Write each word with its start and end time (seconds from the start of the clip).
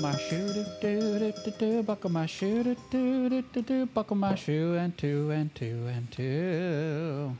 my 0.00 0.16
shoe, 0.16 0.52
do 0.52 0.64
do 0.80 1.18
do 1.18 1.32
do 1.44 1.50
do. 1.58 1.82
Buckle 1.82 2.10
my 2.10 2.26
shoe, 2.26 2.62
do 2.62 2.76
do 2.90 3.28
do 3.28 3.42
do 3.52 3.62
do. 3.62 3.86
Buckle 3.86 4.16
my 4.16 4.34
shoe, 4.34 4.74
and 4.74 4.96
two 4.96 5.30
and 5.30 5.54
two 5.54 5.86
and 5.88 6.10
two. 6.10 7.36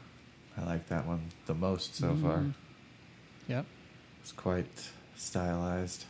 I 0.59 0.65
like 0.65 0.89
that 0.89 1.07
one 1.07 1.23
the 1.47 1.55
most 1.55 1.95
so 1.97 2.15
far. 2.17 2.39
Mm. 2.39 2.55
Yep. 3.49 3.67
It's 4.23 4.33
quite 4.33 4.91
stylized. 5.17 6.05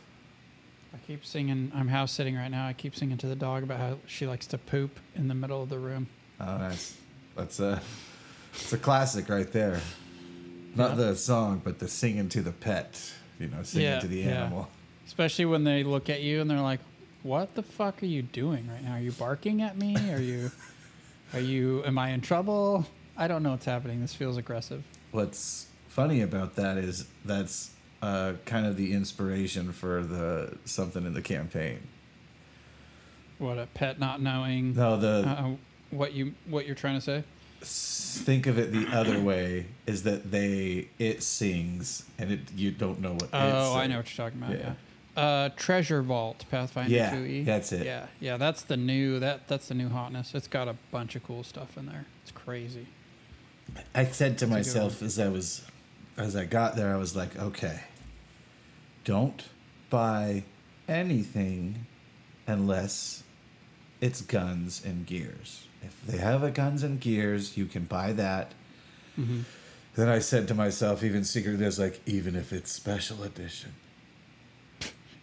I 0.93 0.97
keep 1.07 1.25
singing. 1.25 1.71
I'm 1.73 1.87
house 1.87 2.11
sitting 2.11 2.35
right 2.35 2.51
now. 2.51 2.67
I 2.67 2.73
keep 2.73 2.95
singing 2.95 3.17
to 3.19 3.27
the 3.27 3.35
dog 3.35 3.63
about 3.63 3.79
how 3.79 3.97
she 4.07 4.27
likes 4.27 4.47
to 4.47 4.57
poop 4.57 4.99
in 5.15 5.27
the 5.29 5.35
middle 5.35 5.63
of 5.63 5.69
the 5.69 5.79
room. 5.79 6.07
Oh, 6.39 6.57
nice. 6.57 6.97
That's 7.37 7.59
a, 7.61 7.81
it's 8.53 8.73
a 8.73 8.77
classic 8.77 9.29
right 9.29 9.49
there. 9.51 9.79
Not 10.75 10.91
Yeah. 10.91 10.95
the 10.95 11.15
song, 11.15 11.61
but 11.63 11.79
the 11.79 11.87
singing 11.87 12.27
to 12.29 12.41
the 12.41 12.51
pet. 12.51 13.13
You 13.39 13.47
know, 13.47 13.63
singing 13.63 13.87
Yeah, 13.87 13.99
to 13.99 14.07
the 14.07 14.17
yeah. 14.17 14.49
Especially 15.11 15.43
when 15.43 15.65
they 15.65 15.83
look 15.83 16.09
at 16.09 16.21
you 16.21 16.39
and 16.39 16.49
they're 16.49 16.61
like, 16.61 16.79
"What 17.21 17.53
the 17.53 17.63
fuck 17.63 18.01
are 18.01 18.05
you 18.05 18.21
doing 18.21 18.65
right 18.69 18.81
now? 18.81 18.93
Are 18.93 19.01
you 19.01 19.11
barking 19.11 19.61
at 19.61 19.77
me? 19.77 19.93
Are 20.09 20.21
you, 20.21 20.51
are 21.33 21.39
you? 21.41 21.83
Am 21.83 21.97
I 21.97 22.11
in 22.11 22.21
trouble? 22.21 22.85
I 23.17 23.27
don't 23.27 23.43
know 23.43 23.51
what's 23.51 23.65
happening. 23.65 23.99
This 23.99 24.13
feels 24.13 24.37
aggressive." 24.37 24.85
What's 25.11 25.67
funny 25.89 26.21
about 26.21 26.55
that 26.55 26.77
is 26.77 27.09
that's 27.25 27.71
uh, 28.01 28.35
kind 28.45 28.65
of 28.65 28.77
the 28.77 28.93
inspiration 28.93 29.73
for 29.73 30.01
the 30.01 30.57
something 30.63 31.05
in 31.05 31.13
the 31.13 31.21
campaign. 31.21 31.79
What 33.37 33.57
a 33.57 33.65
pet 33.65 33.99
not 33.99 34.21
knowing 34.21 34.75
No, 34.75 34.95
the 34.95 35.27
uh, 35.27 35.49
what 35.89 36.13
you 36.13 36.35
what 36.45 36.65
you're 36.65 36.73
trying 36.73 36.95
to 36.95 37.01
say. 37.01 37.23
think 38.23 38.47
of 38.47 38.57
it 38.57 38.71
the 38.71 38.87
other 38.97 39.19
way 39.19 39.65
is 39.85 40.03
that 40.03 40.31
they 40.31 40.87
it 40.99 41.21
sings 41.21 42.05
and 42.17 42.31
it 42.31 42.39
you 42.55 42.71
don't 42.71 43.01
know 43.01 43.11
what. 43.11 43.27
Oh, 43.33 43.75
I 43.75 43.87
know 43.87 43.97
what 43.97 44.17
you're 44.17 44.25
talking 44.25 44.41
about. 44.41 44.55
Yeah. 44.57 44.67
Yeah. 44.67 44.73
Uh, 45.21 45.49
Treasure 45.55 46.01
Vault, 46.01 46.45
Pathfinder 46.49 46.91
Yeah, 46.91 47.13
2e. 47.15 47.45
that's 47.45 47.71
it. 47.71 47.85
Yeah, 47.85 48.07
yeah, 48.19 48.37
that's 48.37 48.63
the 48.63 48.77
new 48.77 49.19
that 49.19 49.47
that's 49.47 49.67
the 49.67 49.75
new 49.75 49.89
hotness. 49.89 50.33
It's 50.33 50.47
got 50.47 50.67
a 50.67 50.75
bunch 50.91 51.15
of 51.15 51.23
cool 51.23 51.43
stuff 51.43 51.77
in 51.77 51.85
there. 51.85 52.05
It's 52.23 52.31
crazy. 52.31 52.87
I 53.95 54.05
said 54.05 54.37
to 54.39 54.45
good 54.45 54.51
myself 54.51 55.01
as 55.01 55.19
I 55.19 55.29
was 55.29 55.63
as 56.17 56.35
I 56.35 56.45
got 56.45 56.75
there, 56.75 56.93
I 56.93 56.97
was 56.97 57.15
like, 57.15 57.37
okay, 57.37 57.81
don't 59.05 59.47
buy 59.89 60.43
anything 60.87 61.85
unless 62.47 63.23
it's 63.99 64.21
guns 64.21 64.81
and 64.83 65.05
gears. 65.05 65.67
If 65.81 66.01
they 66.05 66.17
have 66.17 66.43
a 66.43 66.51
guns 66.51 66.83
and 66.83 66.99
gears, 66.99 67.57
you 67.57 67.65
can 67.65 67.85
buy 67.85 68.11
that. 68.13 68.53
Mm-hmm. 69.19 69.41
Then 69.95 70.09
I 70.09 70.19
said 70.19 70.47
to 70.47 70.53
myself, 70.55 71.03
even 71.03 71.23
secretly, 71.23 71.65
I 71.65 71.67
was 71.67 71.79
like, 71.79 71.99
even 72.05 72.35
if 72.35 72.53
it's 72.53 72.71
special 72.71 73.23
edition, 73.23 73.73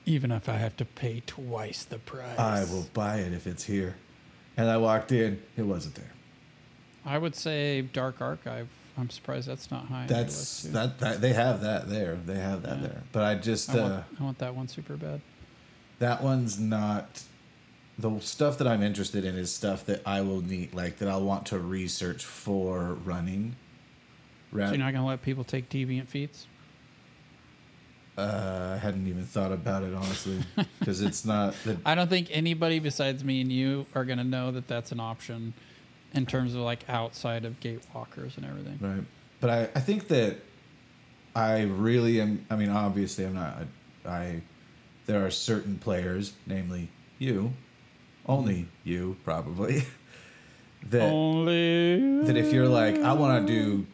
Even 0.09 0.31
if 0.31 0.49
I 0.49 0.55
have 0.57 0.75
to 0.79 0.85
pay 0.87 1.23
twice 1.27 1.85
the 1.85 1.99
price, 1.99 2.39
I 2.39 2.65
will 2.65 2.87
buy 2.95 3.19
it 3.19 3.33
if 3.35 3.47
it's 3.47 3.65
here. 3.65 3.97
And 4.57 4.69
I 4.69 4.79
walked 4.79 5.13
in, 5.13 5.43
it 5.57 5.63
wasn't 5.63 5.97
there. 5.97 6.13
I 7.05 7.19
would 7.19 7.35
say 7.37 7.83
Dark 7.83 8.21
Archive. 8.23 8.69
I'm 8.97 9.11
surprised 9.11 9.47
that's 9.49 9.71
not 9.71 9.85
high. 9.87 10.07
That's 10.09 10.65
list, 10.65 10.73
that, 10.73 10.99
that 11.01 11.21
they 11.21 11.35
have 11.35 11.61
that 11.61 11.89
there. 11.89 12.17
They 12.17 12.39
have 12.39 12.63
that 12.63 12.79
Yeah. 12.79 12.87
there. 12.89 13.03
But 13.13 13.23
I 13.25 13.35
just 13.37 13.71
I 13.71 13.79
uh, 13.79 13.83
want, 13.83 14.05
I 14.19 14.25
want 14.25 14.39
that 14.39 14.55
one 14.55 14.67
super 14.69 14.97
bad. 14.97 15.21
that 15.99 16.23
one's 16.23 16.59
not 16.59 17.23
the 17.99 18.19
stuff 18.21 18.59
that 18.59 18.67
I'm 18.67 18.83
interested 18.83 19.25
in 19.25 19.37
is 19.37 19.53
stuff 19.53 19.85
that 19.87 20.03
I 20.07 20.23
will 20.23 20.41
need 20.41 20.73
like 20.73 20.99
that 20.99 21.09
I'll 21.09 21.23
want 21.25 21.47
to 21.47 21.59
research 21.59 22.25
for 22.25 22.95
running. 23.05 23.57
So 24.53 24.59
you're 24.59 24.79
not 24.79 24.95
gonna 24.95 25.07
let 25.07 25.21
people 25.23 25.45
take 25.45 25.69
deviant 25.69 26.07
feats. 26.07 26.47
Uh, 28.19 28.75
I 28.75 28.79
hadn't 28.79 29.07
even 29.07 29.25
thought 29.25 29.53
about 29.53 29.83
it 29.83 29.95
honestly 29.95 30.41
because 30.79 31.01
it's 31.01 31.25
not 31.25 31.55
the 31.65 31.79
I 31.87 31.95
don't 31.95 32.09
think 32.09 32.29
anybody 32.31 32.79
besides 32.79 33.23
me 33.25 33.41
and 33.41 33.53
you 33.53 33.87
are 33.95 34.05
gonna 34.05 34.25
know 34.25 34.51
that 34.51 34.67
that's 34.67 34.93
an 34.93 35.01
option, 35.01 35.55
in 36.15 36.27
terms 36.27 36.55
of 36.55 36.61
like 36.61 36.89
outside 36.89 37.45
of 37.45 37.61
gatewalkers 37.61 38.37
and 38.37 38.45
everything. 38.45 38.79
right. 38.81 39.05
But 39.41 39.51
I, 39.51 39.63
I 39.75 39.81
think 39.81 40.09
that 40.09 40.39
I 41.35 41.63
really 41.63 42.21
am. 42.21 42.45
I 42.51 42.57
mean, 42.57 42.71
obviously, 42.71 43.25
I'm 43.25 43.35
not. 43.35 43.59
I, 44.05 44.09
I 44.09 44.43
there 45.07 45.25
are 45.25 45.31
certain 45.31 45.79
players, 45.79 46.33
namely 46.47 46.89
you, 47.19 47.53
only 48.27 48.67
you 48.85 49.17
probably, 49.25 49.85
that 50.91 51.03
Only 51.03 52.23
that 52.25 52.37
if 52.37 52.53
you're 52.53 52.69
like, 52.69 52.99
I 52.99 53.13
want 53.13 53.47
to 53.47 53.53
do 53.53 53.87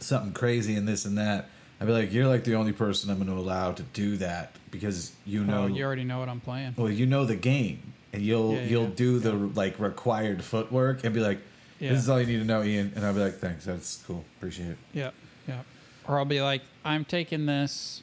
something 0.00 0.32
crazy 0.32 0.74
and 0.74 0.88
this 0.88 1.04
and 1.04 1.18
that, 1.18 1.48
I'd 1.80 1.86
be 1.86 1.92
like, 1.92 2.12
you're 2.12 2.26
like 2.26 2.44
the 2.44 2.54
only 2.54 2.72
person 2.72 3.10
I'm 3.10 3.16
going 3.16 3.28
to 3.28 3.34
allow 3.34 3.72
to 3.72 3.82
do 3.82 4.16
that 4.18 4.54
because 4.70 5.12
you 5.26 5.44
know, 5.44 5.64
oh, 5.64 5.66
you 5.66 5.84
already 5.84 6.04
know 6.04 6.18
what 6.20 6.28
I'm 6.28 6.40
playing. 6.40 6.74
well, 6.76 6.90
you 6.90 7.06
know 7.06 7.24
the 7.24 7.36
game 7.36 7.92
and 8.12 8.22
you'll 8.22 8.54
Yeah, 8.54 8.62
you'll 8.64 8.84
yeah, 8.84 8.90
do 8.96 9.18
the 9.18 9.32
like 9.32 9.78
required 9.80 10.42
footwork 10.44 11.04
and 11.04 11.12
be 11.14 11.20
like, 11.20 11.38
Yeah. 11.80 11.90
this 11.90 11.98
is 12.00 12.08
all 12.08 12.20
you 12.20 12.26
need 12.26 12.38
to 12.38 12.44
know, 12.44 12.62
Ian, 12.62 12.92
and 12.94 13.04
I'll 13.04 13.12
be 13.14 13.20
like, 13.20 13.34
thanks, 13.38 13.64
that's 13.64 14.02
cool, 14.06 14.24
appreciate 14.38 14.70
it. 14.70 14.78
Yeah, 14.92 15.10
yeah. 15.48 15.62
Or 16.06 16.18
I'll 16.18 16.24
be 16.24 16.40
like, 16.40 16.62
I'm 16.84 17.04
taking 17.04 17.46
this. 17.46 18.02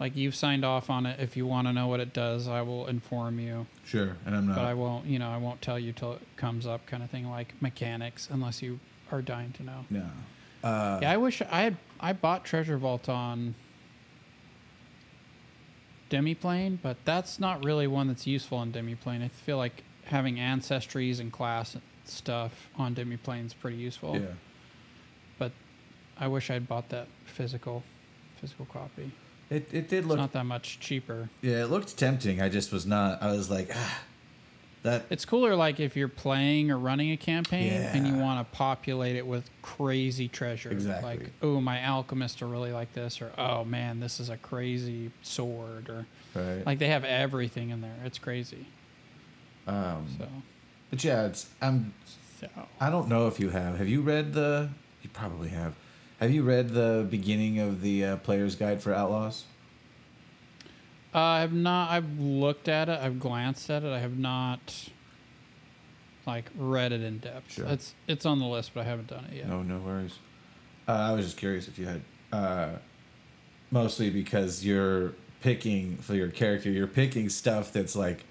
Like 0.00 0.16
you've 0.16 0.34
signed 0.34 0.64
off 0.64 0.90
on 0.90 1.06
it. 1.06 1.20
If 1.20 1.36
you 1.36 1.46
want 1.46 1.68
to 1.68 1.72
know 1.72 1.86
what 1.86 2.00
it 2.00 2.12
does, 2.12 2.48
I 2.48 2.62
will 2.62 2.88
inform 2.88 3.38
you. 3.38 3.66
Sure, 3.84 4.16
and 4.26 4.34
I'm 4.34 4.46
not. 4.46 4.56
But 4.56 4.64
I 4.64 4.74
won't, 4.74 5.06
you 5.06 5.20
know, 5.20 5.28
I 5.28 5.36
won't 5.36 5.62
tell 5.62 5.78
you 5.78 5.92
till 5.92 6.14
it 6.14 6.22
comes 6.36 6.66
up, 6.66 6.84
kind 6.86 7.02
of 7.02 7.10
thing, 7.10 7.30
like 7.30 7.54
mechanics, 7.60 8.28
unless 8.30 8.60
you 8.60 8.80
are 9.12 9.22
dying 9.22 9.52
to 9.52 9.62
know. 9.62 9.84
no. 9.90 10.06
Uh, 10.64 10.98
Yeah, 11.02 11.12
I 11.12 11.16
wish 11.18 11.42
I 11.42 11.62
had. 11.62 11.76
I 12.00 12.12
bought 12.12 12.44
Treasure 12.44 12.76
Vault 12.78 13.08
on 13.08 13.54
Demiplane, 16.10 16.78
but 16.82 16.96
that's 17.04 17.38
not 17.40 17.64
really 17.64 17.86
one 17.86 18.08
that's 18.08 18.26
useful 18.26 18.58
on 18.58 18.72
Demiplane. 18.72 19.22
I 19.24 19.28
feel 19.28 19.56
like 19.56 19.82
having 20.04 20.36
ancestries 20.36 21.20
and 21.20 21.32
class 21.32 21.76
stuff 22.04 22.68
on 22.76 22.94
Demiplane 22.94 23.46
is 23.46 23.54
pretty 23.54 23.76
useful. 23.78 24.16
yeah. 24.16 24.26
But 25.38 25.52
I 26.18 26.28
wish 26.28 26.50
I'd 26.50 26.68
bought 26.68 26.88
that 26.90 27.08
physical, 27.24 27.82
physical 28.40 28.66
copy. 28.66 29.10
It 29.50 29.68
it 29.72 29.88
did 29.88 29.98
It's 30.00 30.06
look 30.06 30.18
not 30.18 30.32
that 30.32 30.44
much 30.44 30.78
cheaper. 30.80 31.28
yeah, 31.42 31.62
it 31.64 31.70
looked 31.70 31.96
tempting. 31.96 32.40
I 32.40 32.48
just 32.48 32.72
was 32.72 32.86
not. 32.86 33.22
I 33.22 33.32
was 33.32 33.50
like, 33.50 33.70
ah, 33.74 34.00
that 34.84 35.06
It's 35.10 35.24
cooler, 35.24 35.56
like 35.56 35.80
if 35.80 35.96
you're 35.96 36.08
playing 36.08 36.70
or 36.70 36.78
running 36.78 37.10
a 37.10 37.16
campaign 37.16 37.72
and 37.72 38.06
you 38.06 38.14
want 38.14 38.38
to 38.46 38.56
populate 38.56 39.16
it 39.16 39.26
with 39.26 39.50
crazy 39.62 40.28
treasure. 40.28 40.70
Exactly. 40.70 41.10
Like, 41.10 41.30
oh, 41.42 41.60
my 41.60 41.82
alchemist 41.82 42.40
will 42.40 42.50
really 42.50 42.70
like 42.70 42.92
this, 42.92 43.20
or 43.20 43.32
oh 43.36 43.64
man, 43.64 43.98
this 44.00 44.20
is 44.20 44.28
a 44.28 44.36
crazy 44.36 45.10
sword, 45.22 45.88
or 45.88 46.06
right. 46.34 46.64
like 46.64 46.78
they 46.78 46.88
have 46.88 47.04
everything 47.04 47.70
in 47.70 47.80
there. 47.80 47.96
It's 48.04 48.18
crazy. 48.18 48.66
um, 49.66 50.06
So, 50.18 50.28
but 50.90 51.02
yeah, 51.02 51.26
it's 51.26 51.48
I'm 51.60 51.94
so 52.38 52.48
I 52.78 52.90
don't 52.90 53.08
know 53.08 53.26
if 53.26 53.40
you 53.40 53.50
have. 53.50 53.78
Have 53.78 53.88
you 53.88 54.02
read 54.02 54.34
the? 54.34 54.68
You 55.02 55.10
probably 55.12 55.48
have. 55.48 55.74
Have 56.20 56.30
you 56.30 56.42
read 56.42 56.70
the 56.70 57.06
beginning 57.10 57.58
of 57.58 57.80
the 57.80 58.04
uh, 58.04 58.16
Player's 58.18 58.54
Guide 58.54 58.82
for 58.82 58.94
Outlaws? 58.94 59.44
Uh, 61.14 61.18
I've 61.18 61.52
not. 61.52 61.90
I've 61.90 62.18
looked 62.18 62.68
at 62.68 62.88
it. 62.88 62.98
I've 63.00 63.20
glanced 63.20 63.70
at 63.70 63.84
it. 63.84 63.92
I 63.92 63.98
have 64.00 64.18
not 64.18 64.88
like 66.26 66.50
read 66.56 66.92
it 66.92 67.02
in 67.02 67.18
depth. 67.18 67.52
Sure. 67.52 67.66
It's 67.66 67.94
it's 68.08 68.26
on 68.26 68.38
the 68.38 68.46
list, 68.46 68.72
but 68.74 68.80
I 68.80 68.84
haven't 68.84 69.08
done 69.08 69.24
it 69.30 69.36
yet. 69.36 69.48
No, 69.48 69.62
no 69.62 69.78
worries. 69.78 70.18
Uh, 70.88 70.92
I 70.92 71.12
was 71.12 71.24
just 71.24 71.36
curious 71.36 71.68
if 71.68 71.78
you 71.78 71.86
had. 71.86 72.02
Uh, 72.32 72.68
mostly 73.70 74.10
because 74.10 74.64
you're 74.64 75.12
picking 75.40 75.96
for 75.98 76.14
your 76.14 76.28
character. 76.28 76.70
You're 76.70 76.86
picking 76.86 77.28
stuff 77.28 77.72
that's 77.72 77.94
like 77.94 78.24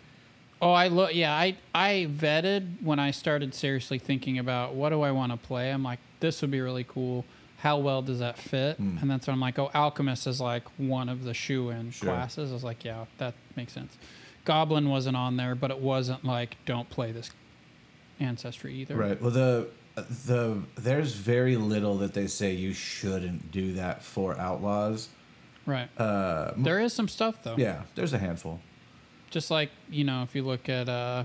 Oh, 0.63 0.71
I 0.71 0.87
look. 0.87 1.13
Yeah, 1.13 1.33
I 1.33 1.57
I 1.75 2.07
vetted 2.09 2.81
when 2.81 2.97
I 2.97 3.11
started 3.11 3.53
seriously 3.53 3.99
thinking 3.99 4.39
about 4.39 4.73
what 4.73 4.89
do 4.91 5.01
I 5.01 5.11
want 5.11 5.33
to 5.33 5.37
play. 5.37 5.69
I'm 5.69 5.83
like, 5.83 5.99
this 6.21 6.41
would 6.41 6.51
be 6.51 6.61
really 6.61 6.85
cool. 6.85 7.25
How 7.63 7.77
well 7.77 8.01
does 8.01 8.19
that 8.19 8.37
fit? 8.37 8.75
Hmm. 8.75 8.97
And 8.99 9.09
that's 9.09 9.25
when 9.25 9.33
I'm 9.35 9.39
like, 9.39 9.57
oh, 9.57 9.71
alchemist 9.73 10.27
is 10.27 10.41
like 10.41 10.63
one 10.77 11.07
of 11.07 11.23
the 11.23 11.33
shoe-in 11.33 11.91
Sure. 11.91 12.09
classes. 12.09 12.51
I 12.51 12.53
was 12.53 12.63
like, 12.63 12.83
yeah, 12.83 13.05
that 13.19 13.33
makes 13.55 13.71
sense. 13.71 13.97
Goblin 14.43 14.89
wasn't 14.89 15.15
on 15.15 15.37
there, 15.37 15.55
but 15.55 15.71
it 15.71 15.79
wasn't 15.79 16.25
like 16.25 16.57
don't 16.65 16.89
play 16.89 17.13
this 17.13 17.31
ancestry 18.19 18.73
either. 18.75 18.97
Right. 18.97 19.19
Well, 19.21 19.31
the 19.31 19.69
the 19.95 20.61
there's 20.75 21.13
very 21.13 21.55
little 21.55 21.97
that 21.99 22.13
they 22.13 22.27
say 22.27 22.51
you 22.51 22.73
shouldn't 22.73 23.49
do 23.51 23.71
that 23.73 24.03
for 24.03 24.37
outlaws. 24.37 25.07
Right. 25.65 25.87
Uh, 25.97 26.51
There 26.57 26.81
is 26.81 26.91
some 26.91 27.07
stuff 27.07 27.35
though. 27.43 27.55
yeah, 27.57 27.83
there's 27.95 28.11
a 28.11 28.17
handful. 28.17 28.59
Just 29.29 29.49
like 29.49 29.69
you 29.89 30.03
know, 30.03 30.23
if 30.23 30.35
you 30.35 30.43
look 30.43 30.67
at 30.67 30.89
uh, 30.89 31.23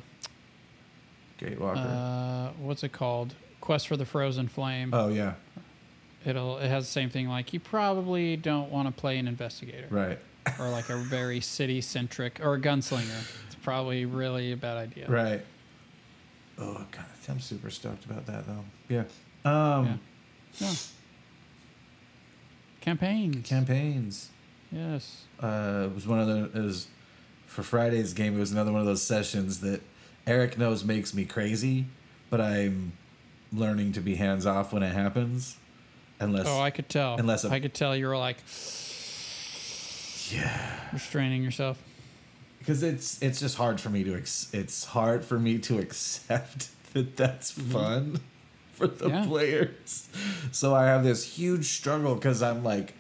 Gatewalker. 1.40 1.76
uh, 1.79 2.52
what's 2.61 2.85
it 2.85 2.93
called? 2.93 3.35
Quest 3.61 3.88
for 3.88 3.96
the 3.96 4.05
Frozen 4.06 4.49
Flame. 4.49 4.90
oh 4.94 5.08
yeah, 5.08 5.35
It'll 6.24 6.58
it 6.58 6.68
has 6.68 6.84
the 6.86 6.90
same 6.90 7.10
thing. 7.10 7.28
Like 7.28 7.52
you 7.52 7.60
probably 7.60 8.36
don't 8.36 8.70
want 8.70 8.88
to 8.88 9.00
play 9.00 9.18
an 9.18 9.28
investigator. 9.28 9.86
right, 9.90 10.18
or 10.58 10.68
like 10.68 10.88
a 10.90 10.96
very 10.96 11.40
city 11.40 11.80
centric 11.80 12.40
or 12.42 12.54
a 12.54 12.60
gunslinger. 12.60 13.24
It's 13.46 13.54
probably 13.62 14.04
really 14.04 14.52
a 14.52 14.56
bad 14.56 14.76
idea. 14.76 15.06
right. 15.08 15.42
Oh 16.58 16.84
god, 16.90 17.04
I'm 17.28 17.38
super 17.40 17.70
stoked 17.70 18.04
about 18.04 18.26
that 18.26 18.46
though. 18.46 18.64
Yeah. 18.88 19.04
Um, 19.44 20.00
Yeah. 20.58 20.72
Campaigns. 22.80 23.48
campaigns. 23.48 24.28
yes. 24.72 25.22
Uh, 25.40 25.84
it 25.86 25.94
was 25.94 26.06
one 26.06 26.18
of 26.20 26.26
the 26.26 26.58
it 26.58 26.62
was 26.62 26.88
for 27.46 27.62
Friday's 27.62 28.12
game, 28.12 28.36
it 28.36 28.40
was 28.40 28.52
another 28.52 28.72
one 28.72 28.80
of 28.80 28.86
those 28.86 29.02
sessions 29.02 29.60
that 29.60 29.80
Eric 30.26 30.58
knows 30.58 30.84
makes 30.84 31.14
me 31.14 31.24
crazy, 31.24 31.86
but 32.30 32.40
I'm 32.40 32.92
learning 33.52 33.92
to 33.92 34.00
be 34.00 34.16
hands 34.16 34.46
off 34.46 34.72
when 34.72 34.82
it 34.82 34.92
happens. 34.92 35.56
Unless, 36.20 36.46
Oh, 36.48 36.60
I 36.60 36.70
could 36.70 36.88
tell. 36.88 37.16
Unless 37.16 37.44
I 37.44 37.60
could 37.60 37.74
tell 37.74 37.94
you 37.96 38.06
were 38.08 38.16
like 38.16 38.38
yeah, 40.30 40.80
restraining 40.92 41.42
yourself. 41.42 41.82
because 42.58 42.82
it's 42.82 43.20
it's 43.22 43.40
just 43.40 43.56
hard 43.56 43.80
for 43.80 43.88
me 43.88 44.04
to 44.04 44.14
ex- 44.14 44.48
it's 44.52 44.84
hard 44.86 45.24
for 45.24 45.38
me 45.38 45.58
to 45.58 45.78
accept 45.78 46.68
that 46.92 47.16
that's 47.16 47.52
mm-hmm. 47.52 47.70
fun 47.70 48.20
for 48.72 48.86
the 48.86 49.08
Yeah. 49.08 49.24
players. 49.26 50.08
So 50.52 50.74
I 50.74 50.84
have 50.86 51.02
this 51.04 51.24
huge 51.38 51.66
struggle 51.66 52.14
because 52.14 52.42
I'm 52.42 52.62
like, 52.62 52.94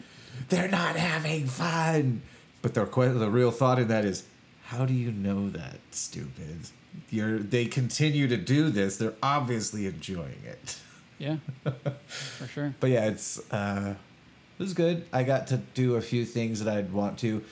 they're 0.48 0.68
not 0.68 0.96
having 0.96 1.46
fun. 1.46 2.22
But 2.62 2.74
the 2.74 2.84
the 2.84 3.30
real 3.30 3.50
thought 3.50 3.78
in 3.78 3.88
that 3.88 4.04
is, 4.04 4.24
how 4.64 4.84
do 4.84 4.92
you 4.94 5.12
know 5.12 5.48
that, 5.50 5.76
stupid? 5.90 6.68
You're 7.10 7.38
they 7.38 7.66
continue 7.66 8.26
to 8.28 8.36
do 8.36 8.70
this. 8.70 8.96
They're 8.96 9.14
obviously 9.22 9.86
enjoying 9.86 10.42
it. 10.44 10.78
Yeah, 11.18 11.36
for 12.06 12.46
sure. 12.46 12.74
But 12.80 12.90
yeah, 12.90 13.06
it's 13.08 13.38
uh, 13.52 13.94
it 14.58 14.62
was 14.62 14.72
good. 14.74 15.06
I 15.12 15.22
got 15.24 15.48
to 15.48 15.56
do 15.74 15.96
a 15.96 16.00
few 16.00 16.24
things 16.24 16.62
that 16.62 16.76
I'd 16.76 16.92
want 16.92 17.18
to. 17.20 17.42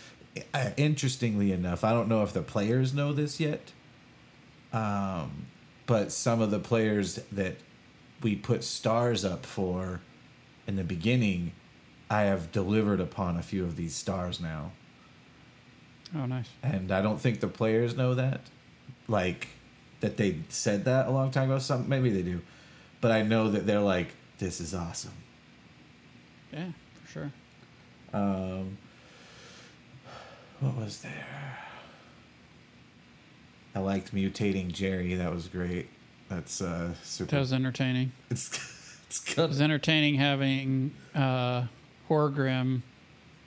Interestingly 0.77 1.51
enough, 1.53 1.83
I 1.83 1.93
don't 1.93 2.09
know 2.09 2.23
if 2.23 2.33
the 2.33 2.43
players 2.43 2.93
know 2.93 3.13
this 3.13 3.41
yet. 3.41 3.73
Um, 4.73 5.47
but 5.87 6.13
some 6.13 6.41
of 6.41 6.51
the 6.51 6.59
players 6.59 7.17
that 7.33 7.57
we 8.23 8.37
put 8.37 8.63
stars 8.65 9.25
up 9.25 9.47
for 9.47 10.01
in 10.67 10.77
the 10.77 10.85
beginning, 10.85 11.53
I 12.11 12.23
have 12.23 12.53
delivered 12.53 13.01
upon 13.01 13.37
a 13.37 13.43
few 13.43 13.65
of 13.65 13.77
these 13.77 13.95
stars 13.95 14.41
now, 14.41 14.73
Oh, 16.15 16.27
nice. 16.27 16.49
and 16.63 16.93
I 16.93 17.01
don't 17.03 17.21
think 17.21 17.41
the 17.41 17.49
players 17.49 17.97
know 17.97 18.15
that, 18.15 18.41
like 19.09 19.49
that 20.01 20.17
they 20.17 20.41
said 20.51 20.85
that 20.85 21.07
a 21.07 21.11
long 21.11 21.31
time 21.31 21.51
ago. 21.51 21.59
Some 21.59 21.89
maybe 21.89 22.11
they 22.11 22.23
do, 22.23 22.43
but 23.01 23.11
I 23.11 23.23
know 23.23 23.51
that 23.51 23.67
they're 23.67 23.81
like, 23.81 24.09
"This 24.39 24.61
is 24.61 24.75
awesome." 24.75 25.13
Yeah, 26.53 26.71
for 27.03 27.11
sure. 27.11 27.33
Um, 28.13 28.79
what 30.61 30.77
was 30.77 31.03
there? 31.03 31.59
I 33.75 33.81
liked 33.81 34.15
mutating 34.15 34.73
Jerry. 34.73 35.15
That 35.15 35.33
was 35.33 35.49
great. 35.49 35.89
That's 36.29 36.61
uh, 36.63 36.95
super. 37.03 37.33
That 37.33 37.41
was 37.41 37.53
entertaining. 37.53 38.13
it's 38.31 38.49
it's 39.07 39.37
It 39.37 39.49
was 39.49 39.61
entertaining 39.61 40.15
having 40.15 40.93
uh, 41.15 41.67
Horgrim 42.09 42.83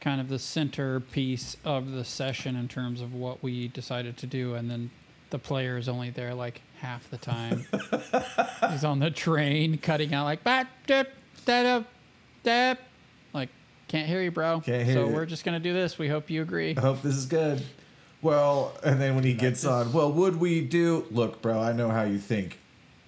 kind 0.02 0.22
of 0.22 0.30
the 0.30 0.40
centerpiece 0.40 1.57
of 1.66 1.92
the 1.92 2.06
session 2.06 2.56
in 2.56 2.68
terms 2.68 3.02
of 3.02 3.13
what 3.13 3.44
we 3.44 3.68
decided 3.68 4.18
to 4.18 4.28
do, 4.28 4.54
and 4.54 4.69
then 4.69 4.92
the 5.30 5.40
player 5.40 5.78
is 5.78 5.90
only 5.90 6.10
there 6.10 6.34
like 6.34 6.62
half 6.80 7.10
the 7.10 7.18
time. 7.18 7.66
He's 8.72 8.84
on 8.84 9.00
the 9.00 9.12
train 9.12 9.78
cutting 9.78 10.14
out 10.14 10.26
like 10.26 10.44
"Bat, 10.44 10.68
dip, 10.88 11.14
da, 11.46 11.64
da, 11.64 11.84
da." 12.44 12.76
like 13.34 13.50
can't 13.88 14.08
hear 14.08 14.22
you, 14.22 14.31
bro. 14.31 14.62
Can't 14.62 14.86
hear 14.86 14.96
so 14.96 15.08
you. 15.08 15.14
we're 15.14 15.26
just 15.26 15.44
gonna 15.44 15.60
do 15.60 15.74
this. 15.74 15.98
We 15.98 16.08
hope 16.08 16.30
you 16.30 16.42
agree. 16.42 16.76
I 16.78 16.81
hope 16.81 17.02
this 17.02 17.16
is 17.16 17.26
good. 17.26 17.62
Well, 18.22 18.78
and 18.84 19.00
then 19.00 19.16
when 19.16 19.24
he 19.24 19.34
gets 19.34 19.64
on, 19.64 19.94
well, 19.94 20.12
would 20.12 20.40
we 20.40 20.62
do? 20.62 21.06
Look, 21.10 21.42
bro, 21.42 21.60
I 21.60 21.72
know 21.72 21.90
how 21.90 22.04
you 22.04 22.18
think. 22.18 22.60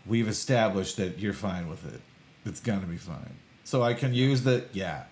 We've 0.06 0.28
established 0.28 0.98
that 0.98 1.20
you're 1.20 1.34
fine 1.34 1.70
with 1.70 1.86
it. 1.94 2.02
It's 2.46 2.60
gonna 2.60 2.88
be 2.88 2.98
fine. 2.98 3.36
So 3.64 3.84
I 3.84 3.94
can 3.94 4.14
use 4.14 4.44
the 4.44 4.66
yeah, 4.74 5.04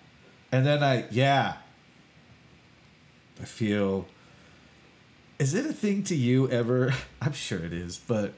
and 0.52 0.66
then 0.66 0.82
I 0.82 1.06
yeah. 1.10 1.56
I 3.40 3.44
feel. 3.44 4.06
Is 5.38 5.54
it 5.54 5.64
a 5.64 5.72
thing 5.72 6.02
to 6.04 6.14
you 6.14 6.50
ever? 6.50 6.92
I'm 7.22 7.32
sure 7.32 7.60
it 7.60 7.72
is, 7.72 7.96
but 7.96 8.34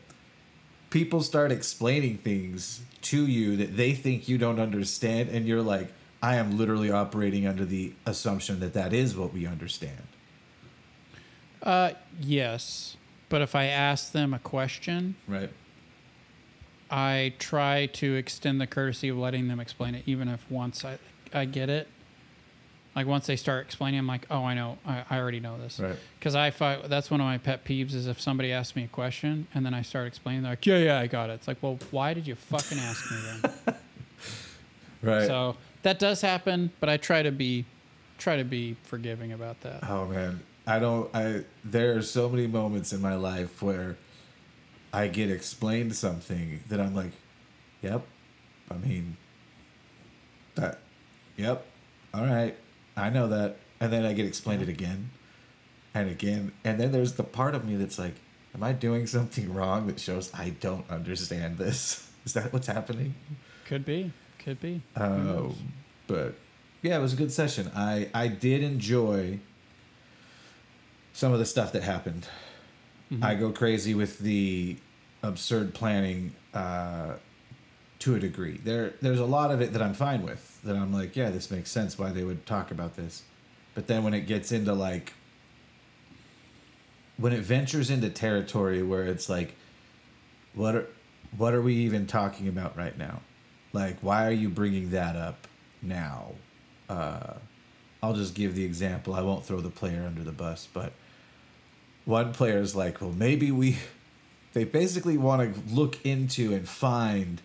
people 0.92 1.22
start 1.22 1.50
explaining 1.50 2.18
things 2.18 2.82
to 3.00 3.26
you 3.26 3.56
that 3.56 3.76
they 3.76 3.94
think 3.94 4.28
you 4.28 4.36
don't 4.36 4.60
understand, 4.60 5.30
and 5.30 5.46
you're 5.46 5.62
like, 5.62 5.90
I 6.22 6.36
am 6.36 6.58
literally 6.58 6.90
operating 6.90 7.46
under 7.46 7.64
the 7.64 7.94
assumption 8.04 8.60
that 8.60 8.74
that 8.74 8.92
is 8.92 9.16
what 9.16 9.32
we 9.32 9.46
understand. 9.46 10.02
Uh, 11.62 11.92
yes, 12.20 12.96
but 13.30 13.40
if 13.40 13.54
I 13.54 13.64
ask 13.64 14.12
them 14.12 14.34
a 14.34 14.38
question, 14.38 15.16
Right. 15.26 15.50
I 16.90 17.32
try 17.38 17.86
to 17.86 18.14
extend 18.16 18.60
the 18.60 18.66
courtesy 18.66 19.08
of 19.08 19.16
letting 19.16 19.48
them 19.48 19.60
explain 19.60 19.94
it, 19.94 20.02
even 20.04 20.28
if 20.28 20.48
once 20.50 20.84
I, 20.84 20.98
I 21.32 21.46
get 21.46 21.70
it. 21.70 21.88
Like 22.94 23.06
once 23.06 23.26
they 23.26 23.36
start 23.36 23.64
explaining, 23.64 23.98
I'm 23.98 24.06
like, 24.06 24.26
oh, 24.30 24.44
I 24.44 24.54
know, 24.54 24.78
I, 24.86 25.04
I 25.08 25.18
already 25.18 25.40
know 25.40 25.56
this. 25.58 25.80
Right. 25.80 25.96
Because 26.18 26.34
I 26.34 26.50
fight. 26.50 26.88
That's 26.88 27.10
one 27.10 27.20
of 27.20 27.24
my 27.24 27.38
pet 27.38 27.64
peeves 27.64 27.94
is 27.94 28.06
if 28.06 28.20
somebody 28.20 28.52
asks 28.52 28.76
me 28.76 28.84
a 28.84 28.88
question 28.88 29.46
and 29.54 29.64
then 29.64 29.72
I 29.72 29.80
start 29.82 30.06
explaining, 30.06 30.42
they're 30.42 30.52
like, 30.52 30.66
yeah, 30.66 30.78
yeah, 30.78 30.98
I 30.98 31.06
got 31.06 31.30
it. 31.30 31.34
It's 31.34 31.48
like, 31.48 31.62
well, 31.62 31.78
why 31.90 32.12
did 32.12 32.26
you 32.26 32.34
fucking 32.34 32.78
ask 32.78 33.10
me 33.10 33.18
then? 33.42 33.76
Right. 35.02 35.26
So 35.26 35.56
that 35.82 35.98
does 35.98 36.20
happen, 36.20 36.70
but 36.78 36.88
I 36.88 36.96
try 36.96 37.22
to 37.24 37.32
be, 37.32 37.64
try 38.18 38.36
to 38.36 38.44
be 38.44 38.76
forgiving 38.84 39.32
about 39.32 39.60
that. 39.62 39.82
oh 39.90 40.06
man, 40.06 40.40
I 40.64 40.78
don't. 40.78 41.12
I 41.12 41.42
there 41.64 41.96
are 41.96 42.02
so 42.02 42.28
many 42.28 42.46
moments 42.46 42.92
in 42.92 43.00
my 43.02 43.16
life 43.16 43.60
where 43.62 43.96
I 44.92 45.08
get 45.08 45.28
explained 45.28 45.96
something 45.96 46.60
that 46.68 46.78
I'm 46.80 46.94
like, 46.94 47.10
yep. 47.82 48.02
I 48.70 48.74
mean, 48.74 49.16
that. 50.54 50.78
Yep. 51.36 51.66
All 52.14 52.24
right. 52.24 52.54
I 52.96 53.10
know 53.10 53.28
that, 53.28 53.56
and 53.80 53.92
then 53.92 54.04
I 54.04 54.12
get 54.12 54.26
explained 54.26 54.62
it 54.62 54.68
again, 54.68 55.10
and 55.94 56.10
again, 56.10 56.52
and 56.64 56.78
then 56.78 56.92
there's 56.92 57.14
the 57.14 57.24
part 57.24 57.54
of 57.54 57.64
me 57.64 57.76
that's 57.76 57.98
like, 57.98 58.14
am 58.54 58.62
I 58.62 58.72
doing 58.72 59.06
something 59.06 59.52
wrong 59.52 59.86
that 59.86 60.00
shows 60.00 60.32
I 60.34 60.50
don't 60.50 60.88
understand 60.90 61.58
this? 61.58 62.08
Is 62.24 62.34
that 62.34 62.52
what's 62.52 62.68
happening? 62.68 63.14
Could 63.66 63.84
be, 63.84 64.12
could 64.38 64.60
be. 64.60 64.82
Um, 64.96 65.56
but 66.06 66.34
yeah, 66.82 66.98
it 66.98 67.00
was 67.00 67.12
a 67.12 67.16
good 67.16 67.32
session. 67.32 67.70
I 67.74 68.08
I 68.14 68.28
did 68.28 68.62
enjoy 68.62 69.40
some 71.12 71.32
of 71.32 71.38
the 71.38 71.46
stuff 71.46 71.72
that 71.72 71.82
happened. 71.82 72.26
Mm-hmm. 73.10 73.24
I 73.24 73.34
go 73.34 73.50
crazy 73.50 73.94
with 73.94 74.18
the 74.18 74.76
absurd 75.22 75.74
planning 75.74 76.34
uh, 76.54 77.14
to 78.00 78.14
a 78.14 78.20
degree. 78.20 78.58
There 78.62 78.94
there's 79.00 79.20
a 79.20 79.26
lot 79.26 79.50
of 79.50 79.60
it 79.60 79.72
that 79.72 79.82
I'm 79.82 79.94
fine 79.94 80.22
with. 80.22 80.51
That 80.64 80.76
I'm 80.76 80.92
like, 80.92 81.16
yeah, 81.16 81.30
this 81.30 81.50
makes 81.50 81.70
sense 81.70 81.98
why 81.98 82.10
they 82.10 82.24
would 82.24 82.46
talk 82.46 82.70
about 82.70 82.94
this. 82.94 83.22
But 83.74 83.86
then 83.86 84.04
when 84.04 84.14
it 84.14 84.26
gets 84.26 84.52
into 84.52 84.72
like 84.74 85.12
when 87.16 87.32
it 87.32 87.40
ventures 87.40 87.90
into 87.90 88.10
territory 88.10 88.82
where 88.82 89.04
it's 89.04 89.28
like 89.28 89.54
what 90.54 90.74
are 90.74 90.86
what 91.36 91.54
are 91.54 91.62
we 91.62 91.74
even 91.76 92.06
talking 92.06 92.48
about 92.48 92.76
right 92.76 92.96
now? 92.96 93.20
Like, 93.72 93.98
why 94.00 94.26
are 94.26 94.32
you 94.32 94.48
bringing 94.48 94.90
that 94.90 95.16
up 95.16 95.46
now? 95.80 96.32
Uh, 96.88 97.34
I'll 98.02 98.12
just 98.12 98.34
give 98.34 98.54
the 98.54 98.64
example. 98.64 99.14
I 99.14 99.22
won't 99.22 99.46
throw 99.46 99.60
the 99.60 99.70
player 99.70 100.04
under 100.06 100.22
the 100.22 100.32
bus, 100.32 100.68
but 100.72 100.92
one 102.04 102.32
player 102.32 102.58
is 102.58 102.76
like, 102.76 103.00
well, 103.00 103.12
maybe 103.12 103.50
we. 103.50 103.76
They 104.54 104.64
basically 104.64 105.16
want 105.16 105.54
to 105.54 105.74
look 105.74 106.04
into 106.04 106.52
and 106.52 106.68
find, 106.68 107.40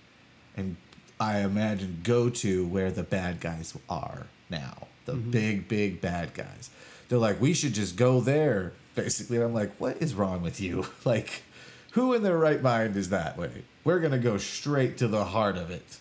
and 0.57 0.75
I 1.19 1.39
imagine 1.39 2.01
go 2.03 2.29
to 2.29 2.65
where 2.67 2.91
the 2.91 3.03
bad 3.03 3.39
guys 3.39 3.75
are 3.89 4.27
now. 4.49 4.87
The 5.05 5.13
mm-hmm. 5.13 5.31
big, 5.31 5.67
big 5.67 6.01
bad 6.01 6.33
guys. 6.33 6.69
They're 7.09 7.17
like, 7.17 7.39
we 7.39 7.53
should 7.53 7.73
just 7.73 7.95
go 7.95 8.19
there, 8.19 8.73
basically. 8.95 9.37
And 9.37 9.45
I'm 9.45 9.53
like, 9.53 9.75
what 9.77 10.01
is 10.01 10.13
wrong 10.13 10.41
with 10.41 10.59
you? 10.59 10.85
Like, 11.05 11.43
who 11.91 12.13
in 12.13 12.21
their 12.21 12.37
right 12.37 12.61
mind 12.61 12.95
is 12.95 13.09
that 13.09 13.37
way? 13.37 13.63
We're 13.83 13.99
going 13.99 14.11
to 14.11 14.19
go 14.19 14.37
straight 14.37 14.97
to 14.97 15.07
the 15.07 15.23
heart 15.23 15.57
of 15.57 15.71
it. 15.71 15.99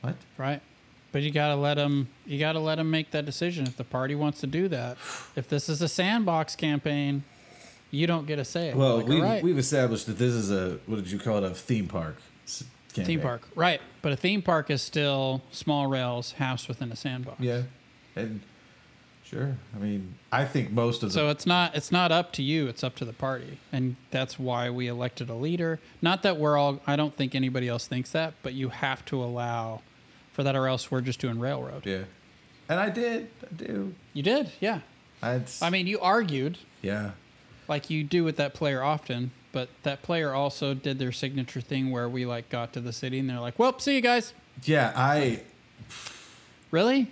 What? 0.00 0.14
Right. 0.38 0.62
But 1.16 1.22
you 1.22 1.30
gotta 1.30 1.56
let 1.56 1.74
them. 1.74 2.08
You 2.26 2.38
gotta 2.38 2.58
let 2.58 2.74
them 2.74 2.90
make 2.90 3.10
that 3.12 3.24
decision. 3.24 3.66
If 3.66 3.78
the 3.78 3.84
party 3.84 4.14
wants 4.14 4.40
to 4.40 4.46
do 4.46 4.68
that, 4.68 4.98
if 5.34 5.48
this 5.48 5.70
is 5.70 5.80
a 5.80 5.88
sandbox 5.88 6.54
campaign, 6.54 7.24
you 7.90 8.06
don't 8.06 8.26
get 8.26 8.38
a 8.38 8.44
say. 8.44 8.74
Well, 8.74 8.98
Like, 8.98 9.06
we've, 9.06 9.22
all 9.22 9.28
right, 9.28 9.42
we've 9.42 9.58
established 9.58 10.06
that 10.08 10.18
this 10.18 10.34
is 10.34 10.50
a, 10.50 10.78
what 10.84 10.96
did 10.96 11.10
you 11.10 11.18
call 11.18 11.38
it, 11.38 11.44
a 11.44 11.54
theme 11.54 11.88
park. 11.88 12.16
S- 13.02 13.06
theme 13.06 13.20
campaign. 13.20 13.20
park, 13.22 13.48
right? 13.54 13.80
But 14.02 14.12
a 14.12 14.16
theme 14.16 14.42
park 14.42 14.70
is 14.70 14.82
still 14.82 15.42
small 15.50 15.86
rails 15.86 16.32
housed 16.32 16.68
within 16.68 16.90
a 16.92 16.96
sandbox. 16.96 17.40
Yeah. 17.40 17.62
And 18.14 18.40
sure. 19.24 19.56
I 19.74 19.78
mean, 19.78 20.14
I 20.32 20.44
think 20.44 20.70
most 20.70 21.02
of 21.02 21.10
the. 21.10 21.14
So 21.14 21.28
it's 21.28 21.46
not 21.46 21.74
it's 21.74 21.92
not 21.92 22.12
up 22.12 22.32
to 22.34 22.42
you. 22.42 22.66
It's 22.68 22.82
up 22.84 22.96
to 22.96 23.04
the 23.04 23.12
party, 23.12 23.58
and 23.72 23.96
that's 24.10 24.38
why 24.38 24.70
we 24.70 24.86
elected 24.86 25.28
a 25.28 25.34
leader. 25.34 25.80
Not 26.00 26.22
that 26.22 26.36
we're 26.38 26.56
all. 26.56 26.80
I 26.86 26.96
don't 26.96 27.16
think 27.16 27.34
anybody 27.34 27.68
else 27.68 27.86
thinks 27.86 28.10
that, 28.12 28.34
but 28.42 28.54
you 28.54 28.70
have 28.70 29.04
to 29.06 29.22
allow 29.22 29.82
for 30.32 30.42
that, 30.42 30.54
or 30.56 30.66
else 30.68 30.90
we're 30.90 31.00
just 31.00 31.20
doing 31.20 31.38
railroad. 31.40 31.84
yeah. 31.86 32.04
And 32.68 32.80
I 32.80 32.90
did. 32.90 33.28
I 33.42 33.54
do. 33.54 33.94
You 34.12 34.22
did, 34.24 34.50
yeah. 34.60 34.80
I, 35.22 35.40
I 35.62 35.70
mean, 35.70 35.86
you 35.86 36.00
argued 36.00 36.58
yeah. 36.82 37.12
like 37.68 37.90
you 37.90 38.02
do 38.02 38.24
with 38.24 38.36
that 38.38 38.54
player 38.54 38.82
often, 38.82 39.30
but 39.56 39.70
that 39.84 40.02
player 40.02 40.34
also 40.34 40.74
did 40.74 40.98
their 40.98 41.12
signature 41.12 41.62
thing 41.62 41.90
where 41.90 42.10
we 42.10 42.26
like 42.26 42.50
got 42.50 42.74
to 42.74 42.80
the 42.82 42.92
city 42.92 43.18
and 43.18 43.30
they're 43.30 43.40
like, 43.40 43.58
"Well, 43.58 43.78
see 43.78 43.94
you 43.94 44.02
guys." 44.02 44.34
Yeah. 44.64 44.92
I. 44.94 45.40
Really? 46.70 47.10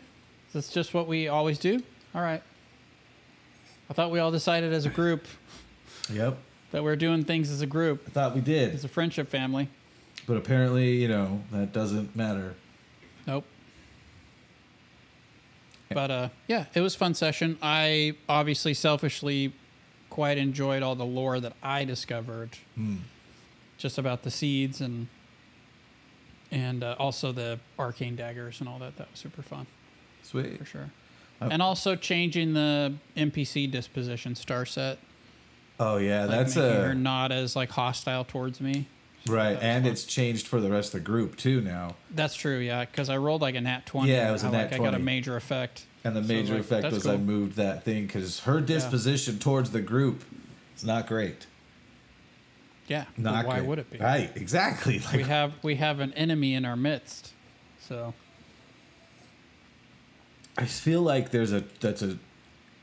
That's 0.52 0.68
just 0.70 0.92
what 0.92 1.08
we 1.08 1.26
always 1.28 1.58
do. 1.58 1.82
All 2.14 2.20
right. 2.20 2.42
I 3.88 3.94
thought 3.94 4.10
we 4.10 4.18
all 4.18 4.30
decided 4.30 4.74
as 4.74 4.84
a 4.84 4.90
group 4.90 5.24
Yep. 6.12 6.36
that 6.72 6.84
we're 6.84 6.96
doing 6.96 7.24
things 7.24 7.50
as 7.50 7.62
a 7.62 7.66
group, 7.66 8.02
I 8.08 8.10
thought 8.10 8.34
we 8.34 8.42
did, 8.42 8.74
as 8.74 8.84
a 8.84 8.88
friendship 8.88 9.30
family. 9.30 9.70
but 10.26 10.36
apparently, 10.36 10.96
you 10.96 11.08
know, 11.08 11.40
that 11.50 11.72
doesn't 11.72 12.14
matter. 12.14 12.56
Nope. 13.26 13.46
But 15.88 16.10
uh, 16.10 16.28
yeah, 16.46 16.66
it 16.74 16.82
was 16.82 16.94
a 16.94 16.98
fun 16.98 17.14
session. 17.14 17.56
I 17.62 18.16
obviously 18.28 18.74
selfishly 18.74 19.54
quite 20.14 20.38
enjoyed 20.38 20.80
all 20.80 20.94
the 20.94 21.04
lore 21.04 21.40
that 21.40 21.52
I 21.60 21.82
discovered, 21.84 22.50
Hmm. 22.76 22.98
just 23.78 23.98
about 23.98 24.22
the 24.22 24.30
seeds 24.30 24.80
and 24.80 25.08
and 26.52 26.84
uh, 26.84 26.94
also 27.00 27.32
the 27.32 27.58
arcane 27.80 28.14
daggers 28.14 28.60
and 28.60 28.68
all 28.68 28.78
that. 28.78 28.96
That 28.96 29.10
was 29.10 29.18
super 29.18 29.42
fun 29.42 29.66
Sweet. 30.22 30.56
for 30.58 30.64
sure. 30.64 30.90
And 31.40 31.60
also 31.60 31.96
changing 31.96 32.54
the 32.54 32.94
NPC 33.16 33.68
disposition 33.68 34.36
star 34.36 34.64
set. 34.64 34.98
Oh 35.80 35.96
yeah, 35.96 36.20
like 36.26 36.30
that's 36.30 36.56
a 36.56 36.84
her 36.84 36.94
not 36.94 37.32
as 37.32 37.56
like 37.56 37.70
hostile 37.70 38.24
towards 38.24 38.60
me. 38.60 38.86
right, 39.26 39.54
that 39.54 39.62
and 39.64 39.84
fun. 39.84 39.92
it's 39.92 40.04
changed 40.04 40.46
for 40.46 40.60
the 40.60 40.70
rest 40.70 40.94
of 40.94 41.00
the 41.00 41.04
group 41.04 41.34
too 41.36 41.60
now. 41.60 41.96
That's 42.12 42.36
true, 42.36 42.58
yeah, 42.58 42.84
because 42.84 43.10
I 43.10 43.16
rolled 43.16 43.42
like 43.42 43.56
a 43.56 43.60
nat 43.60 43.84
twenty. 43.84 44.12
Yeah, 44.12 44.28
it 44.28 44.32
was 44.32 44.44
a 44.44 44.46
I, 44.46 44.50
nat 44.52 44.70
like, 44.70 44.74
I 44.74 44.78
got 44.84 44.94
a 44.94 44.98
major 45.00 45.34
effect. 45.36 45.86
And 46.04 46.14
the 46.14 46.22
So, 46.22 46.28
major 46.28 46.54
like, 46.54 46.60
effect 46.62 46.92
was 46.92 47.06
I 47.06 47.16
moved 47.16 47.56
that 47.56 47.82
thing 47.84 48.06
because 48.06 48.40
her 48.40 48.60
disposition 48.60 49.38
towards 49.38 49.70
the 49.70 49.80
group 49.80 50.22
is 50.76 50.84
not 50.84 51.06
great. 51.06 51.46
Yeah, 52.86 53.06
Not 53.16 53.46
why 53.46 53.56
great. 53.60 53.66
would 53.68 53.78
it 53.78 53.90
be? 53.90 53.96
Right, 53.98 54.30
exactly. 54.36 54.98
Like, 54.98 55.16
we 55.16 55.22
have 55.22 55.52
we 55.62 55.74
have 55.76 56.00
an 56.00 56.12
enemy 56.12 56.52
in 56.54 56.66
our 56.66 56.76
midst. 56.76 57.32
So 57.80 58.12
I 60.58 60.66
feel 60.66 61.00
like 61.00 61.30
there's 61.30 61.52
a 61.52 61.64
that's 61.80 62.02
a 62.02 62.18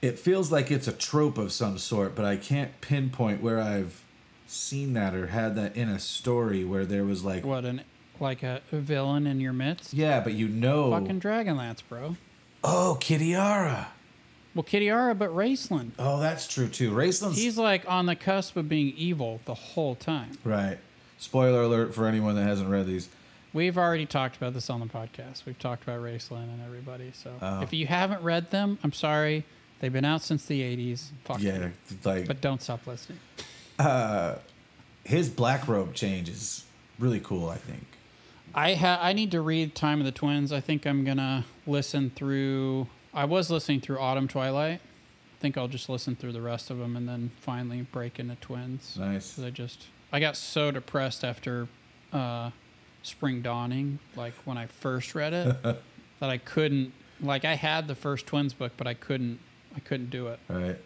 it 0.02 0.18
feels 0.18 0.52
like 0.52 0.72
it's 0.72 0.88
a 0.88 0.92
trope 0.92 1.38
of 1.38 1.52
some 1.52 1.78
sort, 1.78 2.16
but 2.16 2.26
I 2.26 2.36
can't 2.36 2.82
pinpoint 2.82 3.44
where 3.44 3.62
I've 3.62 4.04
seen 4.48 4.94
that 4.94 5.14
or 5.14 5.28
had 5.28 5.56
that 5.56 5.76
in 5.78 5.88
a 5.88 6.00
story 6.00 6.66
where 6.66 6.86
there 6.86 7.06
was 7.06 7.24
like 7.24 7.46
what 7.46 7.64
an 7.66 7.84
like 8.20 8.42
a 8.42 8.62
villain 8.72 9.28
in 9.28 9.40
your 9.40 9.54
midst? 9.54 9.94
yeah, 9.94 10.20
but 10.20 10.34
you 10.34 10.48
know 10.48 10.90
Fucking 10.92 11.22
Dragonlance, 11.22 11.84
bro. 11.88 12.16
Oh 12.64 12.98
Kitiara. 13.00 13.88
Well, 14.54 14.64
Kitiara, 14.64 15.18
but 15.18 15.30
Raistlin. 15.30 15.92
Oh, 15.98 16.20
that's 16.20 16.46
true 16.48 16.68
too. 16.68 16.92
Raistlin's 16.92 17.38
He's 17.38 17.58
like 17.58 17.84
on 17.90 18.06
the 18.06 18.16
cusp 18.16 18.58
of 18.58 18.68
being 18.68 18.94
evil 18.98 19.40
the 19.46 19.54
whole 19.54 19.96
time. 19.96 20.32
right. 20.44 20.78
Spoiler 21.18 21.62
alert 21.62 21.94
for 21.94 22.08
anyone 22.08 22.36
that 22.36 22.44
hasn't 22.44 22.70
read 22.70 22.88
these. 22.88 23.08
We've 23.54 23.78
already 23.78 24.06
talked 24.08 24.38
about 24.38 24.54
this 24.56 24.70
on 24.70 24.80
the 24.80 24.88
podcast. 24.88 25.46
We've 25.46 25.60
talked 25.60 25.84
about 25.84 26.02
Raistlin 26.02 26.44
and 26.44 26.62
everybody. 26.66 27.12
So 27.14 27.32
Oh. 27.42 27.62
if 27.62 27.72
you 27.74 27.86
haven't 27.86 28.24
read 28.24 28.50
them, 28.52 28.80
I'm 28.84 28.92
sorry. 28.94 29.46
They've 29.80 29.94
been 29.94 30.06
out 30.06 30.22
since 30.24 30.46
the 30.46 30.62
80s. 30.62 31.12
Fuck 31.26 31.42
Yeah, 31.42 31.58
you. 31.58 31.72
like 32.04 32.28
But 32.28 32.42
don't 32.42 32.62
stop 32.62 32.88
listening. 32.88 33.20
Uh, 33.78 34.36
his 35.04 35.30
black 35.30 35.68
robe 35.68 35.94
change 35.94 36.28
is 36.30 36.66
really 37.00 37.20
cool. 37.20 37.50
I 37.50 37.58
think. 37.58 37.86
I 38.54 38.74
ha- 38.76 39.00
I 39.02 39.14
need 39.14 39.32
to 39.32 39.42
read 39.42 39.76
Time 39.76 40.00
of 40.00 40.06
the 40.06 40.12
Twins. 40.12 40.52
I 40.52 40.60
think 40.60 40.86
I'm 40.86 41.04
gonna 41.04 41.46
listen 41.66 42.10
through. 42.10 42.88
I 43.14 43.26
was 43.26 43.50
listening 43.50 43.82
through 43.82 44.00
Autumn 44.00 44.28
Twilight. 44.28 44.80
I 44.82 45.38
think 45.42 45.58
I'll 45.58 45.68
just 45.68 45.90
listen 45.90 46.16
through 46.16 46.34
the 46.34 46.42
rest 46.42 46.70
of 46.70 46.78
them 46.78 46.96
and 46.96 47.08
then 47.10 47.32
finally 47.40 47.82
break 47.82 48.20
into 48.20 48.36
Twins. 48.36 48.98
Nice. 49.00 49.36
'Cause 49.36 49.44
I 49.46 49.50
just 49.50 49.86
I 50.12 50.20
got 50.20 50.36
so 50.38 50.72
depressed 50.72 51.24
after 51.24 51.68
uh, 52.14 52.52
Spring 53.04 53.42
Dawning, 53.42 54.00
like 54.16 54.34
when 54.46 54.58
I 54.58 54.66
first 54.68 55.16
read 55.16 55.34
it, 55.34 55.56
that 55.64 56.30
I 56.30 56.38
couldn't. 56.38 56.94
Like 57.22 57.46
I 57.46 57.56
had 57.56 57.88
the 57.88 57.96
first 57.96 58.28
Twins 58.28 58.54
book, 58.54 58.74
but 58.78 58.88
I 58.88 58.94
couldn't. 58.94 59.40
I 59.76 59.80
couldn't 59.80 60.10
do 60.10 60.28
it. 60.28 60.40
Right. 60.50 60.78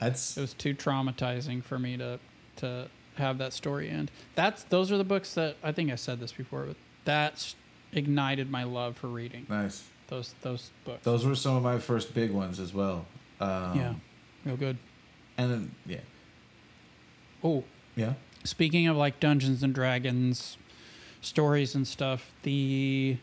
That's 0.00 0.36
It 0.36 0.40
was 0.40 0.54
too 0.54 0.74
traumatizing 0.74 1.62
for 1.62 1.78
me 1.78 1.96
to 1.96 2.18
to 2.56 2.88
have 3.16 3.38
that 3.38 3.52
story 3.52 3.88
end. 3.88 4.10
That's 4.34 4.64
those 4.64 4.90
are 4.90 4.98
the 4.98 5.04
books 5.04 5.34
that 5.34 5.56
I 5.62 5.70
think 5.72 5.90
I 5.92 5.94
said 5.94 6.18
this 6.18 6.32
before, 6.32 6.64
but 6.64 6.76
that's 7.04 7.54
ignited 7.92 8.50
my 8.50 8.64
love 8.64 8.96
for 8.96 9.06
reading 9.08 9.46
nice. 9.48 9.84
those 10.08 10.34
those 10.42 10.70
books. 10.84 11.04
Those 11.04 11.26
were 11.26 11.34
some 11.34 11.56
of 11.56 11.62
my 11.62 11.78
first 11.78 12.14
big 12.14 12.30
ones 12.30 12.58
as 12.60 12.72
well. 12.72 13.06
Um, 13.40 13.76
yeah, 13.78 13.94
real 14.44 14.56
good. 14.56 14.78
And 15.36 15.50
then 15.50 15.74
yeah, 15.86 15.98
Oh, 17.44 17.64
yeah. 17.96 18.14
speaking 18.44 18.86
of 18.86 18.96
like 18.96 19.18
Dungeons 19.20 19.62
and 19.62 19.74
Dragons 19.74 20.56
stories 21.20 21.74
and 21.74 21.86
stuff, 21.86 22.30
the 22.42 23.16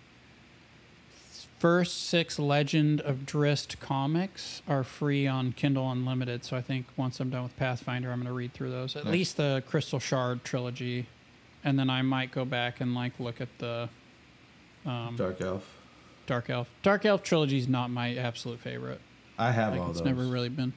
first 1.59 2.05
six 2.07 2.39
Legend 2.39 3.01
of 3.01 3.25
Drizzt 3.25 3.79
comics 3.79 4.61
are 4.67 4.83
free 4.83 5.27
on 5.27 5.51
Kindle 5.51 5.91
Unlimited. 5.91 6.43
So 6.45 6.55
I 6.55 6.61
think 6.61 6.85
once 6.95 7.19
I'm 7.19 7.29
done 7.29 7.43
with 7.43 7.57
Pathfinder, 7.57 8.11
I'm 8.11 8.19
going 8.19 8.27
to 8.27 8.33
read 8.33 8.53
through 8.53 8.71
those. 8.71 8.95
At 8.95 9.05
Nice. 9.05 9.11
least 9.11 9.37
the 9.37 9.63
Crystal 9.67 9.99
Shard 9.99 10.43
trilogy, 10.45 11.07
and 11.63 11.77
then 11.77 11.89
I 11.89 12.01
might 12.01 12.31
go 12.31 12.45
back 12.45 12.81
and 12.81 12.93
like 12.95 13.19
look 13.19 13.41
at 13.41 13.49
the 13.59 13.89
um, 14.85 15.15
Dark 15.17 15.41
Elf. 15.41 15.65
Dark 16.25 16.49
Elf. 16.49 16.69
Dark 16.83 17.05
Elf 17.05 17.23
trilogy 17.23 17.57
is 17.57 17.67
not 17.67 17.89
my 17.89 18.15
absolute 18.15 18.59
favorite. 18.59 19.01
I 19.37 19.51
have 19.51 19.73
Like 19.73 19.81
all 19.81 19.89
it's 19.91 19.99
those. 19.99 20.05
never 20.07 20.23
really 20.23 20.49
been. 20.49 20.73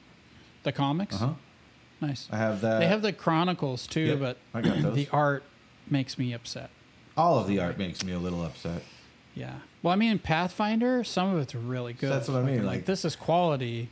The 0.63 0.73
comics, 0.73 1.17
Uh 1.17 1.19
huh. 1.19 1.33
nice. 2.01 2.29
I 2.31 2.37
have 2.37 2.61
that. 2.61 2.79
they 2.79 2.87
have 2.87 3.03
the 3.03 3.13
Chronicles 3.13 3.87
too, 3.87 4.01
Yep, 4.01 4.19
but 4.21 4.37
I 4.55 4.61
got 4.61 4.81
those. 4.81 4.95
the 4.95 5.09
art 5.13 5.43
makes 5.91 6.17
me 6.19 6.33
upset. 6.33 6.71
all 7.17 7.39
of 7.39 7.47
the 7.49 7.59
art 7.61 7.77
makes 7.79 8.05
me 8.05 8.13
a 8.13 8.19
little 8.19 8.43
upset. 8.45 8.83
Yeah. 9.35 9.55
Well, 9.83 9.93
I 9.93 9.97
mean, 9.97 10.19
Pathfinder, 10.21 11.03
some 11.05 11.35
of 11.35 11.41
it's 11.43 11.55
really 11.55 11.93
good. 11.93 12.13
That's 12.13 12.29
what 12.29 12.39
I 12.39 12.43
mean, 12.43 12.55
Fucking, 12.57 12.67
like- 12.67 12.85
this 12.87 13.05
is 13.05 13.17
quality, 13.17 13.89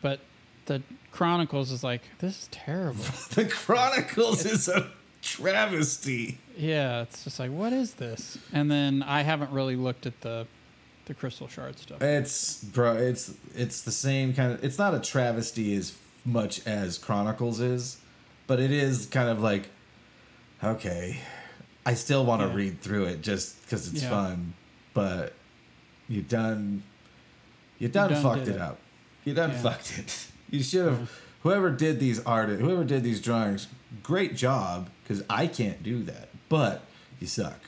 but 0.00 0.20
the 0.66 0.82
Chronicles 1.12 1.70
is 1.70 1.84
like 1.84 2.02
this 2.18 2.42
is 2.42 2.48
terrible. 2.50 3.04
The 3.34 3.44
Chronicles 3.44 4.44
is 4.46 4.68
a 4.68 4.90
travesty. 5.26 6.38
yeah, 6.56 7.02
it's 7.02 7.24
just 7.24 7.38
like 7.38 7.50
what 7.50 7.72
is 7.72 7.94
this? 7.94 8.38
And 8.52 8.70
then 8.70 9.02
I 9.02 9.22
haven't 9.22 9.50
really 9.50 9.76
looked 9.76 10.06
at 10.06 10.20
the 10.20 10.46
the 11.06 11.14
Crystal 11.14 11.46
Shard 11.48 11.78
stuff. 11.78 12.02
It's 12.02 12.62
bro. 12.64 12.96
It's 12.96 13.32
it's 13.54 13.82
the 13.82 13.92
same 13.92 14.34
kind 14.34 14.52
of. 14.52 14.64
It's 14.64 14.78
not 14.78 14.94
a 14.94 15.00
travesty 15.00 15.74
as 15.76 15.96
much 16.24 16.66
as 16.66 16.98
Chronicles 16.98 17.60
is, 17.60 17.98
but 18.46 18.58
it 18.60 18.70
is 18.72 19.06
kind 19.06 19.28
of 19.28 19.40
like, 19.40 19.68
okay, 20.62 21.20
I 21.84 21.94
still 21.94 22.24
want 22.24 22.42
to 22.42 22.48
Yeah. 22.48 22.54
read 22.54 22.80
through 22.80 23.04
it 23.06 23.20
just 23.22 23.62
because 23.62 23.92
it's 23.92 24.02
Yeah. 24.02 24.10
fun, 24.10 24.54
but 24.94 25.32
you 26.08 26.22
done, 26.22 26.82
you 27.78 27.88
done, 27.88 28.10
done 28.12 28.22
fucked 28.22 28.48
it 28.48 28.56
it. 28.56 28.60
up. 28.60 28.78
You 29.24 29.34
done 29.34 29.50
Yeah. 29.50 29.62
fucked 29.62 29.98
it. 29.98 30.26
You 30.50 30.62
should 30.62 30.84
have. 30.86 31.10
Whoever 31.42 31.70
did 31.70 31.98
these 32.00 32.20
art, 32.24 32.48
whoever 32.48 32.84
did 32.84 33.02
these 33.02 33.20
drawings, 33.20 33.66
great 34.02 34.36
job 34.36 34.90
because 35.02 35.22
I 35.28 35.46
can't 35.46 35.82
do 35.82 36.02
that. 36.04 36.28
But 36.48 36.82
you 37.20 37.26
suck 37.26 37.60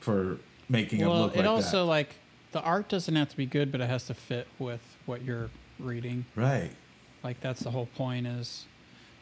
for 0.00 0.38
making 0.68 1.00
them 1.00 1.08
well, 1.08 1.22
look 1.22 1.34
it 1.34 1.38
like 1.38 1.46
also 1.46 1.84
like 1.84 2.16
the 2.52 2.60
art 2.62 2.88
doesn't 2.88 3.14
have 3.14 3.28
to 3.30 3.36
be 3.36 3.46
good, 3.46 3.72
but 3.72 3.80
it 3.80 3.88
has 3.88 4.06
to 4.06 4.14
fit 4.14 4.46
with 4.58 4.80
what 5.06 5.22
you're 5.22 5.50
reading. 5.78 6.24
Right. 6.36 6.70
Like 7.22 7.40
that's 7.40 7.60
the 7.60 7.70
whole 7.70 7.86
point 7.86 8.26
is 8.26 8.66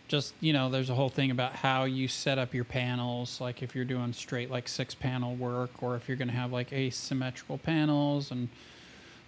just, 0.08 0.34
you 0.40 0.52
know, 0.52 0.68
there's 0.68 0.90
a 0.90 0.94
whole 0.94 1.08
thing 1.08 1.30
about 1.30 1.54
how 1.54 1.84
you 1.84 2.08
set 2.08 2.38
up 2.38 2.52
your 2.52 2.64
panels, 2.64 3.40
like 3.40 3.62
if 3.62 3.74
you're 3.74 3.84
doing 3.84 4.12
straight 4.12 4.50
like 4.50 4.68
six 4.68 4.94
panel 4.94 5.34
work 5.34 5.70
or 5.82 5.96
if 5.96 6.08
you're 6.08 6.16
going 6.18 6.28
to 6.28 6.34
have 6.34 6.52
like 6.52 6.72
asymmetrical 6.72 7.56
panels 7.58 8.30
and 8.30 8.48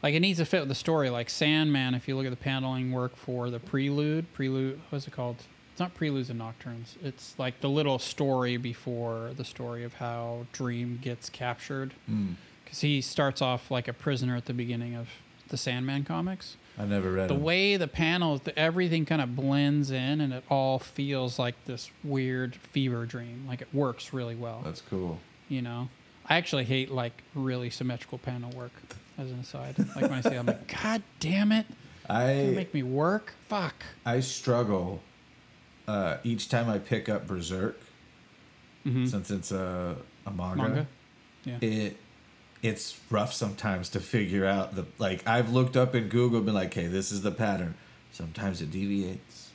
like 0.02 0.14
it 0.14 0.20
needs 0.20 0.38
to 0.38 0.44
fit 0.44 0.60
with 0.60 0.68
the 0.68 0.74
story. 0.74 1.08
Like 1.08 1.30
Sandman, 1.30 1.94
if 1.94 2.06
you 2.06 2.16
look 2.16 2.26
at 2.26 2.30
the 2.30 2.36
paneling 2.36 2.92
work 2.92 3.16
for 3.16 3.48
the 3.48 3.58
prelude, 3.58 4.30
prelude, 4.34 4.80
what's 4.90 5.06
it 5.06 5.12
called? 5.12 5.36
It's 5.74 5.80
not 5.80 5.92
preludes 5.94 6.30
and 6.30 6.38
nocturnes. 6.38 6.94
It's 7.02 7.34
like 7.36 7.60
the 7.60 7.68
little 7.68 7.98
story 7.98 8.56
before 8.58 9.32
the 9.36 9.44
story 9.44 9.82
of 9.82 9.94
how 9.94 10.46
Dream 10.52 11.00
gets 11.02 11.28
captured. 11.28 11.94
Mm. 12.08 12.36
Because 12.62 12.82
he 12.82 13.00
starts 13.00 13.42
off 13.42 13.72
like 13.72 13.88
a 13.88 13.92
prisoner 13.92 14.36
at 14.36 14.44
the 14.44 14.54
beginning 14.54 14.94
of 14.94 15.08
the 15.48 15.56
Sandman 15.56 16.04
comics 16.04 16.58
I 16.78 16.84
never 16.84 17.10
read 17.10 17.28
the 17.28 17.34
them. 17.34 17.42
way 17.42 17.76
the 17.76 17.88
panels, 17.88 18.42
the, 18.42 18.56
everything 18.56 19.04
kind 19.04 19.20
of 19.20 19.34
blends 19.34 19.90
in, 19.90 20.20
and 20.20 20.32
it 20.32 20.44
all 20.48 20.78
feels 20.78 21.40
like 21.40 21.56
this 21.64 21.90
weird 22.04 22.54
fever 22.54 23.04
dream. 23.04 23.44
Like 23.48 23.60
it 23.60 23.74
works 23.74 24.12
really 24.12 24.36
well. 24.36 24.62
That's 24.64 24.80
cool. 24.80 25.18
You 25.48 25.60
know, 25.60 25.88
I 26.28 26.36
actually 26.36 26.66
hate 26.66 26.92
like 26.92 27.24
really 27.34 27.68
symmetrical 27.68 28.18
panel 28.18 28.52
work. 28.52 28.70
As 29.18 29.32
an 29.32 29.40
aside, 29.40 29.76
like 29.96 30.02
when 30.02 30.12
I 30.12 30.20
say, 30.20 30.36
I'm 30.36 30.46
like, 30.46 30.80
God 30.82 31.02
damn 31.18 31.50
it, 31.50 31.66
you 31.68 32.14
I 32.14 32.52
make 32.54 32.72
me 32.74 32.84
work. 32.84 33.34
Fuck. 33.48 33.84
I 34.06 34.20
struggle 34.20 35.02
uh, 35.86 36.18
each 36.24 36.48
time 36.48 36.68
I 36.68 36.78
pick 36.78 37.08
up 37.08 37.26
Berserk 37.26 37.78
Mhm. 38.86 39.08
since 39.10 39.30
it's 39.30 39.50
a, 39.52 39.96
a 40.26 40.30
manga. 40.30 40.62
Manga. 40.62 40.86
Yeah. 41.44 41.58
It 41.60 41.96
it's 42.62 42.98
rough 43.10 43.34
sometimes 43.34 43.90
to 43.90 44.00
figure 44.00 44.46
out 44.46 44.74
the 44.74 44.86
like 44.98 45.26
I've 45.26 45.50
looked 45.50 45.76
up 45.76 45.94
in 45.94 46.08
Google 46.08 46.40
been 46.40 46.54
like, 46.54 46.72
hey, 46.72 46.86
this 46.86 47.12
is 47.12 47.22
the 47.22 47.30
pattern. 47.30 47.74
Sometimes 48.12 48.62
it 48.62 48.70
deviates. 48.70 49.50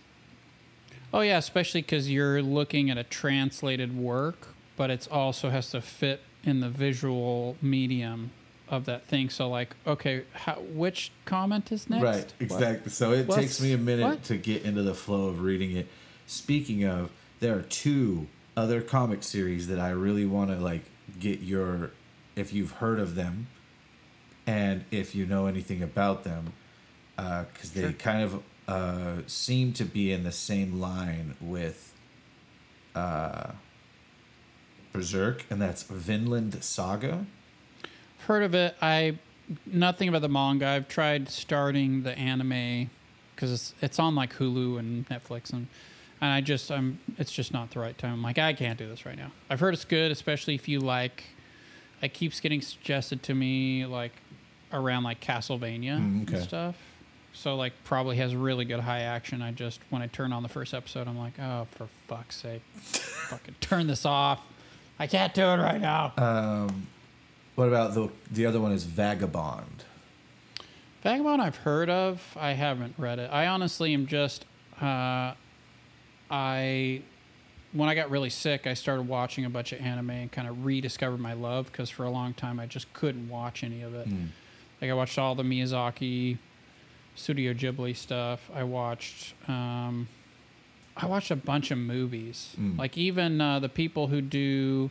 Oh 1.13 1.21
yeah, 1.21 1.37
especially 1.39 1.81
because 1.81 2.11
you're 2.11 2.41
looking 2.43 2.89
at 2.91 2.97
a 2.99 3.03
translated 3.03 3.97
work, 3.97 4.49
but 4.77 4.91
it 4.91 5.07
also 5.11 5.49
has 5.49 5.71
to 5.71 5.81
fit 5.81 6.21
in 6.43 6.59
the 6.59 6.69
visual 6.69 7.57
medium 7.61 8.29
of 8.67 8.85
that 8.85 9.05
thing. 9.07 9.29
So 9.31 9.49
like, 9.49 9.75
okay, 9.87 10.23
how, 10.33 10.55
which 10.59 11.11
comment 11.25 11.71
is 11.71 11.89
next? 11.89 12.03
Right, 12.03 12.15
What? 12.17 12.33
exactly. 12.39 12.91
So 12.91 13.11
it 13.13 13.25
What's- 13.27 13.41
takes 13.41 13.61
me 13.61 13.73
a 13.73 13.77
minute 13.79 14.03
what? 14.05 14.23
to 14.25 14.37
get 14.37 14.61
into 14.63 14.83
the 14.83 14.93
flow 14.93 15.25
of 15.29 15.41
reading 15.41 15.75
it. 15.75 15.87
Speaking 16.29 16.83
of, 16.83 17.09
there 17.39 17.57
are 17.57 17.63
two 17.63 18.27
other 18.55 18.81
comic 18.81 19.23
series 19.23 19.67
that 19.67 19.79
I 19.79 19.89
really 19.89 20.25
want 20.25 20.51
to 20.51 20.57
like 20.57 20.83
get 21.19 21.39
your 21.39 21.91
if 22.35 22.53
you've 22.53 22.73
heard 22.73 22.99
of 22.99 23.15
them 23.15 23.47
and 24.45 24.85
if 24.91 25.15
you 25.15 25.25
know 25.25 25.47
anything 25.47 25.81
about 25.81 26.23
them 26.23 26.53
because 27.15 27.71
they 27.73 27.81
Sure. 27.81 27.91
kind 27.93 28.23
of 28.23 28.43
uh, 28.67 29.23
seem 29.27 29.73
to 29.73 29.83
be 29.83 30.11
in 30.11 30.23
the 30.23 30.31
same 30.31 30.79
line 30.79 31.35
with 31.41 31.93
uh, 32.95 33.51
Berserk, 34.93 35.45
and 35.49 35.61
that's 35.61 35.83
Vinland 35.83 36.63
Saga. 36.63 37.25
Heard 38.27 38.43
of 38.43 38.53
it. 38.53 38.75
I 38.81 39.17
nothing 39.65 40.07
about 40.09 40.21
the 40.21 40.29
manga. 40.29 40.67
I've 40.67 40.87
tried 40.87 41.29
starting 41.29 42.03
the 42.03 42.17
anime 42.17 42.89
because 43.35 43.51
it's 43.51 43.73
it's 43.81 43.99
on 43.99 44.15
like 44.15 44.35
Hulu 44.35 44.77
and 44.79 45.07
Netflix 45.09 45.51
and 45.51 45.67
and 46.21 46.31
I 46.31 46.41
just 46.41 46.71
I'm 46.71 46.99
it's 47.17 47.31
just 47.31 47.53
not 47.53 47.71
the 47.71 47.79
right 47.79 47.97
time. 47.97 48.13
I'm 48.13 48.23
like 48.23 48.37
I 48.37 48.53
can't 48.53 48.77
do 48.77 48.87
this 48.87 49.05
right 49.05 49.17
now. 49.17 49.31
I've 49.49 49.59
heard 49.59 49.73
it's 49.73 49.85
good, 49.85 50.11
especially 50.11 50.55
if 50.55 50.67
you 50.67 50.79
like. 50.79 51.23
It 52.01 52.13
keeps 52.13 52.39
getting 52.39 52.61
suggested 52.61 53.23
to 53.23 53.33
me 53.35 53.85
like 53.85 54.13
around 54.71 55.03
like 55.03 55.19
Castlevania 55.21 55.97
Mm, 55.99 56.23
okay. 56.23 56.35
and 56.35 56.43
stuff. 56.43 56.75
So 57.33 57.55
like 57.55 57.73
probably 57.83 58.17
has 58.17 58.35
really 58.35 58.65
good 58.65 58.79
high 58.79 59.01
action. 59.01 59.41
I 59.41 59.51
just 59.51 59.79
when 59.89 60.01
I 60.01 60.07
turn 60.07 60.31
on 60.33 60.43
the 60.43 60.49
first 60.49 60.73
episode, 60.73 61.07
I'm 61.07 61.17
like, 61.17 61.39
oh 61.39 61.67
for 61.71 61.87
fuck's 62.07 62.37
sake, 62.37 62.61
fucking 62.75 63.55
turn 63.61 63.87
this 63.87 64.05
off. 64.05 64.41
I 64.97 65.07
can't 65.07 65.33
do 65.33 65.43
it 65.43 65.57
right 65.57 65.79
now. 65.79 66.13
Um, 66.17 66.87
what 67.55 67.67
about 67.67 67.93
the 67.93 68.09
the 68.31 68.45
other 68.45 68.59
one 68.59 68.71
is 68.71 68.83
Vagabond? 68.83 69.83
Vagabond 71.03 71.41
I've 71.41 71.57
heard 71.57 71.89
of. 71.89 72.21
I 72.39 72.51
haven't 72.53 72.95
read 72.97 73.19
it. 73.19 73.29
I 73.31 73.47
honestly 73.47 73.93
am 73.93 74.07
just 74.07 74.45
uh, 74.81 75.33
I 76.29 77.01
when 77.71 77.87
I 77.87 77.95
got 77.95 78.09
really 78.09 78.29
sick, 78.29 78.65
I 78.65 78.73
started 78.73 79.07
watching 79.07 79.45
a 79.45 79.49
bunch 79.49 79.73
of 79.73 79.81
anime 79.81 80.09
and 80.09 80.31
kind 80.31 80.47
of 80.47 80.65
rediscovered 80.65 81.19
my 81.19 81.33
love 81.33 81.67
because 81.67 81.89
for 81.89 82.03
a 82.03 82.09
long 82.09 82.33
time 82.33 82.59
I 82.59 82.65
just 82.65 82.91
couldn't 82.93 83.29
watch 83.29 83.63
any 83.63 83.81
of 83.81 83.93
it. 83.93 84.07
Hmm. 84.07 84.25
Like 84.81 84.89
I 84.89 84.93
watched 84.93 85.19
all 85.19 85.35
the 85.35 85.43
Miyazaki, 85.43 86.37
Studio 87.15 87.53
Ghibli 87.53 87.95
stuff. 87.95 88.49
I 88.53 88.63
watched 88.63 89.33
um, 89.47 90.07
I 90.95 91.05
watched 91.05 91.31
a 91.31 91.35
bunch 91.35 91.71
of 91.71 91.77
movies. 91.77 92.55
Mm. 92.59 92.77
Like 92.77 92.97
even 92.97 93.39
uh, 93.39 93.59
the 93.59 93.69
people 93.69 94.07
who 94.07 94.21
do 94.21 94.89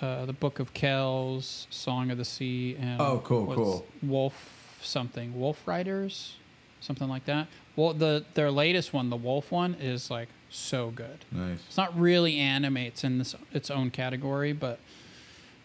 uh, 0.00 0.26
the 0.26 0.32
Book 0.32 0.58
of 0.58 0.74
Kells, 0.74 1.66
Song 1.70 2.10
of 2.10 2.18
the 2.18 2.24
Sea, 2.24 2.76
and 2.78 3.00
Oh, 3.00 3.20
cool, 3.24 3.46
cool. 3.54 3.86
Wolf 4.02 4.78
something, 4.82 5.38
Wolf 5.38 5.66
Riders, 5.66 6.36
something 6.84 7.08
like 7.08 7.24
that. 7.24 7.48
Well, 7.76 7.92
the 7.94 8.24
their 8.34 8.50
latest 8.50 8.92
one, 8.92 9.10
the 9.10 9.16
Wolf 9.16 9.50
one, 9.50 9.74
is 9.74 10.10
like 10.10 10.28
so 10.50 10.90
good. 10.90 11.24
Nice. 11.32 11.58
It's 11.66 11.76
not 11.76 11.98
really 11.98 12.38
anime; 12.38 12.76
it's 12.78 13.02
in 13.04 13.18
this 13.18 13.34
its 13.52 13.70
own 13.70 13.90
category, 13.90 14.52
but 14.52 14.78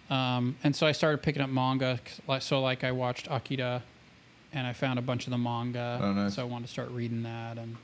um, 0.10 0.56
and 0.64 0.76
so 0.76 0.88
I 0.88 0.92
started 0.92 1.22
picking 1.22 1.42
up 1.42 1.50
manga. 1.50 2.00
So 2.40 2.62
like 2.62 2.84
I 2.84 2.92
watched 2.92 3.28
Akira, 3.30 3.84
and 4.54 4.66
I 4.66 4.74
found 4.74 4.98
a 4.98 5.04
bunch 5.04 5.28
of 5.28 5.32
the 5.32 5.38
manga. 5.38 6.00
Oh, 6.02 6.14
nice. 6.14 6.36
So 6.36 6.42
I 6.42 6.46
wanted 6.46 6.68
to 6.68 6.72
start 6.72 6.90
reading 6.92 7.24
that 7.24 7.58
and 7.58 7.78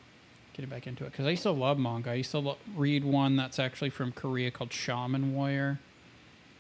getting 0.53 0.69
back 0.69 0.87
into 0.87 1.03
it 1.03 1.11
because 1.11 1.25
I 1.25 1.31
used 1.31 1.43
to 1.43 1.51
love 1.51 1.77
manga. 1.77 2.11
I 2.11 2.15
used 2.15 2.31
to 2.31 2.39
lo- 2.39 2.57
read 2.75 3.03
one 3.03 3.35
that's 3.35 3.59
actually 3.59 3.89
from 3.89 4.11
Korea 4.13 4.51
called 4.51 4.71
Shaman 4.71 5.35
Warrior. 5.35 5.79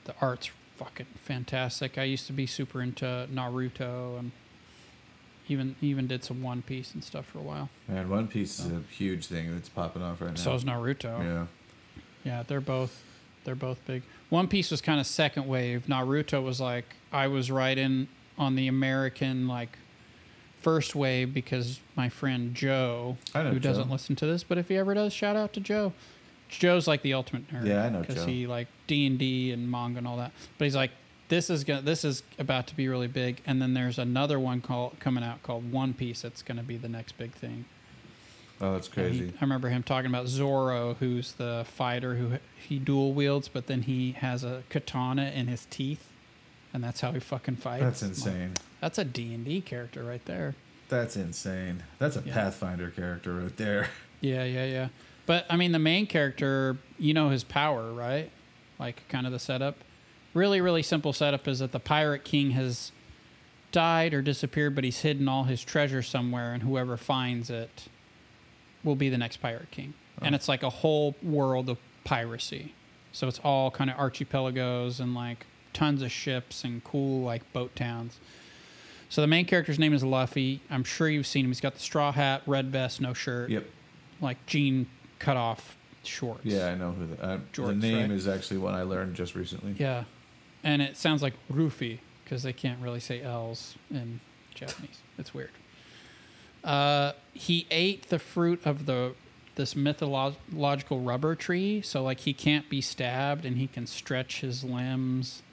The 0.03 0.13
art's 0.21 0.51
fucking 0.77 1.07
fantastic. 1.23 1.97
I 1.97 2.03
used 2.03 2.27
to 2.27 2.33
be 2.33 2.45
super 2.45 2.81
into 2.81 3.27
Naruto 3.33 4.19
and 4.19 4.31
even 5.47 5.75
even 5.81 6.07
did 6.07 6.23
some 6.23 6.41
One 6.41 6.61
Piece 6.61 6.93
and 6.93 7.03
stuff 7.03 7.25
for 7.25 7.39
a 7.39 7.43
while. 7.43 7.69
Man, 7.87 8.09
One 8.09 8.27
Piece 8.27 8.59
is 8.59 8.71
a 8.71 8.81
huge 8.91 9.27
thing 9.27 9.53
that's 9.53 9.69
popping 9.69 10.01
off 10.01 10.21
right 10.21 10.31
now. 10.31 10.35
So 10.35 10.53
is 10.55 10.63
Naruto. 10.63 11.23
yeah. 11.23 11.45
Yeah, 12.23 12.43
they're 12.47 12.61
both 12.61 13.03
they're 13.43 13.55
both 13.55 13.79
big. 13.85 14.01
One 14.29 14.47
Piece 14.47 14.71
was 14.71 14.81
kind 14.81 14.99
of 14.99 15.05
second 15.05 15.47
wave. 15.47 15.85
Naruto 15.87 16.43
was 16.43 16.59
like 16.59 16.85
I 17.11 17.27
was 17.27 17.51
right 17.51 17.77
in 17.77 18.07
on 18.37 18.55
the 18.55 18.67
American 18.67 19.47
like 19.47 19.77
first 20.61 20.95
wave 20.95 21.33
because 21.33 21.79
my 21.95 22.09
friend 22.09 22.55
Joe, 22.55 23.17
who 23.33 23.59
doesn't 23.59 23.85
Joe. 23.87 23.91
listen 23.91 24.15
to 24.17 24.25
this, 24.25 24.43
but 24.43 24.57
if 24.57 24.67
he 24.67 24.77
ever 24.77 24.95
does, 24.95 25.13
shout 25.13 25.35
out 25.35 25.53
to 25.53 25.59
Joe. 25.59 25.93
Joe's 26.49 26.87
like 26.87 27.01
the 27.03 27.13
ultimate 27.13 27.47
nerd. 27.51 27.67
Yeah, 27.67 27.83
I 27.83 27.89
know 27.89 28.01
because 28.01 28.25
he 28.25 28.47
like 28.47 28.67
D 28.87 29.05
and 29.05 29.19
D 29.19 29.51
and 29.51 29.69
manga 29.69 29.99
and 29.99 30.07
all 30.07 30.17
that. 30.17 30.31
But 30.57 30.65
he's 30.65 30.75
like, 30.75 30.91
this 31.29 31.49
is 31.49 31.63
gonna 31.63 31.81
this 31.81 32.03
is 32.05 32.23
about 32.39 32.67
to 32.67 32.75
be 32.75 32.87
really 32.87 33.07
big, 33.07 33.41
and 33.45 33.61
then 33.61 33.73
there's 33.73 33.97
another 33.97 34.39
one 34.39 34.61
called 34.61 34.99
coming 34.99 35.23
out 35.23 35.41
called 35.43 35.71
One 35.71 35.93
Piece 35.93 36.21
that's 36.21 36.41
gonna 36.41 36.63
be 36.63 36.77
the 36.77 36.89
next 36.89 37.17
big 37.17 37.31
thing. 37.33 37.65
Oh, 38.61 38.73
that's 38.73 38.87
And 38.95 39.13
he- 39.13 39.19
crazy. 39.19 39.33
I 39.37 39.41
remember 39.41 39.69
him 39.69 39.83
talking 39.83 40.09
about 40.09 40.27
Zoro, 40.27 40.93
who's 40.95 41.33
the 41.33 41.65
fighter 41.67 42.15
who 42.15 42.37
he 42.55 42.79
dual 42.79 43.13
wields, 43.13 43.47
but 43.49 43.67
then 43.67 43.81
he 43.83 44.13
has 44.13 44.43
a 44.43 44.63
katana 44.69 45.31
in 45.35 45.47
his 45.47 45.65
teeth, 45.69 46.07
and 46.73 46.81
that's 46.83 47.01
how 47.01 47.11
he 47.11 47.19
fucking 47.19 47.57
fights. 47.57 47.83
That's 47.83 48.01
I'm 48.03 48.07
like, 48.09 48.17
insane. 48.17 48.53
that's 48.79 48.97
a 48.97 49.03
D 49.03 49.33
and 49.33 49.43
D 49.43 49.59
character 49.61 50.03
right 50.03 50.23
there. 50.25 50.55
That's 50.87 51.17
insane. 51.17 51.83
That's 51.99 52.15
a 52.15 52.23
Yeah. 52.25 52.33
Pathfinder 52.33 52.91
character 52.91 53.33
right 53.33 53.57
there. 53.57 53.89
Yeah, 54.21 54.43
yeah, 54.45 54.65
yeah. 54.65 54.87
But 55.27 55.45
I 55.51 55.57
mean, 55.57 55.71
the 55.71 55.77
main 55.77 56.07
character, 56.07 56.77
you 56.97 57.13
know 57.13 57.29
his 57.29 57.43
power, 57.43 57.91
right? 57.91 58.31
Like, 58.79 59.07
kind 59.09 59.27
of 59.27 59.33
the 59.33 59.39
setup. 59.39 59.75
Really, 60.35 60.61
really 60.61 60.83
simple 60.83 61.13
setup 61.13 61.47
is 61.47 61.59
that 61.59 61.71
the 61.71 61.79
pirate 61.79 62.23
king 62.23 62.51
has 62.51 62.91
died 63.71 64.13
or 64.13 64.21
disappeared, 64.21 64.75
but 64.75 64.83
he's 64.83 64.99
hidden 64.99 65.27
all 65.27 65.45
his 65.45 65.63
treasure 65.63 66.03
somewhere, 66.03 66.53
and 66.53 66.61
whoever 66.61 66.97
finds 66.97 67.49
it 67.49 67.85
will 68.83 68.95
be 68.95 69.09
the 69.09 69.17
next 69.17 69.37
pirate 69.37 69.71
king. 69.71 69.93
And 70.21 70.35
it's 70.35 70.47
like 70.47 70.61
a 70.61 70.69
whole 70.69 71.15
world 71.23 71.69
of 71.69 71.77
piracy. 72.03 72.73
So 73.11 73.27
it's 73.27 73.39
all 73.43 73.71
kind 73.71 73.89
of 73.89 73.97
archipelagos 73.97 74.99
and 74.99 75.15
like 75.15 75.45
tons 75.73 76.01
of 76.01 76.11
ships 76.11 76.63
and 76.63 76.83
cool 76.83 77.23
like 77.23 77.51
boat 77.53 77.75
towns. 77.75 78.19
So 79.09 79.21
the 79.21 79.27
main 79.27 79.45
character's 79.45 79.79
name 79.79 79.93
is 79.93 80.03
Luffy. 80.03 80.61
I'm 80.69 80.83
sure 80.83 81.07
you've 81.09 81.27
seen 81.27 81.45
him. 81.45 81.51
He's 81.51 81.61
got 81.61 81.73
the 81.75 81.79
straw 81.79 82.11
hat, 82.11 82.41
red 82.45 82.67
vest, 82.71 82.99
no 82.99 83.13
shirt 83.13 83.49
Yep. 83.49 83.65
like 84.21 84.45
jean 84.45 84.87
cut 85.19 85.37
off 85.37 85.77
shorts. 86.03 86.41
Yeah, 86.43 86.67
I 86.67 86.75
know 86.75 86.91
who 86.91 87.07
the, 87.07 87.23
uh, 87.23 87.39
the 87.53 87.73
name 87.73 88.09
right? 88.09 88.11
is 88.11 88.27
actually 88.27 88.57
one 88.57 88.73
I 88.73 88.83
learned 88.83 89.15
just 89.15 89.33
recently. 89.35 89.75
Yeah. 89.77 90.03
And 90.65 90.81
it 90.81 90.97
sounds 90.97 91.21
like 91.21 91.35
Rufy 91.49 91.99
because 92.23 92.43
they 92.43 92.51
can't 92.51 92.81
really 92.81 92.99
say 92.99 93.21
L's 93.21 93.75
in 93.91 94.19
Japanese. 94.53 94.99
It's 95.17 95.33
weird. 95.33 95.51
Uh, 96.63 97.13
he 97.33 97.67
ate 97.69 98.09
the 98.09 98.19
fruit 98.19 98.59
of 98.65 98.87
the 98.87 99.13
this 99.53 99.73
mythological 99.73 100.99
rubber 100.99 101.33
tree, 101.33 101.81
so 101.81 102.03
like 102.03 102.21
he 102.21 102.33
can't 102.33 102.69
be 102.69 102.81
stabbed 102.81 103.45
and 103.45 103.57
he 103.57 103.67
can 103.67 103.87
stretch 103.87 104.41
his 104.41 104.63
limbs, 104.65 105.43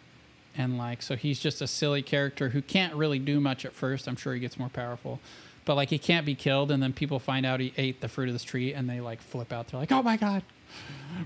and 0.56 0.76
like 0.76 1.02
so 1.02 1.14
he's 1.14 1.38
just 1.38 1.60
a 1.60 1.66
silly 1.68 2.02
character 2.02 2.48
who 2.48 2.62
can't 2.62 2.94
really 2.94 3.18
do 3.18 3.38
much 3.38 3.64
at 3.64 3.72
first. 3.72 4.08
I'm 4.08 4.16
sure 4.16 4.34
he 4.34 4.40
gets 4.40 4.58
more 4.58 4.70
powerful, 4.70 5.20
but 5.64 5.74
like 5.76 5.90
he 5.90 5.98
can't 5.98 6.26
be 6.26 6.34
killed, 6.34 6.70
and 6.70 6.82
then 6.82 6.92
people 6.92 7.18
find 7.18 7.44
out 7.46 7.60
he 7.60 7.72
ate 7.76 8.00
the 8.00 8.08
fruit 8.08 8.28
of 8.28 8.34
this 8.34 8.44
tree, 8.44 8.72
and 8.72 8.88
they 8.88 9.00
like 9.00 9.20
flip 9.20 9.52
out. 9.52 9.68
They're 9.68 9.78
like, 9.78 9.92
"Oh 9.92 10.02
my 10.02 10.16
god, 10.16 10.42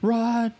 run!" 0.02 0.52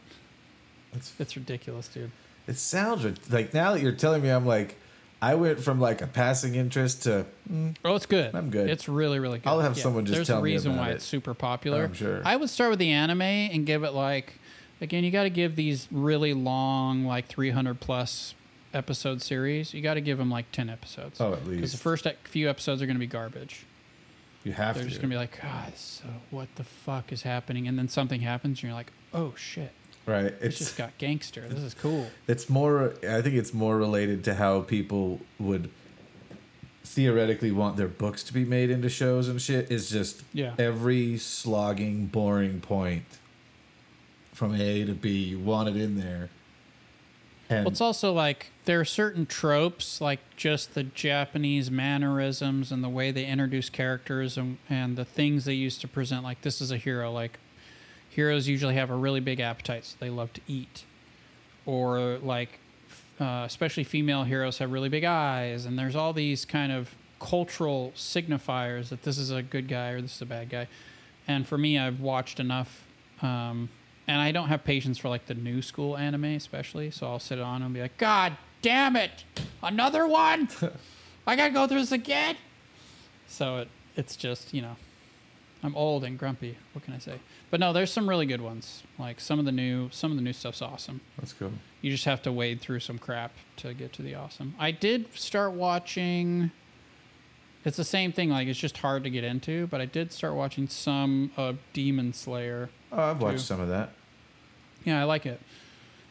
It's, 0.95 1.13
It's 1.19 1.37
ridiculous, 1.37 1.89
dude. 1.89 2.13
It 2.47 2.57
sounds 2.57 3.31
like 3.33 3.53
now 3.55 3.73
that 3.73 3.81
you're 3.83 3.93
telling 3.93 4.23
me, 4.23 4.29
I'm 4.31 4.47
like, 4.47 4.77
I 5.21 5.35
went 5.35 5.61
from 5.61 5.81
like 5.81 6.03
a 6.03 6.07
passing 6.07 6.55
interest 6.55 7.05
to 7.05 7.27
mm, 7.51 7.75
Oh, 7.85 7.95
it's 7.97 8.07
good. 8.07 8.35
I'm 8.35 8.51
good. 8.51 8.69
It's 8.69 8.89
really, 8.89 9.19
really 9.19 9.39
good. 9.39 9.49
I'll 9.49 9.61
have 9.61 9.79
someone 9.79 10.05
just 10.05 10.17
There's 10.17 10.27
tell 10.27 10.39
a 10.41 10.43
me 10.43 10.53
reason 10.53 10.77
why 10.77 10.91
it. 10.91 10.97
it's 10.97 11.05
super 11.05 11.35
popular. 11.35 11.85
I'm 11.85 11.95
sure. 11.95 12.21
I 12.25 12.37
would 12.37 12.51
start 12.51 12.71
with 12.71 12.79
the 12.79 12.91
anime 12.91 13.23
and 13.23 13.65
give 13.67 13.83
it 13.83 13.93
like, 13.93 14.39
again, 14.81 15.05
you 15.05 15.11
got 15.11 15.23
to 15.25 15.31
give 15.31 15.57
these 15.57 15.89
really 15.91 16.35
long, 16.35 17.05
like 17.07 17.27
300 17.29 17.81
plus 17.81 18.35
episode 18.75 19.23
series. 19.23 19.73
You 19.73 19.81
got 19.81 19.95
to 19.95 20.03
give 20.03 20.19
them 20.19 20.31
like 20.31 20.53
10 20.53 20.69
episodes. 20.69 21.19
oh 21.21 21.33
at 21.33 21.41
least. 21.47 21.51
Because 21.57 21.73
the 21.73 21.79
first 21.79 22.07
few 22.25 22.49
episodes 22.51 22.83
are 22.83 22.87
going 22.87 22.97
to 22.97 23.01
be 23.01 23.07
garbage. 23.07 23.65
you 24.45 24.53
have 24.53 24.75
They're 24.75 24.85
to. 24.85 24.89
just 24.91 25.01
going 25.01 25.09
to 25.11 25.15
be 25.15 25.19
like, 25.19 25.41
God, 25.41 25.73
so 25.77 26.05
what 26.31 26.55
the 26.57 26.65
fuck 26.65 27.11
is 27.11 27.23
happening? 27.23 27.67
And 27.67 27.79
then 27.79 27.89
something 27.89 28.21
happens 28.21 28.59
and 28.59 28.65
you're 28.65 28.75
like, 28.75 28.93
oh 29.15 29.33
shit, 29.35 29.73
right. 30.07 30.27
it's 30.27 30.43
It's 30.45 30.59
just 30.59 30.77
got 30.79 30.97
gangster. 30.99 31.43
This 31.49 31.61
is 31.61 31.75
cool. 31.75 32.07
it's 32.29 32.49
more. 32.49 32.95
I 33.09 33.21
think 33.23 33.35
it's 33.37 33.53
more 33.55 33.77
related 33.77 34.25
to 34.25 34.35
how 34.35 34.61
people 34.63 35.21
would 35.39 35.71
theoretically 36.85 37.51
want 37.51 37.77
their 37.77 37.89
books 37.89 38.23
to 38.25 38.33
be 38.33 38.45
made 38.45 38.71
into 38.71 38.89
shows 38.89 39.29
and 39.29 39.41
shit. 39.43 39.71
Is 39.71 39.91
just 39.91 40.23
Yeah. 40.33 40.55
every 40.59 41.19
slogging, 41.19 42.07
boring 42.07 42.61
point 42.61 43.05
from 44.33 44.55
A 44.55 44.85
to 44.85 44.93
B. 44.95 45.11
You 45.25 45.39
want 45.41 45.69
it 45.69 45.77
in 45.77 45.99
there. 45.99 46.31
And 47.49 47.65
Well, 47.65 47.71
it's 47.73 47.81
also 47.81 48.13
like 48.13 48.47
there 48.65 48.81
are 48.81 48.85
certain 48.85 49.25
tropes, 49.27 50.01
like 50.01 50.19
just 50.37 50.75
the 50.75 50.83
Japanese 50.83 51.71
mannerisms 51.71 52.73
and 52.73 52.83
the 52.83 52.89
way 52.89 53.11
they 53.13 53.25
introduce 53.25 53.69
characters 53.71 54.37
and, 54.37 54.59
and 54.69 54.97
the 54.97 55.05
things 55.05 55.45
they 55.45 55.55
used 55.55 55.81
to 55.83 55.89
present. 55.89 56.25
Like, 56.25 56.43
this 56.43 56.61
is 56.61 56.73
a 56.73 56.77
hero. 56.77 57.13
Like, 57.13 57.39
heroes 58.17 58.49
usually 58.49 58.75
have 58.75 58.91
a 58.91 58.97
really 58.97 59.21
big 59.21 59.41
appetite, 59.41 59.85
so 59.85 59.95
they 60.01 60.09
love 60.09 60.33
to 60.33 60.41
eat. 60.49 60.85
Or, 61.67 62.17
like, 62.23 62.59
uh, 63.21 63.45
especially 63.45 63.85
female 63.85 64.25
heroes 64.25 64.57
have 64.57 64.73
really 64.73 64.89
big 64.89 65.05
eyes. 65.05 65.67
And 65.67 65.79
there's 65.79 65.95
all 65.95 66.15
these 66.15 66.47
kind 66.47 66.73
of 66.73 66.95
cultural 67.21 67.93
signifiers 67.95 68.89
that 68.89 69.03
this 69.03 69.19
is 69.19 69.31
a 69.31 69.43
good 69.43 69.69
guy 69.69 69.91
or 69.91 70.01
this 70.01 70.17
is 70.17 70.23
a 70.23 70.27
bad 70.27 70.49
guy. 70.49 70.67
And 71.29 71.47
for 71.47 71.59
me, 71.59 71.79
I've 71.79 72.01
watched 72.01 72.41
enough, 72.41 72.87
um, 73.21 73.69
and 74.09 74.19
I 74.19 74.33
don't 74.33 74.49
have 74.49 74.65
patience 74.65 74.97
for 74.97 75.11
like 75.11 75.27
the 75.27 75.35
new 75.35 75.61
school 75.61 75.95
anime, 75.95 76.25
especially. 76.25 76.91
So 76.91 77.07
I'll 77.07 77.19
sit 77.19 77.39
on 77.39 77.63
and 77.63 77.75
be 77.75 77.83
like, 77.83 77.99
God 77.99 78.35
damn 78.63 78.97
it, 78.97 79.25
another 79.63 80.07
one! 80.07 80.49
I 81.27 81.37
gotta 81.37 81.53
go 81.53 81.67
through 81.67 81.81
this 81.81 81.93
again. 81.93 82.37
So 83.29 83.59
it 83.59 83.69
it's 83.97 84.17
just 84.17 84.55
you 84.55 84.63
know, 84.63 84.77
I'm 85.67 85.75
old 85.75 86.05
and 86.05 86.17
grumpy. 86.17 86.57
What 86.73 86.85
can 86.85 86.95
I 86.95 86.99
say? 86.99 87.19
But 87.51 87.59
no, 87.59 87.73
there's 87.73 87.93
some 87.93 88.09
really 88.09 88.25
good 88.25 88.41
ones. 88.41 88.85
Like 89.01 89.19
some 89.19 89.41
of 89.41 89.45
the 89.45 89.53
new 89.53 89.91
some 89.91 90.13
of 90.13 90.17
the 90.17 90.23
new 90.23 90.33
stuff's 90.33 90.63
awesome. 90.63 91.01
That's 91.19 91.33
cool. 91.33 91.51
You 91.83 91.91
just 91.91 92.05
have 92.05 92.23
to 92.23 92.33
wade 92.33 92.61
through 92.61 92.81
some 92.81 92.99
crap 92.99 93.33
to 93.57 93.75
get 93.75 93.93
to 93.95 94.03
the 94.03 94.15
awesome. 94.15 94.55
I 94.61 94.71
did 94.71 95.13
start 95.15 95.53
watching. 95.53 96.53
It's 97.65 97.77
the 97.77 97.85
same 97.85 98.13
thing. 98.13 98.31
Like 98.31 98.47
it's 98.47 98.61
just 98.61 98.79
hard 98.79 99.03
to 99.03 99.11
get 99.11 99.25
into, 99.25 99.67
but 99.67 99.81
I 99.81 99.87
did 99.87 100.13
start 100.13 100.35
watching 100.35 100.69
some 100.69 101.33
of 101.37 101.59
Demon 101.73 102.13
Slayer. 102.13 102.71
Oh, 102.93 103.03
I've 103.03 103.21
watched 103.21 103.41
some 103.41 103.61
of 103.61 103.69
that. 103.69 103.91
Yeah, 104.85 105.01
I 105.01 105.05
like 105.05 105.27
it. 105.27 105.41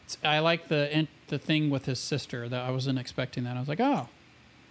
It's, 0.04 0.18
I 0.22 0.40
like 0.40 0.68
the 0.68 1.08
the 1.30 1.40
thing 1.40 1.70
with 1.70 1.86
his 1.86 2.00
sister 2.00 2.50
that 2.50 2.62
I 2.62 2.72
wasn't 2.72 3.00
expecting 3.00 3.46
that. 3.46 3.56
I 3.56 3.60
was 3.62 3.70
like, 3.70 3.80
oh, 3.80 4.10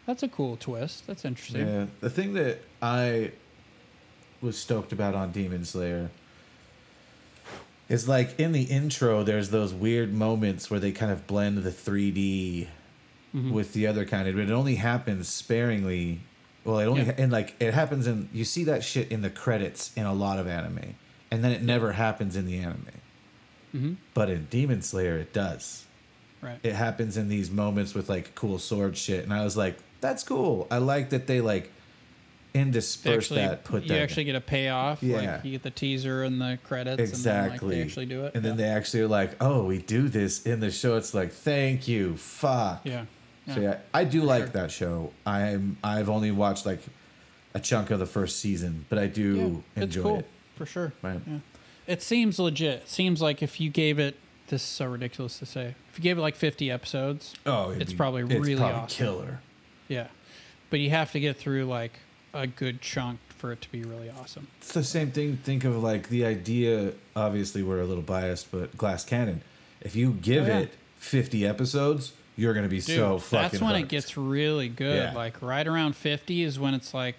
that's 0.05 0.23
a 0.23 0.29
cool 0.29 0.59
twist. 0.59 1.07
That's 1.07 1.25
interesting. 1.25 1.67
Yeah, 1.67 1.87
the 2.01 2.11
thing 2.11 2.35
that 2.35 2.61
I 2.83 3.33
was 4.45 4.57
stoked 4.59 4.93
about 4.93 5.15
on 5.15 5.33
Demon 5.33 5.65
Slayer 5.65 6.11
is 7.89 8.09
like 8.09 8.39
in 8.39 8.53
the 8.53 8.63
intro, 8.65 9.23
there's 9.23 9.51
those 9.51 9.73
weird 9.75 10.13
moments 10.15 10.71
where 10.71 10.81
they 10.81 10.93
kind 10.93 11.11
of 11.11 11.27
blend 11.27 11.59
the 11.59 11.71
3D 11.73 12.69
Mhm. 13.35 13.51
with 13.51 13.73
the 13.73 13.87
other 13.87 14.05
kind 14.05 14.29
of, 14.29 14.37
but 14.37 14.43
it 14.45 14.51
only 14.51 14.77
happens 14.77 15.29
sparingly. 15.29 16.21
Well, 16.65 16.79
it 16.79 16.87
only 16.87 17.03
Yeah. 17.03 17.15
and 17.19 17.33
like 17.33 17.55
it 17.61 17.75
happens 17.75 18.07
in 18.07 18.29
you 18.33 18.45
see 18.45 18.65
that 18.65 18.85
shit 18.85 19.11
in 19.11 19.23
the 19.23 19.31
credits 19.31 19.91
in 19.97 20.07
a 20.07 20.15
lot 20.15 20.39
of 20.39 20.47
anime, 20.47 20.95
and 21.31 21.43
then 21.43 21.51
it 21.53 21.63
never 21.63 21.93
happens 21.93 22.37
in 22.37 22.47
the 22.47 22.59
anime. 22.59 22.87
Mhm. 23.75 23.97
But 24.15 24.31
in 24.31 24.47
Demon 24.51 24.81
Slayer, 24.83 25.19
it 25.19 25.33
does. 25.33 25.85
Right. 26.41 26.59
It 26.63 26.75
happens 26.75 27.17
in 27.17 27.29
these 27.29 27.51
moments 27.51 27.93
with 27.95 28.09
like 28.09 28.35
cool 28.35 28.59
sword 28.59 28.97
shit, 28.97 29.25
and 29.25 29.33
I 29.33 29.43
was 29.45 29.57
like, 29.57 29.79
"That's 30.01 30.23
cool." 30.23 30.67
I 30.71 30.79
like 30.79 31.11
that 31.11 31.27
they 31.27 31.41
like 31.41 31.71
They 32.55 32.61
intersperse 32.61 33.25
actually, 33.25 33.41
that, 33.41 33.65
put 33.65 33.83
you 33.83 33.89
that. 33.91 34.01
actually 34.01 34.25
get 34.25 34.37
a 34.37 34.41
payoff. 34.41 35.03
Yeah. 35.03 35.17
Like 35.35 35.45
you 35.45 35.51
get 35.53 35.63
the 35.65 35.71
teaser 35.71 36.23
and 36.23 36.41
the 36.41 36.59
credits. 36.65 37.01
exactly. 37.03 37.33
And 37.33 37.51
then, 37.51 37.51
like, 37.51 37.77
they 37.77 37.83
actually 37.83 38.07
do 38.07 38.25
it. 38.27 38.35
and 38.37 38.45
then 38.45 38.57
they 38.57 38.65
actually 38.65 39.01
are 39.03 39.09
like, 39.09 39.37
"Oh, 39.43 39.65
we 39.65 39.79
do 39.79 40.09
this 40.09 40.43
in 40.47 40.61
the 40.61 40.71
show." 40.71 40.97
It's 40.97 41.13
like, 41.15 41.33
"Thank 41.33 41.89
you, 41.89 42.17
fuck." 42.17 42.81
Yeah. 42.85 43.07
So 43.53 43.61
yeah, 43.61 43.79
I 43.93 44.05
do 44.05 44.21
For 44.21 44.27
like 44.27 44.43
sure. 44.45 44.51
that 44.53 44.71
show. 44.71 45.13
I'm 45.27 45.77
I've 45.85 46.09
only 46.09 46.31
watched 46.31 46.65
like 46.65 46.81
a 47.55 47.61
chunk 47.61 47.91
of 47.91 47.99
the 47.99 48.07
first 48.07 48.39
season, 48.39 48.87
but 48.89 48.99
I 48.99 49.07
do 49.09 49.63
Yeah, 49.77 49.83
enjoy 49.83 49.83
it's 49.85 49.97
cool, 49.97 50.19
it. 50.21 50.27
for 50.57 50.65
sure. 50.67 50.93
Right. 51.03 51.21
Yeah. 51.27 51.39
It 51.87 52.03
seems 52.03 52.39
legit. 52.39 52.83
It 52.83 52.89
seems 52.89 53.21
like 53.21 53.43
if 53.43 53.61
you 53.61 53.69
gave 53.69 53.99
it 53.99 54.17
this 54.49 54.63
is 54.63 54.69
so 54.69 54.87
ridiculous 54.87 55.39
to 55.41 55.47
say. 55.47 55.75
If 55.91 55.99
you 55.99 56.03
gave 56.03 56.19
it 56.19 56.21
like 56.21 56.37
50 56.37 56.71
episodes, 56.71 57.35
Oh, 57.47 57.71
It's 57.71 57.93
be- 57.93 57.97
probably 57.97 58.23
really 58.25 58.55
probably 58.57 58.75
awesome. 58.77 58.97
killer. 59.07 59.41
yeah. 59.89 60.07
But 60.71 60.81
you 60.81 60.91
have 60.91 61.13
to 61.13 61.21
get 61.21 61.37
through 61.39 61.65
like 61.65 61.93
a 62.35 62.47
good 62.47 62.81
chunk 62.83 63.21
for 63.29 63.53
it 63.53 63.61
to 63.63 63.71
be 63.73 63.83
really 63.85 64.11
awesome. 64.11 64.49
It's 64.59 64.73
the 64.73 64.85
same 64.85 65.11
thing. 65.11 65.37
Think 65.39 65.65
of 65.65 65.83
like 65.83 66.09
the 66.09 66.25
idea. 66.27 66.93
Obviously, 67.17 67.63
we're 67.63 67.81
a 67.81 67.87
little 67.87 68.03
biased, 68.03 68.51
but 68.51 68.77
Glass 68.77 69.05
Cannon. 69.05 69.41
If 69.81 69.95
you 69.97 70.13
give 70.13 70.45
Oh, 70.45 70.49
yeah. 70.49 70.59
it 70.61 70.75
50 70.97 71.47
episodes, 71.47 72.13
you're 72.37 72.55
gonna 72.55 72.69
be 72.69 72.81
Dude, 72.81 72.97
so 72.97 73.19
fucking. 73.19 73.51
that's 73.51 73.63
when 73.63 73.77
it 73.77 73.89
gets 73.89 74.17
really 74.17 74.69
good. 74.69 74.97
Yeah. 74.97 75.15
Like 75.15 75.41
right 75.41 75.67
around 75.67 75.95
50 75.97 76.43
is 76.43 76.59
when 76.59 76.75
it's 76.75 76.93
like 76.95 77.19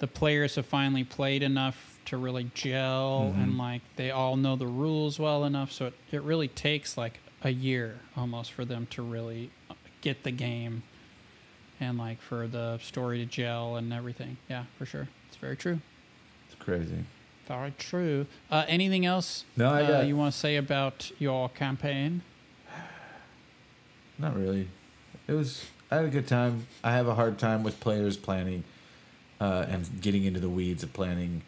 the 0.00 0.06
players 0.06 0.56
have 0.56 0.66
finally 0.66 1.04
played 1.04 1.42
enough 1.42 1.98
to 2.06 2.16
really 2.16 2.50
gel 2.54 3.30
Mm-hmm. 3.32 3.40
and 3.42 3.58
like 3.58 3.82
they 3.96 4.10
all 4.10 4.36
know 4.36 4.56
the 4.56 4.66
rules 4.66 5.18
well 5.18 5.44
enough. 5.44 5.70
So 5.72 5.86
it, 5.86 5.94
it 6.10 6.22
really 6.22 6.48
takes 6.48 6.96
like 6.98 7.20
a 7.42 7.50
year 7.50 8.00
almost 8.16 8.52
for 8.52 8.64
them 8.64 8.86
to 8.90 9.02
really 9.02 9.50
get 10.00 10.24
the 10.24 10.30
game 10.32 10.82
and 11.80 11.98
like 11.98 12.20
for 12.20 12.46
the 12.46 12.78
story 12.78 13.18
to 13.18 13.26
gel 13.26 13.76
and 13.76 13.92
everything. 13.92 14.36
Yeah, 14.48 14.64
for 14.78 14.86
sure. 14.86 15.08
It's 15.28 15.36
very 15.36 15.56
true. 15.56 15.80
It's 16.46 16.54
crazy. 16.58 17.04
Very 17.48 17.72
true. 17.78 18.26
Uh, 18.50 18.64
anything 18.68 19.04
else 19.06 19.44
No, 19.56 19.70
I 19.72 19.82
uh, 19.82 19.86
got- 19.88 20.06
you 20.06 20.16
want 20.16 20.32
to 20.32 20.38
say 20.38 20.56
about 20.56 21.10
your 21.18 21.48
campaign? 21.48 22.22
Not 24.18 24.36
really. 24.36 24.68
It 25.26 25.32
was. 25.32 25.64
I 25.90 25.96
had 25.96 26.04
a 26.04 26.08
good 26.08 26.28
time. 26.28 26.66
I 26.84 26.92
have 26.92 27.08
a 27.08 27.14
hard 27.14 27.38
time 27.38 27.62
with 27.62 27.80
players 27.80 28.16
planning, 28.16 28.64
uh, 29.40 29.64
and 29.68 29.88
getting 30.00 30.24
into 30.24 30.38
the 30.40 30.48
weeds 30.48 30.82
of 30.82 30.92
planning. 30.92 31.42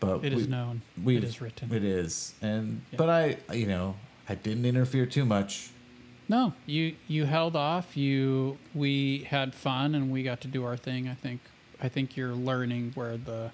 But 0.00 0.24
It 0.24 0.32
is 0.32 0.46
we- 0.46 0.50
known. 0.50 0.82
It 1.06 1.22
is 1.22 1.40
written. 1.40 1.72
It 1.72 1.84
is, 1.84 2.34
and 2.42 2.80
Yeah. 2.90 2.96
but 2.96 3.08
I, 3.10 3.54
you 3.54 3.66
know, 3.66 3.96
I 4.28 4.34
didn't 4.34 4.64
interfere 4.64 5.06
too 5.06 5.24
much. 5.24 5.70
No, 6.28 6.54
you 6.66 6.94
you 7.08 7.24
held 7.26 7.56
off. 7.56 7.96
You 7.96 8.58
we 8.74 9.26
had 9.28 9.54
fun 9.54 9.94
and 9.94 10.10
we 10.10 10.22
got 10.22 10.40
to 10.42 10.48
do 10.48 10.64
our 10.64 10.76
thing. 10.76 11.08
I 11.08 11.14
think 11.14 11.40
I 11.80 11.88
think 11.88 12.16
you're 12.16 12.32
learning 12.34 12.92
where 12.94 13.16
the 13.16 13.50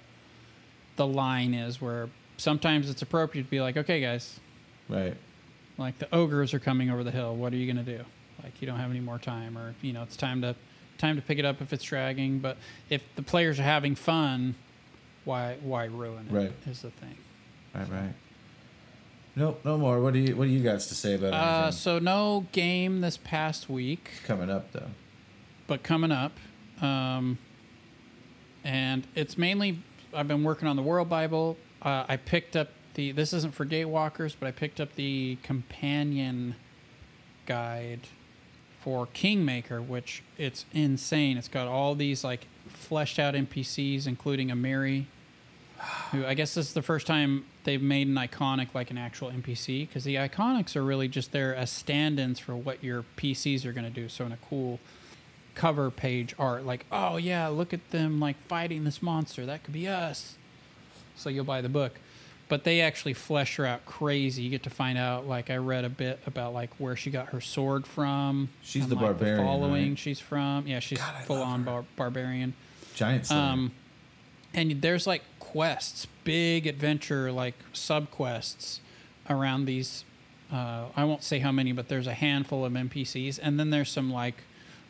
the 0.96 1.07
line 1.07 1.54
is 1.54 1.81
where 1.81 2.09
sometimes 2.37 2.88
it's 2.90 3.02
appropriate 3.02 3.44
to 3.44 3.50
be 3.50 3.61
like, 3.61 3.76
okay, 3.76 4.00
guys, 4.00 4.38
Right. 4.88 5.16
like 5.76 5.98
the 5.98 6.12
ogres 6.14 6.52
are 6.54 6.59
coming 6.59 6.90
over 6.90 7.02
the 7.04 7.11
hill. 7.11 7.35
What 7.37 7.52
are 7.52 7.57
you 7.57 7.66
gonna 7.72 7.85
do? 7.85 8.04
Like 8.42 8.61
you 8.61 8.66
don't 8.66 8.78
have 8.78 8.90
any 8.90 9.00
more 9.00 9.18
time, 9.18 9.57
or 9.59 9.74
you 9.83 9.92
know 9.92 10.02
it's 10.02 10.16
time 10.16 10.42
to 10.42 10.54
time 10.98 11.16
to 11.16 11.22
pick 11.22 11.38
it 11.38 11.44
up 11.44 11.61
if 11.62 11.72
it's 11.72 11.85
dragging. 11.85 12.38
But 12.38 12.57
if 12.90 13.02
the 13.16 13.22
players 13.22 13.59
are 13.59 13.64
having 13.64 13.94
fun, 13.94 14.54
why 15.24 15.57
why 15.62 15.87
ruin 15.87 16.28
it? 16.31 16.33
Right. 16.33 16.52
is 16.66 16.83
the 16.83 16.90
thing. 16.90 17.16
Right. 17.74 17.90
Right. 17.90 18.12
Nope. 19.38 19.61
No 19.64 19.79
more. 19.79 20.01
What 20.01 20.14
do 20.14 20.18
you 20.18 20.35
What 20.35 20.46
do 20.46 20.51
you 20.51 20.62
guys 20.62 20.88
to 20.88 20.94
say 20.94 21.14
about 21.14 21.29
it? 21.29 21.35
Uh, 21.35 21.70
so 21.70 21.98
no 22.01 22.46
game 22.53 23.01
this 23.01 23.16
past 23.16 23.70
week. 23.70 24.11
coming 24.24 24.51
up 24.51 24.72
though? 24.72 24.88
but 25.68 25.83
coming 25.85 26.11
up. 26.11 26.33
Um, 26.81 27.38
and 28.64 29.07
it's 29.14 29.38
mainly 29.38 29.79
I've 30.12 30.27
been 30.27 30.42
working 30.42 30.66
on 30.66 30.74
the 30.74 30.83
World 30.83 31.09
Bible. 31.09 31.57
Uh, 31.81 32.05
I 32.09 32.16
picked 32.16 32.57
up 32.57 32.70
the 32.94 33.12
this 33.12 33.33
isn't 33.33 33.55
for 33.55 33.64
Gatewalkers, 33.64 34.35
but 34.38 34.48
I 34.48 34.51
picked 34.51 34.81
up 34.81 34.96
the 34.96 35.38
companion 35.44 36.57
guide 37.46 38.01
for 38.81 39.07
Kingmaker, 39.07 39.81
which 39.81 40.22
it's 40.37 40.64
insane. 40.72 41.37
It's 41.38 41.48
got 41.48 41.68
all 41.68 41.94
these 41.94 42.24
like 42.24 42.46
fleshed 42.68 43.18
out 43.20 43.35
NPCs, 43.35 44.07
including 44.07 44.48
Amiri, 44.48 45.05
who 46.11 46.25
I 46.25 46.35
guess 46.35 46.55
this 46.55 46.69
is 46.69 46.73
the 46.73 46.83
first 46.83 47.07
time 47.07 47.45
they've 47.64 47.83
made 47.83 48.09
an 48.09 48.14
iconic 48.14 48.75
like 48.75 48.91
an 48.91 48.99
actual 48.99 49.31
NPC 49.31 49.87
because 49.87 50.05
the 50.05 50.17
iconics 50.17 50.77
are 50.77 50.83
really 50.83 51.09
just 51.09 51.33
there 51.33 51.55
as 51.55 51.71
stand-ins 51.71 52.38
for 52.38 52.57
what 52.57 52.83
your 52.83 53.05
PCs 53.17 53.64
are 53.64 53.73
going 53.73 53.85
to 53.85 53.91
do. 53.91 54.09
So 54.09 54.25
in 54.27 54.33
a 54.33 54.38
cool 54.49 54.81
cover 55.55 55.91
page 55.91 56.35
art, 56.38 56.64
like 56.64 56.87
oh 56.91 57.17
yeah, 57.17 57.49
look 57.49 57.73
at 57.73 57.91
them 57.91 58.21
like 58.21 58.37
fighting 58.47 58.85
this 58.85 59.03
monster. 59.03 59.47
That 59.47 59.64
could 59.64 59.75
be 59.75 59.88
us. 59.88 60.37
So 61.17 61.29
you'll 61.29 61.45
buy 61.45 61.61
the 61.61 61.69
book. 61.69 61.99
But 62.49 62.64
they 62.64 62.81
actually 62.81 63.12
flesh 63.12 63.57
her 63.57 63.67
out 63.67 63.85
crazy. 63.85 64.43
You 64.43 64.49
get 64.49 64.62
to 64.62 64.71
find 64.71 64.97
out, 64.97 65.29
like 65.29 65.51
I 65.51 65.57
read 65.57 65.85
a 65.85 65.91
bit 65.91 66.19
about 66.27 66.55
like 66.55 66.71
where 66.79 66.97
she 66.97 67.11
got 67.11 67.29
her 67.29 67.43
sword 67.43 67.87
from. 67.87 68.49
She's 68.62 68.85
and, 68.85 68.91
the 68.91 68.97
like, 68.97 69.05
barbarian, 69.05 69.45
following 69.45 69.88
right? 69.91 69.99
she's 69.99 70.19
from. 70.19 70.67
Yeah, 70.67 70.79
she's 70.81 70.99
God, 70.99 71.25
full 71.25 71.43
on 71.43 71.64
bar- 71.64 71.85
barbarian. 71.97 72.55
Giant. 72.95 73.31
Um, 73.31 73.73
and 74.55 74.81
there's 74.81 75.07
like 75.07 75.23
quests, 75.52 76.06
big 76.24 76.66
adventure 76.66 77.32
like 77.32 77.54
sub 77.72 78.11
quests 78.11 78.80
around 79.30 79.64
these. 79.64 80.04
Uh, 80.52 80.87
I 80.94 81.04
won't 81.04 81.22
say 81.22 81.38
how 81.38 81.52
many, 81.52 81.72
but 81.72 81.88
there's 81.88 82.06
a 82.06 82.14
handful 82.14 82.64
of 82.64 82.72
NPCs, 82.72 83.38
and 83.42 83.58
then 83.58 83.70
there's 83.70 83.90
some 83.90 84.11
like 84.12 84.42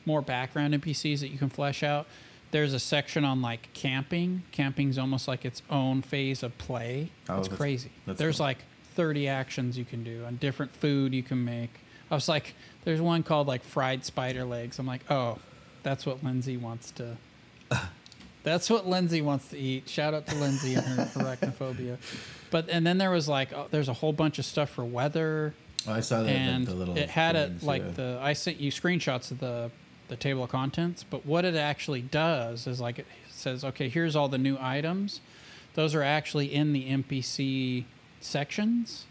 more 0.05 0.21
background 0.21 0.75
NPCs 0.75 1.21
that 1.21 1.29
you 1.29 1.39
can 1.39 1.49
flesh 1.49 1.83
out. 1.83 2.07
There's 2.51 2.73
a 2.75 2.79
section 2.81 3.25
on 3.25 3.41
like 3.43 3.69
camping. 3.73 4.43
Camping's 4.53 4.99
almost 4.99 5.29
like 5.29 5.45
its 5.45 5.63
own 5.71 6.03
phase 6.03 6.43
of 6.43 6.57
play. 6.59 7.11
Oh, 7.29 7.39
it's 7.39 7.49
that's- 7.49 7.57
crazy. 7.57 7.91
that's 8.07 8.19
there's 8.19 8.39
cool. 8.39 8.47
like 8.47 8.59
30 8.95 9.29
actions 9.29 9.79
you 9.79 9.85
can 9.85 10.03
do 10.03 10.25
and 10.25 10.41
different 10.41 10.75
food 10.75 11.15
you 11.15 11.23
can 11.23 11.45
make. 11.45 11.71
I 12.11 12.15
was 12.15 12.29
like, 12.29 12.55
there's 12.85 13.01
one 13.01 13.23
called 13.23 13.47
like 13.47 13.63
fried 13.63 14.05
spider 14.05 14.45
legs. 14.45 14.79
I'm 14.79 14.87
like, 14.87 15.03
oh, 15.11 15.39
that's 15.83 16.05
what 16.07 16.25
Lindsay 16.25 16.57
wants 16.57 16.91
to. 16.93 17.17
That's 18.49 18.71
what 18.71 18.87
Lindsay 18.87 19.23
wants 19.23 19.49
to 19.49 19.59
eat. 19.59 19.89
Shout 19.89 20.15
out 20.15 20.27
to 20.27 20.35
Lindsay 20.37 20.75
and 20.75 20.85
her 20.85 21.05
arachnophobia. 21.15 21.99
But 22.51 22.69
and 22.71 22.87
then 22.87 22.99
there 22.99 23.11
was 23.11 23.29
like 23.29 23.53
uh, 23.53 23.65
there's 23.71 23.89
a 23.89 23.93
whole 23.95 24.13
bunch 24.13 24.39
of 24.39 24.45
stuff 24.45 24.71
for 24.71 24.85
weather, 24.85 25.55
Oh, 25.87 25.93
I 25.93 26.01
saw 26.01 26.23
that. 26.23 26.31
and 26.31 26.67
the, 26.67 26.73
the 26.73 26.77
little. 26.77 26.97
it 26.97 27.09
had 27.11 27.37
it 27.37 27.63
like 27.63 27.83
yeah. 27.83 27.91
the 27.93 28.19
I 28.21 28.33
sent 28.33 28.59
you 28.59 28.71
screenshots 28.73 29.31
of 29.31 29.39
the 29.41 29.71
the 30.09 30.17
table 30.17 30.45
of 30.45 30.51
contents. 30.51 31.05
But 31.05 31.25
what 31.27 31.45
it 31.45 31.55
actually 31.55 32.03
does 32.03 32.67
is 32.67 32.81
like 32.81 32.99
it 32.99 33.07
says, 33.31 33.65
okay, 33.65 33.89
here's 33.89 34.17
all 34.17 34.29
the 34.29 34.39
new 34.39 34.57
items. 34.61 35.21
Those 35.75 35.95
are 35.95 36.03
actually 36.03 36.53
in 36.53 36.73
the 36.73 36.89
NPC 36.91 37.85
sections, 38.21 39.07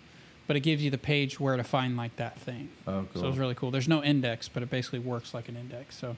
but 0.47 0.55
it 0.57 0.61
gives 0.61 0.83
you 0.83 0.91
the 0.91 0.97
page 0.97 1.39
where 1.39 1.55
to 1.55 1.63
find 1.63 1.95
like 1.95 2.15
that 2.17 2.37
thing. 2.39 2.69
Oh, 2.85 3.05
cool. 3.13 3.21
So 3.21 3.27
it's 3.29 3.37
really 3.37 3.55
cool. 3.55 3.71
There's 3.71 3.87
no 3.87 4.03
index, 4.03 4.49
but 4.49 4.63
it 4.63 4.69
basically 4.69 4.99
works 4.99 5.33
like 5.33 5.47
an 5.47 5.55
index. 5.55 5.95
So 5.97 6.17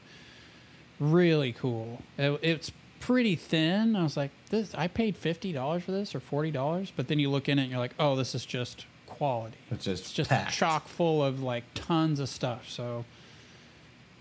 really 1.00 1.54
cool. 1.54 2.02
It, 2.18 2.40
it's 2.42 2.72
pretty 3.00 3.36
thin. 3.36 3.96
I 3.96 4.04
was 4.04 4.16
like, 4.18 4.32
this 4.50 4.74
I 4.76 4.88
paid 4.88 5.18
fifty 5.18 5.52
dollars 5.52 5.84
for 5.84 5.92
this 5.92 6.14
or 6.16 6.20
forty 6.20 6.52
dollars, 6.52 6.92
but 6.96 7.08
then 7.08 7.20
you 7.20 7.30
look 7.30 7.50
in 7.50 7.60
it 7.60 7.64
and 7.64 7.72
you're 7.72 7.80
like, 7.80 7.96
oh, 8.00 8.16
this 8.16 8.36
is 8.36 8.46
just 8.46 8.86
quality. 9.08 9.58
It's 9.72 9.86
just, 9.86 10.04
It's 10.04 10.14
just 10.14 10.30
packed. 10.30 10.54
chock 10.54 10.88
full 10.88 11.24
of 11.24 11.42
like 11.42 11.64
tons 11.74 12.20
of 12.20 12.30
stuff. 12.30 12.70
So 12.70 13.06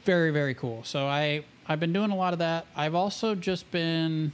very 0.05 0.31
very 0.31 0.55
cool. 0.55 0.83
So 0.85 1.07
I 1.07 1.45
I've 1.67 1.81
been 1.81 1.93
doing 1.93 2.11
a 2.11 2.17
lot 2.17 2.33
of 2.33 2.39
that. 2.39 2.67
I've 2.77 2.95
also 2.95 3.35
just 3.35 3.71
been 3.71 4.33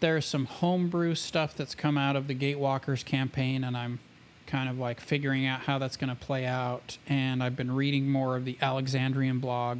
there's 0.00 0.26
some 0.26 0.44
homebrew 0.44 1.14
stuff 1.14 1.56
that's 1.56 1.74
come 1.74 1.96
out 1.96 2.14
of 2.14 2.26
the 2.26 2.34
Gatewalkers 2.34 3.04
campaign, 3.04 3.64
and 3.64 3.74
I'm 3.76 4.00
kind 4.46 4.68
of 4.68 4.78
like 4.78 5.00
figuring 5.00 5.46
out 5.46 5.60
how 5.60 5.78
that's 5.78 5.96
going 5.96 6.10
to 6.10 6.16
play 6.16 6.44
out. 6.44 6.98
And 7.08 7.42
I've 7.42 7.56
been 7.56 7.74
reading 7.74 8.10
more 8.10 8.36
of 8.36 8.44
the 8.44 8.58
Alexandrian 8.60 9.38
blog, 9.38 9.78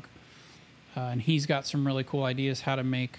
uh, 0.96 1.00
and 1.00 1.22
he's 1.22 1.46
got 1.46 1.66
some 1.66 1.86
really 1.86 2.04
cool 2.04 2.24
ideas 2.24 2.62
how 2.62 2.76
to 2.76 2.84
make 2.84 3.18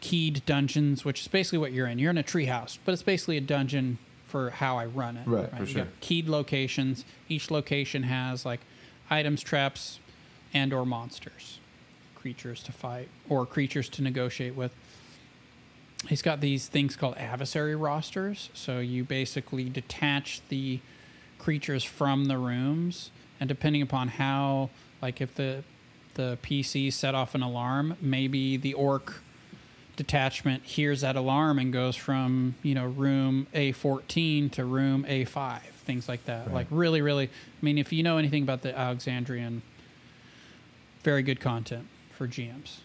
keyed 0.00 0.42
dungeons, 0.46 1.04
which 1.04 1.20
is 1.22 1.28
basically 1.28 1.58
what 1.58 1.72
you're 1.72 1.86
in. 1.86 1.98
You're 1.98 2.10
in 2.10 2.18
a 2.18 2.22
treehouse, 2.24 2.78
but 2.84 2.92
it's 2.92 3.02
basically 3.02 3.36
a 3.36 3.40
dungeon 3.42 3.98
for 4.26 4.50
how 4.50 4.78
I 4.78 4.86
run 4.86 5.16
it. 5.16 5.26
Right, 5.26 5.50
for 5.50 5.60
You 5.60 5.66
sure. 5.66 5.88
keyed 6.00 6.28
locations. 6.28 7.04
Each 7.28 7.50
location 7.50 8.04
has 8.04 8.44
like 8.44 8.60
items, 9.10 9.42
traps, 9.42 9.98
and 10.54 10.72
or 10.72 10.84
monsters, 10.86 11.58
creatures 12.14 12.62
to 12.64 12.72
fight 12.72 13.08
or 13.28 13.46
creatures 13.46 13.88
to 13.90 14.02
negotiate 14.02 14.54
with. 14.54 14.74
He's 16.08 16.22
got 16.22 16.40
these 16.40 16.66
things 16.66 16.96
called 16.96 17.16
adversary 17.16 17.76
rosters. 17.76 18.50
So 18.54 18.80
you 18.80 19.04
basically 19.04 19.68
detach 19.68 20.40
the 20.48 20.80
creatures 21.38 21.84
from 21.84 22.24
the 22.26 22.38
rooms, 22.38 23.10
and 23.38 23.48
depending 23.48 23.82
upon 23.82 24.08
how, 24.08 24.70
like 25.00 25.20
if 25.20 25.34
the 25.34 25.62
the 26.14 26.38
PC 26.42 26.92
set 26.92 27.14
off 27.14 27.34
an 27.34 27.42
alarm, 27.42 27.96
maybe 28.00 28.56
the 28.56 28.74
orc 28.74 29.22
detachment 29.96 30.64
hears 30.64 31.02
that 31.02 31.16
alarm 31.16 31.58
and 31.58 31.72
goes 31.72 31.96
from 31.96 32.54
you 32.62 32.74
know 32.74 32.86
room 32.86 33.46
A14 33.54 34.50
to 34.52 34.64
room 34.64 35.04
A5, 35.08 35.60
things 35.84 36.08
like 36.08 36.24
that. 36.26 36.46
Right. 36.46 36.54
Like 36.54 36.66
really, 36.70 37.02
really. 37.02 37.26
I 37.26 37.64
mean, 37.64 37.78
if 37.78 37.92
you 37.92 38.02
know 38.02 38.18
anything 38.18 38.42
about 38.42 38.62
the 38.62 38.76
Alexandrian, 38.76 39.62
very 41.02 41.22
good 41.22 41.40
content 41.40 41.86
for 42.16 42.26
GMs. 42.26 42.78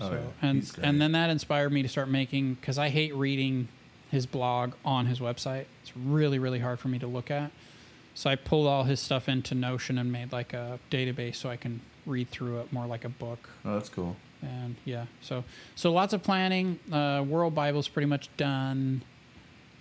Oh, 0.00 0.08
so 0.08 0.14
yeah. 0.14 0.48
and 0.48 0.72
and 0.82 1.00
then 1.00 1.12
that 1.12 1.30
inspired 1.30 1.72
me 1.72 1.82
to 1.82 1.88
start 1.88 2.08
making 2.08 2.54
because 2.54 2.78
I 2.78 2.88
hate 2.88 3.14
reading 3.14 3.68
his 4.10 4.26
blog 4.26 4.74
on 4.84 5.06
his 5.06 5.20
website. 5.20 5.66
It's 5.82 5.96
really 5.96 6.38
really 6.38 6.60
hard 6.60 6.78
for 6.78 6.88
me 6.88 6.98
to 6.98 7.06
look 7.06 7.30
at. 7.30 7.50
So 8.14 8.28
I 8.28 8.36
pulled 8.36 8.66
all 8.66 8.84
his 8.84 9.00
stuff 9.00 9.28
into 9.28 9.54
Notion 9.54 9.96
and 9.96 10.12
made 10.12 10.32
like 10.32 10.52
a 10.52 10.78
database 10.90 11.36
so 11.36 11.48
I 11.48 11.56
can 11.56 11.80
read 12.06 12.28
through 12.30 12.60
it 12.60 12.72
more 12.72 12.86
like 12.86 13.04
a 13.04 13.08
book. 13.08 13.48
Oh, 13.64 13.74
that's 13.74 13.88
cool. 13.88 14.16
And 14.42 14.74
yeah, 14.84 15.06
so 15.20 15.44
so 15.76 15.92
lots 15.92 16.12
of 16.12 16.22
planning. 16.22 16.78
Uh, 16.90 17.24
World 17.26 17.54
Bible's 17.54 17.86
pretty 17.88 18.06
much 18.06 18.28
done, 18.36 19.02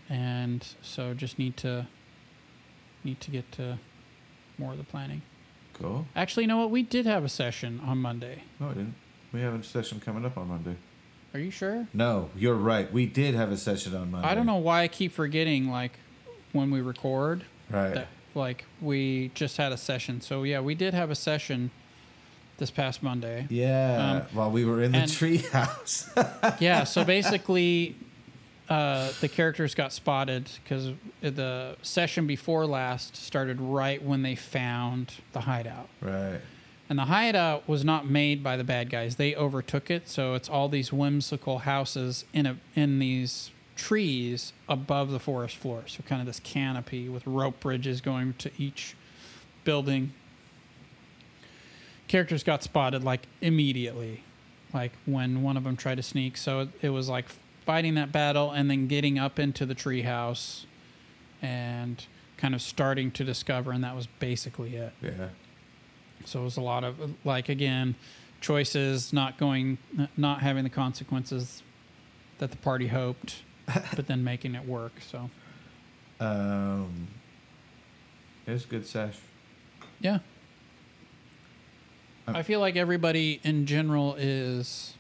and 0.09 0.65
so 0.81 1.13
just 1.13 1.39
need 1.39 1.57
to 1.57 1.87
need 3.03 3.19
to 3.21 3.31
get 3.31 3.51
to 3.53 3.79
more 4.57 4.71
of 4.73 4.77
the 4.77 4.83
planning. 4.83 5.21
Cool. 5.73 6.05
Actually, 6.15 6.43
you 6.43 6.47
know 6.47 6.57
what? 6.59 6.69
We 6.69 6.83
did 6.83 7.05
have 7.07 7.23
a 7.23 7.29
session 7.29 7.81
on 7.83 7.97
Monday. 7.97 8.43
No, 8.59 8.67
I 8.67 8.73
didn't. 8.73 8.93
We 9.33 9.41
have 9.41 9.53
a 9.59 9.63
session 9.63 9.99
coming 9.99 10.25
up 10.25 10.37
on 10.37 10.49
Monday. 10.49 10.75
Are 11.33 11.39
you 11.39 11.49
sure? 11.49 11.87
No, 11.93 12.29
you're 12.35 12.53
right. 12.55 12.91
We 12.91 13.05
did 13.05 13.33
have 13.35 13.51
a 13.51 13.57
session 13.57 13.95
on 13.95 14.11
Monday. 14.11 14.27
I 14.27 14.35
don't 14.35 14.45
know 14.45 14.57
why 14.57 14.83
I 14.83 14.87
keep 14.89 15.13
forgetting 15.13 15.69
like 15.71 15.93
when 16.51 16.69
we 16.69 16.81
record 16.81 17.45
Right. 17.69 17.93
that 17.95 18.07
like 18.35 18.65
we 18.81 19.31
just 19.33 19.55
had 19.57 19.71
a 19.71 19.77
session. 19.77 20.19
So 20.21 20.43
yeah, 20.43 20.59
we 20.59 20.75
did 20.75 20.93
have 20.93 21.09
a 21.09 21.15
session 21.15 21.71
this 22.61 22.69
past 22.69 23.01
Monday. 23.01 23.47
yeah. 23.49 24.21
Um, 24.29 24.35
while 24.37 24.51
we 24.51 24.65
were 24.65 24.83
in 24.83 24.91
the 24.91 24.99
treehouse. 24.99 26.07
yeah, 26.61 26.83
so 26.83 27.03
basically, 27.03 27.95
uh, 28.69 29.11
the 29.19 29.27
characters 29.27 29.73
got 29.73 29.91
spotted 29.91 30.47
because 30.63 30.91
the 31.21 31.75
session 31.81 32.27
before 32.27 32.67
last 32.67 33.17
started 33.17 33.59
right 33.59 34.01
when 34.03 34.21
they 34.21 34.35
found 34.35 35.15
the 35.33 35.41
hideout. 35.41 35.89
right. 35.99 36.39
And 36.87 36.99
the 36.99 37.05
hideout 37.05 37.67
was 37.69 37.83
not 37.83 38.05
made 38.07 38.43
by 38.43 38.57
the 38.57 38.65
bad 38.65 38.89
guys; 38.89 39.15
they 39.15 39.33
overtook 39.33 39.89
it. 39.89 40.07
So 40.07 40.35
it's 40.35 40.49
all 40.49 40.69
these 40.69 40.93
whimsical 40.93 41.59
houses 41.59 42.25
in 42.33 42.45
a 42.45 42.57
in 42.75 42.99
these 42.99 43.49
trees 43.75 44.53
above 44.69 45.09
the 45.09 45.19
forest 45.19 45.55
floor. 45.55 45.83
So 45.87 46.03
kind 46.03 46.21
of 46.21 46.27
this 46.27 46.41
canopy 46.41 47.09
with 47.09 47.25
rope 47.25 47.59
bridges 47.61 48.01
going 48.01 48.35
to 48.39 48.51
each 48.57 48.95
building. 49.63 50.13
Characters 52.11 52.43
got 52.43 52.61
spotted 52.61 53.05
like 53.05 53.21
immediately, 53.39 54.21
like 54.73 54.91
when 55.05 55.43
one 55.43 55.55
of 55.55 55.63
them 55.63 55.77
tried 55.77 55.95
to 55.95 56.03
sneak. 56.03 56.35
So 56.35 56.59
it, 56.59 56.69
it 56.81 56.89
was 56.89 57.07
like 57.07 57.25
fighting 57.65 57.93
that 57.95 58.11
battle 58.11 58.51
and 58.51 58.69
then 58.69 58.87
getting 58.87 59.17
up 59.17 59.39
into 59.39 59.65
the 59.65 59.73
treehouse, 59.73 60.65
and 61.41 62.03
kind 62.35 62.53
of 62.53 62.61
starting 62.61 63.11
to 63.11 63.23
discover. 63.23 63.71
And 63.71 63.81
that 63.85 63.95
was 63.95 64.07
basically 64.19 64.75
it. 64.75 64.91
Yeah. 65.01 65.29
So 66.25 66.41
it 66.41 66.43
was 66.43 66.57
a 66.57 66.61
lot 66.61 66.83
of 66.83 66.97
like 67.23 67.47
again, 67.47 67.95
choices 68.41 69.13
not 69.13 69.37
going, 69.37 69.77
not 70.17 70.41
having 70.41 70.65
the 70.65 70.69
consequences 70.69 71.63
that 72.39 72.51
the 72.51 72.57
party 72.57 72.87
hoped, 72.87 73.37
but 73.95 74.07
then 74.07 74.21
making 74.21 74.53
it 74.55 74.67
work. 74.67 74.93
So 74.99 75.29
Um. 76.19 77.07
It 78.45 78.51
was 78.51 78.65
a 78.65 78.67
good 78.67 78.85
sesh. 78.85 79.17
yeah, 80.01 80.19
I 82.35 82.43
feel 82.43 82.59
like 82.59 82.75
everybody 82.75 83.39
in 83.43 83.65
general 83.65 84.15
is 84.17 84.93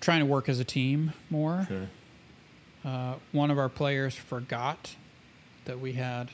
trying 0.00 0.20
to 0.20 0.26
work 0.26 0.48
as 0.48 0.58
a 0.60 0.64
team 0.64 1.12
more. 1.30 1.66
Sure. 1.68 1.88
Uh, 2.84 3.14
one 3.32 3.50
of 3.50 3.58
our 3.58 3.68
players 3.68 4.14
forgot 4.14 4.94
that 5.64 5.80
we 5.80 5.92
had 5.94 6.30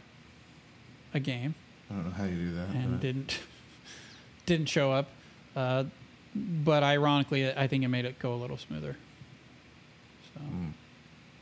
a 1.13 1.21
game. 1.21 1.55
I 1.91 1.95
don't 1.95 2.05
know 2.05 2.11
how 2.13 2.25
you 2.25 2.37
do 2.37 2.55
that. 2.55 2.69
and 2.71 2.91
but- 2.93 3.01
didn't 3.01 3.39
didn't 4.47 4.69
show 4.69 4.93
up. 4.93 5.09
Uh, 5.57 5.85
but 6.35 6.83
ironically, 6.83 7.51
I 7.53 7.67
think 7.69 7.85
it 7.85 7.89
made 7.89 8.05
it 8.05 8.19
go 8.19 8.35
a 8.35 8.37
little 8.37 8.59
smoother. 8.59 8.97
So, 10.35 10.41
Mm. 10.41 10.73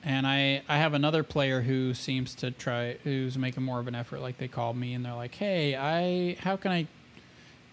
And 0.04 0.26
I 0.26 0.62
I 0.68 0.78
have 0.78 0.94
another 0.94 1.22
player 1.22 1.60
who 1.62 1.94
seems 1.94 2.34
to 2.36 2.50
try 2.50 2.96
who's 3.04 3.38
making 3.38 3.62
more 3.62 3.80
of 3.80 3.88
an 3.88 3.94
effort. 3.94 4.20
Like 4.20 4.38
they 4.38 4.48
called 4.48 4.76
me 4.76 4.94
and 4.94 5.04
they're 5.04 5.14
like, 5.14 5.34
"Hey, 5.34 5.76
I 5.76 6.36
how 6.40 6.56
can 6.56 6.72
I 6.72 6.86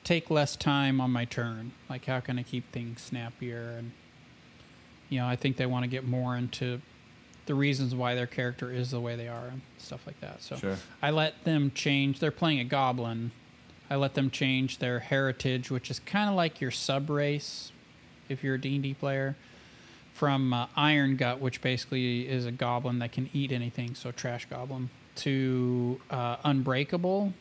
take 0.04 0.30
less 0.30 0.56
time 0.56 1.02
on 1.02 1.12
my 1.12 1.26
turn? 1.26 1.72
Like 1.90 2.06
how 2.06 2.20
can 2.20 2.38
I 2.40 2.44
keep 2.44 2.72
things 2.72 3.02
snappier?" 3.02 3.76
And 3.78 3.92
you 5.10 5.20
know, 5.20 5.28
I 5.28 5.36
think 5.36 5.58
they 5.58 5.66
want 5.66 5.84
to 5.84 5.90
get 5.90 6.06
more 6.08 6.36
into 6.36 6.82
the 7.48 7.56
reasons 7.56 7.96
why 7.96 8.14
their 8.14 8.28
character 8.28 8.72
is 8.72 8.92
the 8.92 9.00
way 9.00 9.16
they 9.16 9.28
are 9.28 9.48
and 9.48 9.62
stuff 9.80 10.06
like 10.06 10.20
that. 10.22 10.44
So 10.44 10.56
Sure. 10.56 10.76
I 11.02 11.10
let 11.10 11.46
them 11.46 11.72
change. 11.74 12.20
They're 12.20 12.30
playing 12.30 12.60
a 12.60 12.64
goblin. 12.64 13.32
I 13.90 13.96
let 13.96 14.14
them 14.14 14.30
change 14.30 14.78
their 14.78 15.00
heritage, 15.00 15.72
which 15.72 15.90
is 15.90 16.00
kind 16.00 16.30
of 16.30 16.36
like 16.36 16.62
your 16.62 16.70
sub 16.70 17.10
race, 17.10 17.72
if 18.30 18.44
you're 18.44 18.54
a 18.54 18.62
D&D 18.62 18.94
player, 18.94 19.36
from 20.20 20.52
uh, 20.54 20.68
Iron 20.76 21.16
Gut, 21.16 21.40
which 21.40 21.62
basically 21.62 22.28
is 22.28 22.46
a 22.46 22.52
goblin 22.52 23.00
that 23.00 23.14
can 23.14 23.30
eat 23.32 23.54
anything, 23.54 23.96
so 23.96 24.12
trash 24.12 24.46
goblin, 24.50 24.90
to 25.16 26.02
uh, 26.12 26.36
Unbreakable, 26.44 27.34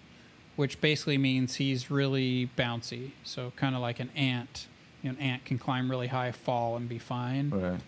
which 0.54 0.80
basically 0.80 1.18
means 1.18 1.56
he's 1.56 1.90
really 1.90 2.48
bouncy, 2.56 3.10
so 3.24 3.52
kind 3.56 3.74
of 3.74 3.80
like 3.80 3.98
an 3.98 4.10
ant. 4.14 4.68
You 5.02 5.10
know, 5.10 5.18
an 5.18 5.24
ant 5.24 5.44
can 5.44 5.58
climb 5.58 5.90
really 5.90 6.06
high, 6.06 6.30
fall, 6.30 6.76
and 6.76 6.88
be 6.88 6.98
fine 6.98 7.50
Right. 7.50 7.80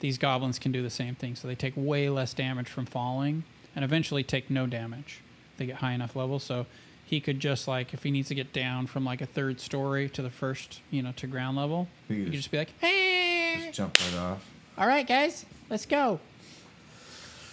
these 0.00 0.16
goblins 0.16 0.58
can 0.58 0.72
do 0.72 0.82
the 0.82 0.90
same 0.90 1.14
thing. 1.14 1.34
So 1.36 1.46
they 1.46 1.54
take 1.54 1.74
way 1.76 2.08
less 2.08 2.32
damage 2.32 2.68
from 2.68 2.86
falling 2.86 3.44
and 3.76 3.84
eventually 3.84 4.22
take 4.22 4.48
no 4.50 4.66
damage. 4.66 5.20
They 5.58 5.66
get 5.66 5.76
high 5.76 5.92
enough 5.92 6.14
levels. 6.16 6.42
So 6.44 6.66
he 7.04 7.20
could 7.20 7.40
just 7.40 7.66
like, 7.68 7.92
if 7.94 8.02
he 8.02 8.10
needs 8.10 8.28
to 8.28 8.34
get 8.34 8.52
down 8.52 8.86
from 8.86 9.04
like 9.04 9.20
a 9.22 9.26
third 9.26 9.60
story 9.60 10.08
to 10.10 10.20
the 10.22 10.30
first, 10.30 10.80
you 10.90 11.02
know, 11.02 11.12
to 11.16 11.26
ground 11.26 11.56
level, 11.56 11.88
He 12.06 12.24
could 12.24 12.32
just 12.34 12.50
be 12.50 12.58
like, 12.58 12.72
hey, 12.80 13.07
Just 13.56 13.72
jump 13.76 13.94
right 14.00 14.18
off. 14.18 14.44
all 14.76 14.86
right, 14.86 15.06
guys, 15.06 15.44
let's 15.70 15.86
go. 15.86 16.20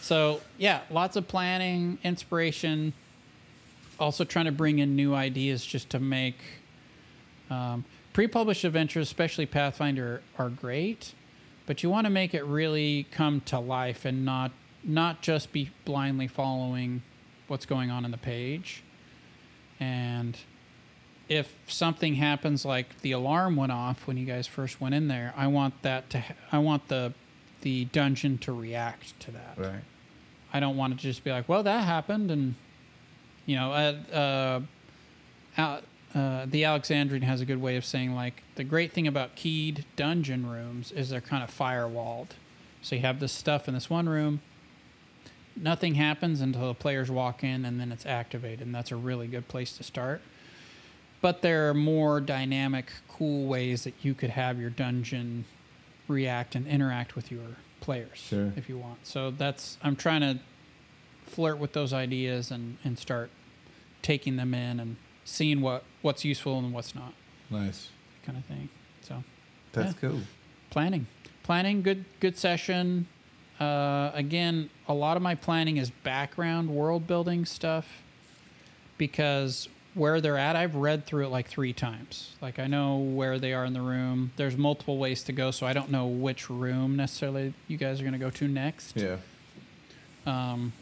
So 0.01 0.41
yeah, 0.58 0.81
lots 0.89 1.15
of 1.15 1.27
planning, 1.27 1.97
inspiration. 2.03 2.93
Also 3.99 4.23
trying 4.23 4.45
to 4.45 4.51
bring 4.51 4.79
in 4.79 4.95
new 4.95 5.15
ideas 5.15 5.65
just 5.65 5.89
to 5.91 5.99
make 5.99 6.38
um, 7.49 7.86
pre-published 8.13 8.63
adventures, 8.63 9.08
especially 9.08 9.45
Pathfinder, 9.45 10.21
are 10.38 10.49
great, 10.49 11.13
but 11.65 11.81
you 11.81 11.89
want 11.89 12.05
to 12.05 12.12
make 12.12 12.34
it 12.34 12.45
really 12.45 13.08
come 13.12 13.41
to 13.41 13.60
life 13.60 14.05
and 14.05 14.25
not 14.25 14.51
not 14.84 15.21
just 15.21 15.51
be 15.51 15.71
blindly 15.84 16.27
following 16.27 17.01
what's 17.47 17.65
going 17.65 17.89
on 17.89 18.05
in 18.05 18.12
the 18.12 18.17
page. 18.17 18.84
And 19.79 20.38
if 21.27 21.53
something 21.67 22.15
happens 22.15 22.65
like 22.65 23.01
the 23.01 23.11
alarm 23.11 23.55
went 23.55 23.71
off 23.71 24.05
when 24.07 24.17
you 24.17 24.25
guys 24.25 24.47
first 24.47 24.79
went 24.79 24.93
in 24.93 25.07
there, 25.07 25.33
I 25.35 25.47
want 25.47 25.81
that 25.81 26.09
to 26.11 26.19
ha- 26.19 26.35
I 26.51 26.59
want 26.59 26.88
the 26.88 27.13
the 27.61 27.85
dungeon 27.85 28.38
to 28.39 28.53
react 28.53 29.19
to 29.21 29.31
that. 29.31 29.55
Right. 29.57 29.81
I 30.53 30.59
don't 30.59 30.77
want 30.77 30.93
it 30.93 30.95
to 30.97 31.01
just 31.01 31.23
be 31.23 31.31
like, 31.31 31.49
well, 31.49 31.63
that 31.63 31.83
happened, 31.83 32.29
and 32.29 32.55
you 33.45 33.55
know, 33.55 33.71
uh, 33.71 34.61
uh, 35.57 35.81
uh, 36.13 36.45
the 36.45 36.63
Alexandrian 36.63 37.23
has 37.23 37.41
a 37.41 37.45
good 37.45 37.61
way 37.61 37.75
of 37.75 37.85
saying 37.85 38.13
like 38.13 38.43
the 38.55 38.63
great 38.63 38.93
thing 38.93 39.07
about 39.07 39.35
keyed 39.35 39.85
dungeon 39.95 40.49
rooms 40.49 40.91
is 40.91 41.09
they're 41.09 41.21
kind 41.21 41.43
of 41.43 41.51
firewalled. 41.51 42.27
So 42.81 42.95
you 42.95 43.01
have 43.01 43.19
this 43.19 43.31
stuff 43.31 43.67
in 43.67 43.73
this 43.73 43.89
one 43.89 44.07
room. 44.07 44.41
Nothing 45.55 45.95
happens 45.95 46.41
until 46.41 46.67
the 46.67 46.73
players 46.73 47.09
walk 47.09 47.43
in 47.43 47.65
and 47.65 47.79
then 47.79 47.91
it's 47.91 48.05
activated, 48.05 48.61
and 48.61 48.75
that's 48.75 48.91
a 48.91 48.95
really 48.95 49.27
good 49.27 49.47
place 49.47 49.75
to 49.77 49.83
start. 49.83 50.21
But 51.21 51.41
there 51.41 51.69
are 51.69 51.73
more 51.73 52.19
dynamic, 52.21 52.91
cool 53.08 53.47
ways 53.47 53.84
that 53.86 53.93
you 54.04 54.13
could 54.13 54.30
have 54.32 54.60
your 54.60 54.69
dungeon 54.69 55.45
react 56.08 56.56
and 56.56 56.67
interact 56.67 57.15
with 57.15 57.32
your 57.32 57.41
players 57.82 58.17
Sure. 58.17 58.51
if 58.56 58.69
you 58.69 58.78
want. 58.78 59.06
So 59.08 59.32
that's 59.32 59.78
I'm 59.82 59.95
trying 59.95 60.21
to 60.21 60.39
flirt 61.25 61.58
with 61.58 61.73
those 61.73 61.93
ideas 61.93 62.51
and, 62.51 62.78
and 62.84 62.97
start 62.99 63.30
taking 64.01 64.36
them 64.36 64.54
in 64.54 64.80
and 64.80 64.97
seeing 65.23 65.62
what, 65.62 65.84
what's 66.04 66.23
useful 66.23 66.60
and 66.60 66.71
what's 66.73 66.93
not, 66.93 67.13
Nice. 67.49 67.89
kind 68.23 68.38
of 68.38 68.45
thing. 68.45 68.69
So 69.01 69.23
That's 69.73 69.93
cool. 69.95 70.21
planning, 70.69 71.08
planning, 71.43 71.82
good 71.82 72.06
good 72.19 72.38
session. 72.38 73.08
Uh, 73.60 74.12
again, 74.13 74.69
a 74.88 74.93
lot 74.93 75.15
of 75.17 75.23
my 75.23 75.34
planning 75.34 75.78
is 75.78 75.89
background 75.89 76.69
world 76.69 77.08
building 77.08 77.45
stuff 77.45 78.04
because 78.97 79.69
where 79.95 80.21
they're 80.21 80.38
at, 80.38 80.55
I've 80.55 80.75
read 80.75 81.05
through 81.05 81.25
it 81.25 81.29
like 81.29 81.47
three 81.47 81.73
times. 81.73 82.36
Like 82.41 82.60
I 82.60 82.67
know 82.67 82.97
where 82.97 83.39
they 83.39 83.53
are 83.53 83.65
in 83.65 83.73
the 83.73 83.81
room. 83.81 84.31
There's 84.36 84.55
multiple 84.58 84.97
ways 84.97 85.23
to 85.23 85.31
go, 85.31 85.51
so 85.51 85.65
I 85.65 85.73
don't 85.73 85.89
know 85.89 86.05
which 86.05 86.49
room 86.49 86.95
necessarily 86.95 87.53
you 87.67 87.77
guys 87.77 87.99
are 87.99 88.03
going 88.03 88.13
to 88.13 88.19
go 88.19 88.29
to 88.29 88.47
next. 88.47 88.95
Yeah. 88.97 89.17
Um, 90.27 90.73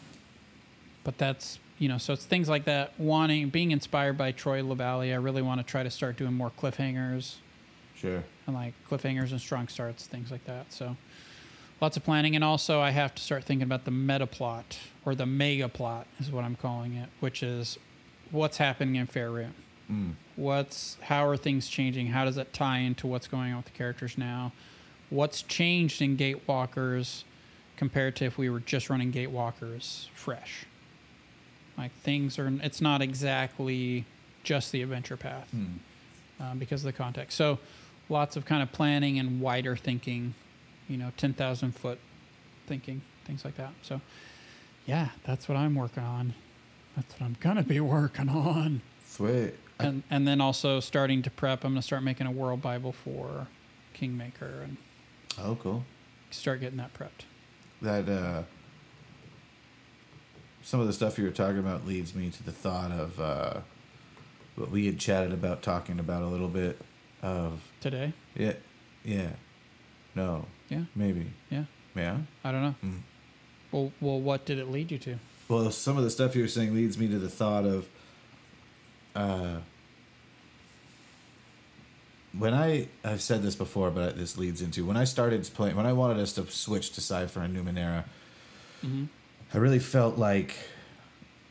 but 1.04 1.18
that's 1.18 1.60
you 1.80 1.90
know, 1.90 1.98
so 1.98 2.14
it's 2.14 2.26
things 2.26 2.48
like 2.48 2.66
that. 2.66 2.98
Wanting, 3.00 3.50
being 3.50 3.72
inspired 3.72 4.18
by 4.18 4.32
Troy 4.32 4.64
LaValle, 4.64 5.12
I 5.12 5.18
really 5.18 5.42
want 5.42 5.60
to 5.60 5.66
try 5.66 5.84
to 5.84 5.90
start 5.90 6.18
doing 6.18 6.34
more 6.34 6.52
cliffhangers 6.52 7.36
Sure. 7.96 8.24
and 8.48 8.56
like 8.56 8.74
cliffhangers 8.90 9.32
and 9.32 9.42
strong 9.42 9.68
starts, 9.68 10.06
things 10.08 10.32
like 10.32 10.46
that. 10.46 10.72
So 10.72 10.96
lots 11.82 11.98
of 11.98 12.04
planning, 12.04 12.36
and 12.36 12.44
also 12.44 12.80
I 12.80 12.92
have 12.92 13.14
to 13.16 13.22
start 13.22 13.44
thinking 13.44 13.64
about 13.64 13.86
the 13.86 13.92
meta 13.92 14.28
plot 14.28 14.78
or 15.04 15.14
the 15.16 15.26
mega 15.26 15.68
plot 15.68 16.08
is 16.20 16.32
what 16.32 16.44
I'm 16.46 16.56
calling 16.56 16.94
it, 16.94 17.10
which 17.20 17.44
is 17.44 17.78
what's 18.34 18.58
happening 18.58 18.96
in 18.96 19.08
Faerun. 19.08 19.52
Mm. 19.90 20.14
What's 20.36 20.98
how 21.04 21.26
are 21.28 21.38
things 21.38 21.68
changing? 21.70 22.08
How 22.08 22.26
does 22.26 22.36
that 22.36 22.52
tie 22.54 22.80
into 22.80 23.08
what's 23.08 23.28
going 23.28 23.52
on 23.52 23.58
with 23.58 23.66
the 23.66 23.72
characters 23.72 24.18
now? 24.18 24.52
What's 25.10 25.42
changed 25.44 26.02
in 26.02 26.18
Gatewalkers 26.18 27.24
compared 27.78 28.16
to 28.18 28.26
if 28.26 28.38
we 28.38 28.50
were 28.50 28.60
just 28.60 28.90
running 28.90 29.12
Gatewalkers 29.12 30.08
fresh? 30.16 30.66
Like 31.78 31.92
things 32.02 32.38
are, 32.40 32.52
it's 32.62 32.82
not 32.82 33.02
exactly 33.02 34.06
just 34.44 34.72
the 34.72 34.82
adventure 34.82 35.18
path 35.18 35.48
Mm. 35.56 35.78
um, 36.40 36.60
because 36.60 36.82
of 36.82 36.86
the 36.86 36.94
context. 36.98 37.38
So 37.38 37.60
lots 38.10 38.36
of 38.36 38.46
kind 38.46 38.62
of 38.64 38.72
planning 38.72 39.20
and 39.20 39.40
wider 39.40 39.76
thinking, 39.76 40.34
you 40.90 40.98
know, 40.98 41.12
10,000 41.18 41.72
foot 41.74 42.00
thinking, 42.68 43.02
things 43.26 43.46
like 43.46 43.56
that. 43.58 43.72
So 43.84 44.02
yeah, 44.86 45.10
that's 45.26 45.48
what 45.48 45.58
I'm 45.58 45.76
working 45.76 46.04
on. 46.04 46.34
That's 46.96 47.14
what 47.20 47.24
I'm 47.26 47.38
going 47.40 47.56
to 47.58 47.64
be 47.64 47.80
working 47.80 48.30
on. 48.30 48.82
Sweet. 49.08 49.54
And, 49.80 50.04
and 50.10 50.28
then 50.28 50.40
also 50.40 50.80
starting 50.80 51.22
to 51.24 51.30
prep. 51.30 51.64
I'm 51.64 51.72
going 51.74 51.82
to 51.82 51.86
start 51.86 52.04
making 52.04 52.28
a 52.28 52.32
world 52.32 52.62
Bible 52.62 52.92
for 52.92 53.48
Kingmaker 53.94 54.62
and 54.64 54.78
oh, 55.40 55.58
cool. 55.62 55.84
start 56.30 56.62
getting 56.62 56.78
that 56.78 56.94
prepped. 56.94 57.26
That 57.82 58.08
uh, 58.08 58.44
some 60.62 60.80
of 60.80 60.88
the 60.88 60.94
stuff 60.94 61.18
you 61.18 61.26
were 61.26 61.32
talking 61.32 61.60
about 61.60 61.86
leads 61.86 62.16
me 62.16 62.30
to 62.30 62.44
the 62.44 62.52
thought 62.52 62.92
of 62.92 63.20
uh, 63.20 63.60
what 64.56 64.70
we 64.72 64.86
had 64.86 65.00
chatted 65.00 65.34
about 65.34 65.62
talking 65.64 66.00
about 66.00 66.22
a 66.22 66.28
little 66.28 66.48
bit 66.48 66.80
of 67.22 67.62
Today? 67.82 68.14
yeah, 68.36 68.54
yeah, 69.04 69.30
no, 70.16 70.46
Yeah. 70.70 70.84
maybe, 70.96 71.26
Yeah. 71.50 71.66
yeah. 71.96 72.18
I 72.44 72.52
don't 72.52 72.62
know. 72.62 72.76
Mm. 72.86 73.00
Well, 73.72 73.92
well, 74.00 74.20
what 74.22 74.46
did 74.46 74.60
it 74.60 74.70
lead 74.70 74.92
you 74.92 75.00
to? 75.00 75.18
Well, 75.54 75.70
some 75.70 75.98
of 75.98 76.04
the 76.04 76.10
stuff 76.10 76.36
you 76.36 76.42
were 76.42 76.48
saying 76.48 76.74
leads 76.74 76.98
me 76.98 77.08
to 77.10 77.20
the 77.20 77.30
thought 77.30 77.64
of 77.66 77.88
uh, 79.16 79.58
when 82.38 82.54
I 82.56 82.88
I've 83.04 83.22
said 83.22 83.44
this 83.44 83.56
before, 83.56 83.92
but 83.92 84.18
this 84.18 84.36
leads 84.38 84.62
into 84.64 84.84
when 84.86 84.98
I 84.98 85.04
started 85.04 85.48
playing 85.54 85.76
when 85.76 85.86
I 85.86 85.94
wanted 85.94 86.18
us 86.18 86.34
to 86.34 86.50
switch 86.50 86.92
to 86.94 87.02
Cypher 87.02 87.42
and 87.42 87.56
Numenera. 87.56 88.06
Mm-hmm. 88.84 89.06
I 89.54 89.58
really 89.60 89.78
felt 89.80 90.18
like, 90.18 90.56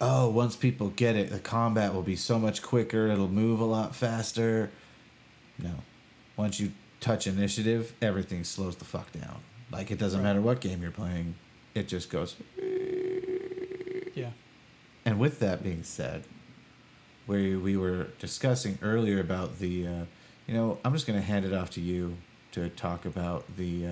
oh, 0.00 0.28
once 0.28 0.56
people 0.56 0.88
get 0.88 1.14
it, 1.14 1.30
the 1.30 1.38
combat 1.38 1.94
will 1.94 2.02
be 2.02 2.16
so 2.16 2.38
much 2.40 2.60
quicker. 2.60 3.06
It'll 3.06 3.28
move 3.28 3.60
a 3.60 3.64
lot 3.64 3.94
faster. 3.94 4.70
No, 5.58 5.74
once 6.36 6.58
you 6.58 6.72
touch 7.00 7.28
initiative, 7.28 7.92
everything 8.02 8.42
slows 8.42 8.74
the 8.74 8.84
fuck 8.84 9.12
down. 9.12 9.38
Like 9.70 9.92
it 9.92 9.98
doesn't 9.98 10.18
Right. 10.20 10.30
matter 10.30 10.40
what 10.40 10.60
game 10.60 10.82
you're 10.82 10.90
playing, 10.90 11.36
it 11.76 11.86
just 11.86 12.10
goes. 12.10 12.34
And 15.04 15.18
with 15.18 15.40
that 15.40 15.62
being 15.62 15.82
said, 15.82 16.24
we 17.26 17.56
we 17.56 17.76
were 17.76 18.08
discussing 18.18 18.78
earlier 18.82 19.20
about 19.20 19.58
the, 19.58 19.86
uh, 19.86 20.04
you 20.46 20.54
know, 20.54 20.78
I'm 20.84 20.92
just 20.92 21.06
going 21.06 21.18
to 21.18 21.24
hand 21.24 21.44
it 21.44 21.52
off 21.52 21.70
to 21.70 21.80
you 21.80 22.16
to 22.52 22.68
talk 22.68 23.04
about 23.04 23.56
the 23.56 23.86
uh, 23.86 23.90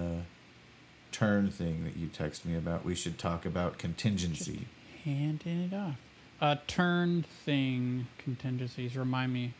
turn 1.12 1.51
thing 1.51 1.85
that 1.85 1.96
you 1.96 2.09
texted 2.09 2.44
me 2.44 2.57
about. 2.57 2.85
We 2.85 2.94
should 2.94 3.18
talk 3.18 3.44
about 3.44 3.79
contingency. 3.79 4.66
Handing 5.05 5.62
it 5.62 5.75
off. 5.75 5.96
A 6.40 6.59
turn 6.66 7.25
thing 7.44 8.07
contingencies. 8.18 8.96
Remind 8.96 9.33
me. 9.33 9.55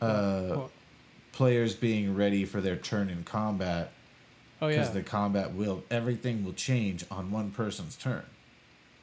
Uh, 0.00 0.42
What- 0.54 0.70
players 1.32 1.74
being 1.74 2.16
ready 2.16 2.44
for 2.44 2.60
their 2.60 2.74
turn 2.76 3.08
in 3.08 3.22
combat 3.22 3.92
oh 4.60 4.66
yeah. 4.66 4.76
because 4.76 4.90
the 4.92 5.02
combat 5.02 5.52
will 5.52 5.84
everything 5.90 6.44
will 6.44 6.52
change 6.52 7.04
on 7.12 7.30
one 7.30 7.50
person's 7.50 7.94
turn. 7.96 8.24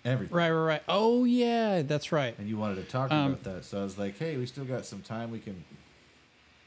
Everything. 0.06 0.38
Right, 0.38 0.52
right, 0.52 0.66
right. 0.66 0.84
Oh 0.88 1.24
yeah, 1.26 1.82
that's 1.82 2.12
right. 2.12 2.36
And 2.38 2.48
you 2.48 2.58
wanted 2.58 2.76
to 2.76 2.84
talk 2.84 3.12
Um, 3.12 3.32
about 3.34 3.44
that, 3.44 3.66
so 3.66 3.82
I 3.82 3.84
was 3.84 3.98
like, 3.98 4.18
"Hey, 4.18 4.38
we 4.38 4.46
still 4.46 4.64
got 4.66 4.86
some 4.86 5.02
time. 5.02 5.32
We 5.32 5.40
can 5.40 5.64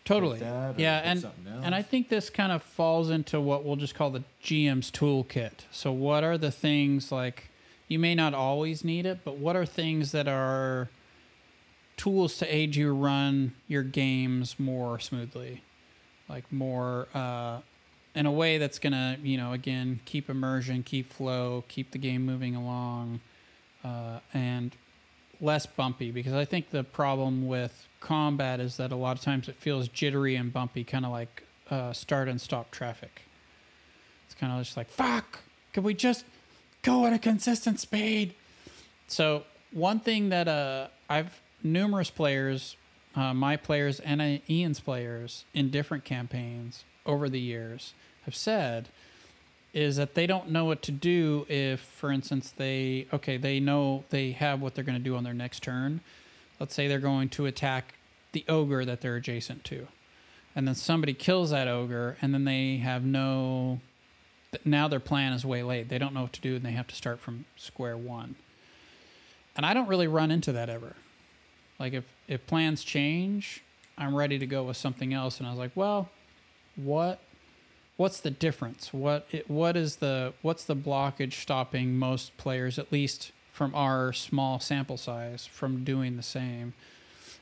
Totally. 0.09 0.41
Yeah, 0.41 1.03
and 1.05 1.27
and 1.63 1.75
I 1.75 1.83
think 1.83 2.09
this 2.09 2.31
kind 2.31 2.51
of 2.51 2.63
falls 2.63 3.11
into 3.11 3.41
what 3.43 3.65
we'll 3.65 3.77
just 3.77 3.95
call 3.95 4.11
the 4.11 4.25
GM's 4.43 4.91
toolkit. 4.91 5.67
So 5.71 5.93
what 5.93 6.25
are 6.25 6.39
the 6.39 6.51
things 6.51 7.13
like 7.13 7.51
you 7.89 7.99
may 7.99 8.15
not 8.15 8.33
always 8.33 8.85
need 8.85 9.05
it, 9.05 9.19
but 9.23 9.37
what 9.37 9.55
are 9.55 9.67
things 9.67 10.13
that 10.13 10.27
are 10.27 10.89
tools 11.99 12.39
to 12.39 12.47
aid 12.55 12.75
you 12.75 12.95
run 12.95 13.55
your 13.67 13.83
games 13.83 14.59
more 14.59 14.99
smoothly? 14.99 15.63
Like 16.27 16.51
more 16.51 17.09
uh 17.15 17.61
in 18.15 18.25
a 18.25 18.33
way 18.33 18.57
that's 18.57 18.79
gonna, 18.79 19.19
you 19.23 19.37
know, 19.37 19.53
again, 19.53 20.01
keep 20.07 20.31
immersion, 20.31 20.83
keep 20.83 21.13
flow, 21.13 21.65
keep 21.69 21.91
the 21.91 21.99
game 21.99 22.25
moving 22.25 22.57
along, 22.57 23.21
uh, 23.89 24.21
and 24.35 24.75
less 25.41 25.67
bumpy 25.67 26.11
because 26.11 26.33
I 26.33 26.45
think 26.45 26.71
the 26.71 26.85
problem 26.85 27.47
with 27.47 27.87
combat 28.01 28.61
is 28.61 28.77
that 28.77 28.93
a 28.93 28.97
lot 28.97 29.17
of 29.17 29.23
times 29.23 29.49
it 29.49 29.57
feels 29.57 29.89
jittery 29.89 30.37
and 30.37 30.53
bumpy, 30.53 30.85
kind 30.85 31.05
of 31.05 31.13
like 31.13 31.45
uh, 31.71 31.93
start 31.93 32.29
and 32.29 32.41
stop 32.41 32.71
traffic. 32.71 33.23
It's 34.27 34.35
kind 34.35 34.53
of 34.53 34.65
just 34.65 34.77
like, 34.77 34.91
fuck, 34.91 35.41
could 35.73 35.85
we 35.85 35.95
just 35.95 36.25
go 36.83 37.07
at 37.07 37.13
a 37.13 37.19
consistent 37.19 37.81
speed? 37.81 38.35
So, 39.07 39.45
one 39.73 40.01
thing 40.01 40.31
that 40.31 40.49
uh, 40.49 40.89
I've 41.09 41.41
numerous 41.63 42.11
players, 42.11 42.77
uh, 43.15 43.35
my 43.35 43.57
players 43.57 44.01
and 44.01 44.41
Ian's 44.49 44.81
players 44.81 45.45
in 45.55 45.71
different 45.71 46.05
campaigns 46.05 46.85
over 47.05 47.29
the 47.29 47.41
years 47.41 47.95
have 48.25 48.35
said 48.35 48.89
is 49.73 49.97
that 49.97 50.15
they 50.15 50.27
don't 50.27 50.51
know 50.51 50.65
what 50.65 50.83
to 50.83 50.93
do 50.93 51.47
if, 51.49 51.81
for 51.81 52.11
instance, 52.11 52.53
they 52.57 53.07
okay, 53.13 53.37
they 53.37 53.61
know 53.61 54.05
they 54.11 54.33
have 54.33 54.61
what 54.61 54.75
they're 54.75 54.85
going 54.85 54.99
to 54.99 55.05
do 55.05 55.17
on 55.17 55.25
their 55.25 55.35
next 55.35 55.63
turn. 55.63 56.01
Let's 56.59 56.75
say 56.75 56.89
they're 56.89 56.99
going 56.99 57.29
to 57.31 57.47
attack 57.47 57.95
the 58.33 58.45
ogre 58.49 58.85
that 58.85 59.01
they're 59.01 59.17
adjacent 59.17 59.65
to, 59.65 59.87
and 60.57 60.67
then 60.67 60.75
somebody 60.75 61.15
kills 61.15 61.51
that 61.51 61.69
ogre, 61.69 62.17
and 62.23 62.33
then 62.33 62.45
they 62.45 62.79
have 62.79 63.05
no. 63.05 63.81
Now 64.65 64.89
their 64.89 65.01
plan 65.01 65.35
is 65.35 65.45
way 65.45 65.63
late. 65.63 65.91
They 65.91 65.99
don't 65.99 66.15
know 66.15 66.23
what 66.23 66.33
to 66.33 66.41
do, 66.41 66.57
and 66.57 66.65
they 66.65 66.73
have 66.73 66.87
to 66.87 66.95
start 66.95 67.21
from 67.21 67.45
square 67.57 67.97
one. 67.97 68.37
And 69.55 69.67
I 69.67 69.75
don't 69.75 69.89
really 69.89 70.09
run 70.09 70.31
into 70.31 70.53
that 70.53 70.71
ever. 70.71 70.97
Like 71.79 71.93
if 71.93 72.05
if 72.27 72.47
plans 72.47 72.83
change, 72.83 73.63
I'm 73.99 74.15
ready 74.15 74.39
to 74.39 74.47
go 74.47 74.63
with 74.63 74.77
something 74.77 75.13
else. 75.13 75.39
And 75.39 75.47
I 75.47 75.51
was 75.51 75.59
like, 75.59 75.73
well, 75.75 76.09
what 76.77 77.21
what's 77.99 78.21
the 78.21 78.31
difference? 78.31 78.95
What 78.95 79.27
it, 79.31 79.51
what 79.51 79.77
is 79.77 79.97
the 79.97 80.33
what's 80.41 80.65
the 80.65 80.75
blockage 80.75 81.35
stopping 81.35 81.99
most 81.99 82.35
players, 82.39 82.79
at 82.79 82.91
least 82.91 83.33
from 83.53 83.75
our 83.75 84.15
small 84.15 84.59
sample 84.61 84.97
size, 84.97 85.45
from 85.45 85.85
doing 85.85 86.17
the 86.17 86.23
same? 86.23 86.73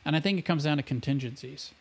And 0.04 0.16
I 0.16 0.20
think 0.20 0.40
it 0.40 0.42
comes 0.42 0.64
down 0.64 0.78
to 0.78 0.82
contingencies, 0.82 1.72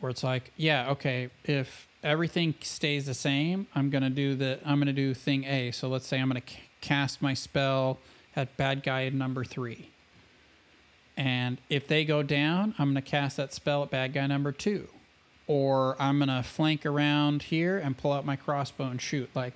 where 0.00 0.10
it's 0.10 0.24
like, 0.24 0.52
yeah, 0.56 0.90
okay, 0.90 1.28
if 1.44 1.86
everything 2.02 2.54
stays 2.60 3.04
the 3.06 3.14
same, 3.14 3.66
I'm 3.74 3.90
gonna 3.90 4.10
do 4.10 4.34
the 4.34 4.60
I'm 4.64 4.78
gonna 4.78 4.94
do 4.94 5.12
thing 5.12 5.44
A. 5.44 5.70
So 5.72 5.88
let's 5.88 6.06
say 6.06 6.18
I'm 6.18 6.28
gonna 6.28 6.40
c- 6.46 6.60
cast 6.80 7.20
my 7.20 7.34
spell 7.34 7.98
at 8.34 8.56
bad 8.56 8.82
guy 8.82 9.08
number 9.10 9.44
three. 9.44 9.90
And 11.16 11.58
if 11.68 11.86
they 11.86 12.04
go 12.04 12.22
down, 12.22 12.74
I'm 12.78 12.92
going 12.92 13.02
to 13.02 13.10
cast 13.10 13.36
that 13.36 13.54
spell 13.54 13.84
at 13.84 13.90
bad 13.90 14.12
guy 14.12 14.26
number 14.26 14.50
two. 14.50 14.88
Or 15.46 15.96
I'm 16.00 16.18
going 16.18 16.28
to 16.28 16.42
flank 16.42 16.86
around 16.86 17.42
here 17.44 17.78
and 17.78 17.96
pull 17.96 18.12
out 18.12 18.24
my 18.24 18.36
crossbow 18.36 18.84
and 18.84 19.00
shoot. 19.00 19.28
Like, 19.34 19.54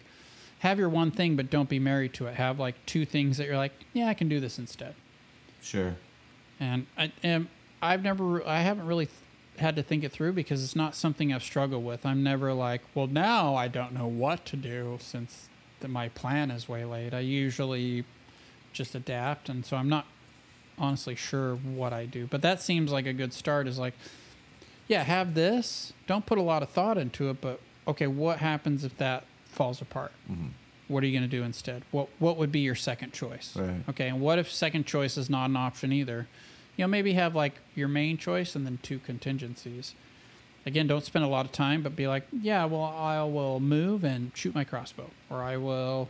have 0.60 0.78
your 0.78 0.88
one 0.88 1.10
thing, 1.10 1.36
but 1.36 1.50
don't 1.50 1.68
be 1.68 1.78
married 1.78 2.12
to 2.14 2.26
it. 2.26 2.34
Have 2.34 2.58
like 2.58 2.74
two 2.84 3.04
things 3.06 3.38
that 3.38 3.46
you're 3.46 3.56
like, 3.56 3.72
yeah, 3.92 4.08
I 4.08 4.14
can 4.14 4.28
do 4.28 4.40
this 4.40 4.58
instead. 4.58 4.94
Sure. 5.62 5.96
And 6.60 6.86
I 6.96 7.12
am, 7.22 7.48
I've 7.80 8.02
never, 8.02 8.46
I 8.46 8.60
haven't 8.60 8.86
really 8.86 9.06
th- 9.06 9.18
had 9.58 9.76
to 9.76 9.82
think 9.82 10.04
it 10.04 10.12
through 10.12 10.32
because 10.32 10.62
it's 10.62 10.76
not 10.76 10.94
something 10.94 11.32
I've 11.32 11.42
struggled 11.42 11.84
with. 11.84 12.04
I'm 12.04 12.22
never 12.22 12.52
like, 12.52 12.82
well, 12.94 13.06
now 13.06 13.54
I 13.54 13.68
don't 13.68 13.92
know 13.92 14.06
what 14.06 14.44
to 14.46 14.56
do 14.56 14.98
since 15.00 15.48
the, 15.80 15.88
my 15.88 16.08
plan 16.10 16.50
is 16.50 16.68
way 16.68 16.84
late. 16.84 17.14
I 17.14 17.20
usually 17.20 18.04
just 18.72 18.94
adapt, 18.94 19.48
and 19.48 19.64
so 19.64 19.76
I'm 19.76 19.88
not 19.88 20.06
honestly 20.76 21.14
sure 21.14 21.56
what 21.56 21.92
I 21.92 22.06
do. 22.06 22.26
But 22.26 22.42
that 22.42 22.60
seems 22.60 22.92
like 22.92 23.06
a 23.06 23.12
good 23.12 23.32
start. 23.32 23.66
Is 23.66 23.78
like, 23.78 23.94
yeah, 24.88 25.04
have 25.04 25.34
this. 25.34 25.92
Don't 26.06 26.26
put 26.26 26.38
a 26.38 26.42
lot 26.42 26.62
of 26.62 26.70
thought 26.70 26.98
into 26.98 27.30
it, 27.30 27.40
but 27.40 27.60
okay, 27.86 28.06
what 28.06 28.38
happens 28.38 28.84
if 28.84 28.96
that 28.98 29.24
falls 29.46 29.80
apart? 29.80 30.12
Mhm. 30.30 30.50
What 30.88 31.04
are 31.04 31.06
you 31.06 31.12
going 31.18 31.28
to 31.30 31.36
do 31.36 31.42
instead? 31.44 31.82
What 31.90 32.08
What 32.18 32.36
would 32.38 32.50
be 32.50 32.60
your 32.60 32.74
second 32.74 33.12
choice? 33.12 33.54
Right. 33.54 33.82
Okay, 33.90 34.08
and 34.08 34.20
what 34.20 34.38
if 34.38 34.50
second 34.50 34.86
choice 34.86 35.16
is 35.18 35.28
not 35.30 35.50
an 35.50 35.56
option 35.56 35.92
either? 35.92 36.26
You 36.76 36.84
know, 36.84 36.88
maybe 36.88 37.12
have 37.14 37.34
like 37.34 37.54
your 37.74 37.88
main 37.88 38.16
choice 38.16 38.54
and 38.56 38.64
then 38.64 38.78
two 38.82 38.98
contingencies. 39.00 39.94
Again, 40.64 40.86
don't 40.86 41.04
spend 41.04 41.24
a 41.24 41.28
lot 41.28 41.44
of 41.46 41.52
time, 41.52 41.82
but 41.82 41.94
be 41.96 42.06
like, 42.06 42.24
yeah, 42.32 42.64
well, 42.66 42.84
I 42.84 43.22
will 43.24 43.58
move 43.60 44.04
and 44.04 44.32
shoot 44.34 44.54
my 44.54 44.64
crossbow, 44.64 45.10
or 45.30 45.42
I 45.42 45.56
will 45.56 46.08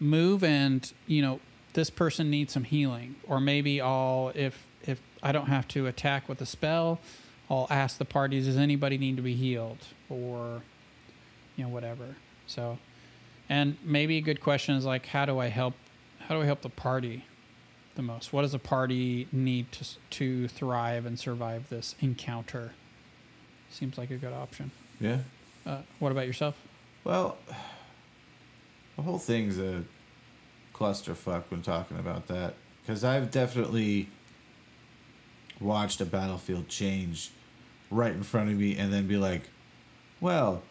move 0.00 0.44
and 0.44 0.92
you 1.06 1.22
know 1.22 1.40
this 1.72 1.90
person 1.90 2.30
needs 2.30 2.52
some 2.52 2.64
healing, 2.64 3.16
or 3.26 3.40
maybe 3.40 3.80
I'll 3.80 4.30
if 4.34 4.66
if 4.86 5.00
I 5.22 5.32
don't 5.32 5.46
have 5.48 5.66
to 5.68 5.86
attack 5.86 6.28
with 6.28 6.40
a 6.40 6.46
spell, 6.46 7.00
I'll 7.48 7.66
ask 7.70 7.98
the 7.98 8.04
parties, 8.04 8.46
does 8.46 8.56
anybody 8.56 8.98
need 8.98 9.16
to 9.16 9.22
be 9.22 9.34
healed, 9.34 9.78
or 10.08 10.62
you 11.56 11.64
know 11.64 11.70
whatever. 11.70 12.16
So, 12.46 12.78
and 13.48 13.76
maybe 13.84 14.18
a 14.18 14.20
good 14.20 14.40
question 14.40 14.74
is 14.76 14.84
like, 14.84 15.06
how 15.06 15.24
do 15.24 15.38
I 15.38 15.48
help? 15.48 15.74
How 16.20 16.34
do 16.34 16.42
I 16.42 16.44
help 16.44 16.62
the 16.62 16.68
party 16.68 17.24
the 17.94 18.02
most? 18.02 18.32
What 18.32 18.42
does 18.42 18.54
a 18.54 18.58
party 18.58 19.28
need 19.32 19.70
to 19.72 19.84
to 20.10 20.48
thrive 20.48 21.06
and 21.06 21.18
survive 21.18 21.68
this 21.68 21.94
encounter? 22.00 22.72
Seems 23.70 23.98
like 23.98 24.10
a 24.10 24.16
good 24.16 24.32
option. 24.32 24.70
Yeah. 25.00 25.18
Uh, 25.64 25.82
what 25.98 26.12
about 26.12 26.26
yourself? 26.26 26.56
Well, 27.04 27.36
the 28.96 29.02
whole 29.02 29.18
thing's 29.18 29.58
a 29.58 29.84
clusterfuck 30.74 31.44
when 31.48 31.62
talking 31.62 31.98
about 31.98 32.28
that 32.28 32.54
because 32.82 33.02
I've 33.02 33.30
definitely 33.30 34.08
watched 35.60 36.00
a 36.00 36.04
battlefield 36.04 36.68
change 36.68 37.30
right 37.90 38.12
in 38.12 38.22
front 38.22 38.50
of 38.50 38.56
me 38.56 38.76
and 38.76 38.92
then 38.92 39.06
be 39.06 39.16
like, 39.16 39.42
well, 40.20 40.62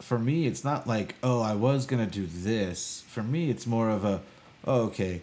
for 0.00 0.18
me, 0.18 0.46
it's 0.46 0.64
not 0.64 0.86
like, 0.86 1.14
oh, 1.22 1.40
I 1.40 1.54
was 1.54 1.86
going 1.86 2.04
to 2.04 2.10
do 2.10 2.26
this. 2.26 3.04
For 3.08 3.22
me, 3.22 3.50
it's 3.50 3.66
more 3.66 3.90
of 3.90 4.04
a, 4.04 4.20
oh, 4.64 4.82
okay, 4.86 5.22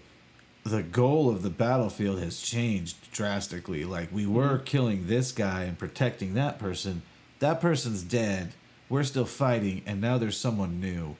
the 0.63 0.83
goal 0.83 1.29
of 1.29 1.41
the 1.41 1.49
battlefield 1.49 2.19
has 2.19 2.39
changed 2.41 3.11
drastically. 3.11 3.83
Like, 3.85 4.09
we 4.11 4.25
were 4.25 4.57
killing 4.59 5.07
this 5.07 5.31
guy 5.31 5.63
and 5.63 5.77
protecting 5.77 6.33
that 6.35 6.59
person. 6.59 7.01
That 7.39 7.59
person's 7.61 8.03
dead. 8.03 8.53
We're 8.89 9.03
still 9.03 9.25
fighting, 9.25 9.83
and 9.85 10.01
now 10.01 10.17
there's 10.17 10.37
someone 10.37 10.79
new. 10.79 11.15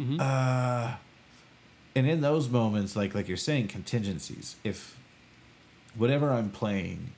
Mhm. 0.00 0.20
Uh, 0.20 0.96
and 1.94 2.06
in 2.06 2.20
those 2.20 2.48
moments, 2.48 2.94
like 2.96 3.14
like 3.14 3.28
you're 3.28 3.36
saying, 3.38 3.68
contingencies. 3.68 4.56
If 4.64 4.98
whatever 5.94 6.30
I'm 6.32 6.50
playing, 6.50 7.12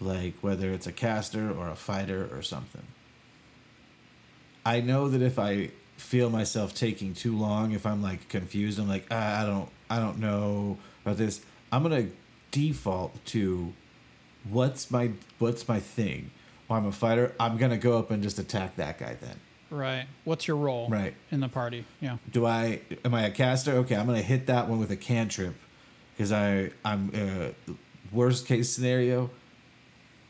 like 0.00 0.34
whether 0.40 0.70
it's 0.70 0.86
a 0.86 0.92
caster 0.92 1.50
or 1.50 1.68
a 1.68 1.76
fighter 1.76 2.28
or 2.32 2.42
something, 2.42 2.84
I 4.64 4.80
know 4.80 5.08
that 5.08 5.22
if 5.22 5.38
I 5.38 5.70
feel 5.96 6.30
myself 6.30 6.74
taking 6.74 7.14
too 7.14 7.36
long, 7.36 7.72
if 7.72 7.84
I'm 7.86 8.02
like 8.02 8.28
confused, 8.28 8.78
I'm 8.78 8.88
like 8.88 9.06
ah, 9.10 9.42
I 9.42 9.46
don't 9.46 9.68
I 9.90 9.98
don't 9.98 10.18
know 10.18 10.78
about 11.04 11.16
this. 11.16 11.40
I'm 11.72 11.82
gonna 11.82 12.08
default 12.50 13.24
to 13.26 13.72
what's 14.48 14.90
my 14.90 15.10
what's 15.38 15.68
my 15.68 15.80
thing. 15.80 16.30
Well, 16.68 16.78
I'm 16.78 16.86
a 16.86 16.92
fighter. 16.92 17.34
I'm 17.40 17.56
gonna 17.56 17.78
go 17.78 17.98
up 17.98 18.10
and 18.10 18.22
just 18.22 18.38
attack 18.38 18.76
that 18.76 18.98
guy 18.98 19.16
then. 19.20 19.40
Right. 19.70 20.06
What's 20.24 20.48
your 20.48 20.56
role? 20.56 20.88
Right. 20.88 21.14
In 21.30 21.40
the 21.40 21.48
party. 21.48 21.84
Yeah. 22.00 22.18
Do 22.30 22.46
I 22.46 22.80
am 23.04 23.14
I 23.14 23.26
a 23.26 23.30
caster? 23.30 23.72
Okay, 23.72 23.96
I'm 23.96 24.06
gonna 24.06 24.22
hit 24.22 24.46
that 24.46 24.68
one 24.68 24.78
with 24.78 24.90
a 24.90 24.96
cantrip 24.96 25.54
because 26.16 26.32
I 26.32 26.70
I'm 26.84 27.10
uh, 27.14 27.72
worst 28.12 28.46
case 28.46 28.70
scenario. 28.70 29.30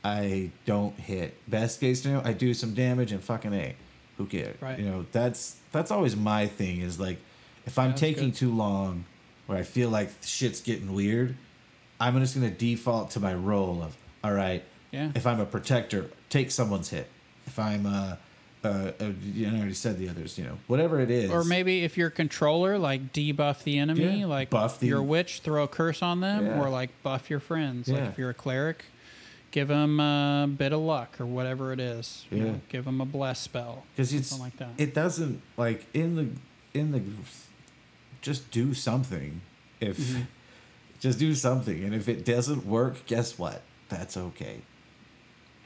I 0.04 0.50
don't 0.64 0.94
hit. 0.98 1.34
Best 1.48 1.80
case 1.80 2.02
scenario, 2.02 2.24
I 2.26 2.32
do 2.32 2.54
some 2.54 2.74
damage 2.74 3.12
and 3.12 3.22
fucking 3.22 3.52
a. 3.52 3.74
Who 4.16 4.26
cares? 4.26 4.60
Right. 4.60 4.78
You 4.78 4.84
know 4.86 5.06
that's 5.12 5.56
that's 5.72 5.90
always 5.90 6.16
my 6.16 6.46
thing. 6.46 6.80
Is 6.80 6.98
like 6.98 7.18
if 7.66 7.78
I'm 7.78 7.90
That's 7.90 8.00
taking 8.00 8.30
good. 8.30 8.34
too 8.36 8.52
long, 8.54 9.04
or 9.48 9.56
I 9.56 9.62
feel 9.62 9.90
like 9.90 10.10
shit's 10.22 10.60
getting 10.60 10.92
weird, 10.92 11.36
I'm 12.00 12.18
just 12.20 12.34
gonna 12.34 12.50
default 12.50 13.10
to 13.12 13.20
my 13.20 13.34
role 13.34 13.82
of 13.82 13.96
all 14.24 14.32
right. 14.32 14.64
Yeah. 14.90 15.12
If 15.14 15.26
I'm 15.26 15.38
a 15.40 15.46
protector, 15.46 16.10
take 16.30 16.50
someone's 16.50 16.88
hit. 16.90 17.06
If 17.46 17.58
I'm 17.58 17.86
a, 17.86 18.18
uh, 18.64 18.66
uh, 18.68 18.92
you 19.34 19.46
know, 19.46 19.54
I 19.56 19.58
already 19.58 19.74
said 19.74 19.98
the 19.98 20.08
others. 20.08 20.36
You 20.38 20.44
know, 20.44 20.58
whatever 20.66 20.98
it 21.00 21.10
is. 21.10 21.30
Or 21.30 21.44
maybe 21.44 21.84
if 21.84 21.96
you're 21.96 22.08
a 22.08 22.10
controller, 22.10 22.78
like 22.78 23.12
debuff 23.12 23.62
the 23.64 23.78
enemy, 23.78 24.20
Yeah, 24.20 24.26
like 24.26 24.50
buff 24.50 24.80
the- 24.80 24.86
your 24.88 25.02
witch, 25.02 25.40
throw 25.40 25.64
a 25.64 25.68
curse 25.68 26.02
on 26.02 26.20
them, 26.20 26.46
Yeah. 26.46 26.60
or 26.60 26.70
like 26.70 26.90
buff 27.02 27.28
your 27.30 27.40
friends. 27.40 27.86
Like 27.88 27.98
Yeah. 28.00 28.08
if 28.08 28.18
you're 28.18 28.30
a 28.30 28.34
cleric, 28.34 28.84
give 29.50 29.68
them 29.68 29.98
a 30.00 30.46
bit 30.46 30.72
of 30.72 30.80
luck 30.80 31.20
or 31.20 31.26
whatever 31.26 31.72
it 31.72 31.80
is. 31.80 32.26
You 32.30 32.38
Yeah. 32.38 32.44
know, 32.44 32.60
give 32.68 32.84
them 32.84 33.00
a 33.00 33.06
bless 33.06 33.40
spell. 33.40 33.84
because 33.94 34.12
it's 34.12 34.38
like 34.38 34.56
that. 34.58 34.70
it 34.78 34.94
doesn't 34.94 35.40
like 35.56 35.86
in 35.94 36.16
the 36.16 36.28
in 36.78 36.92
the 36.92 37.02
just 38.20 38.50
do 38.50 38.74
something 38.74 39.40
if 39.80 39.96
Mm-hmm. 39.98 40.22
just 41.00 41.18
do 41.20 41.34
something 41.34 41.84
and 41.84 41.94
if 41.94 42.08
it 42.08 42.24
doesn't 42.24 42.66
work 42.66 43.06
guess 43.06 43.38
what 43.38 43.62
that's 43.88 44.16
okay 44.16 44.60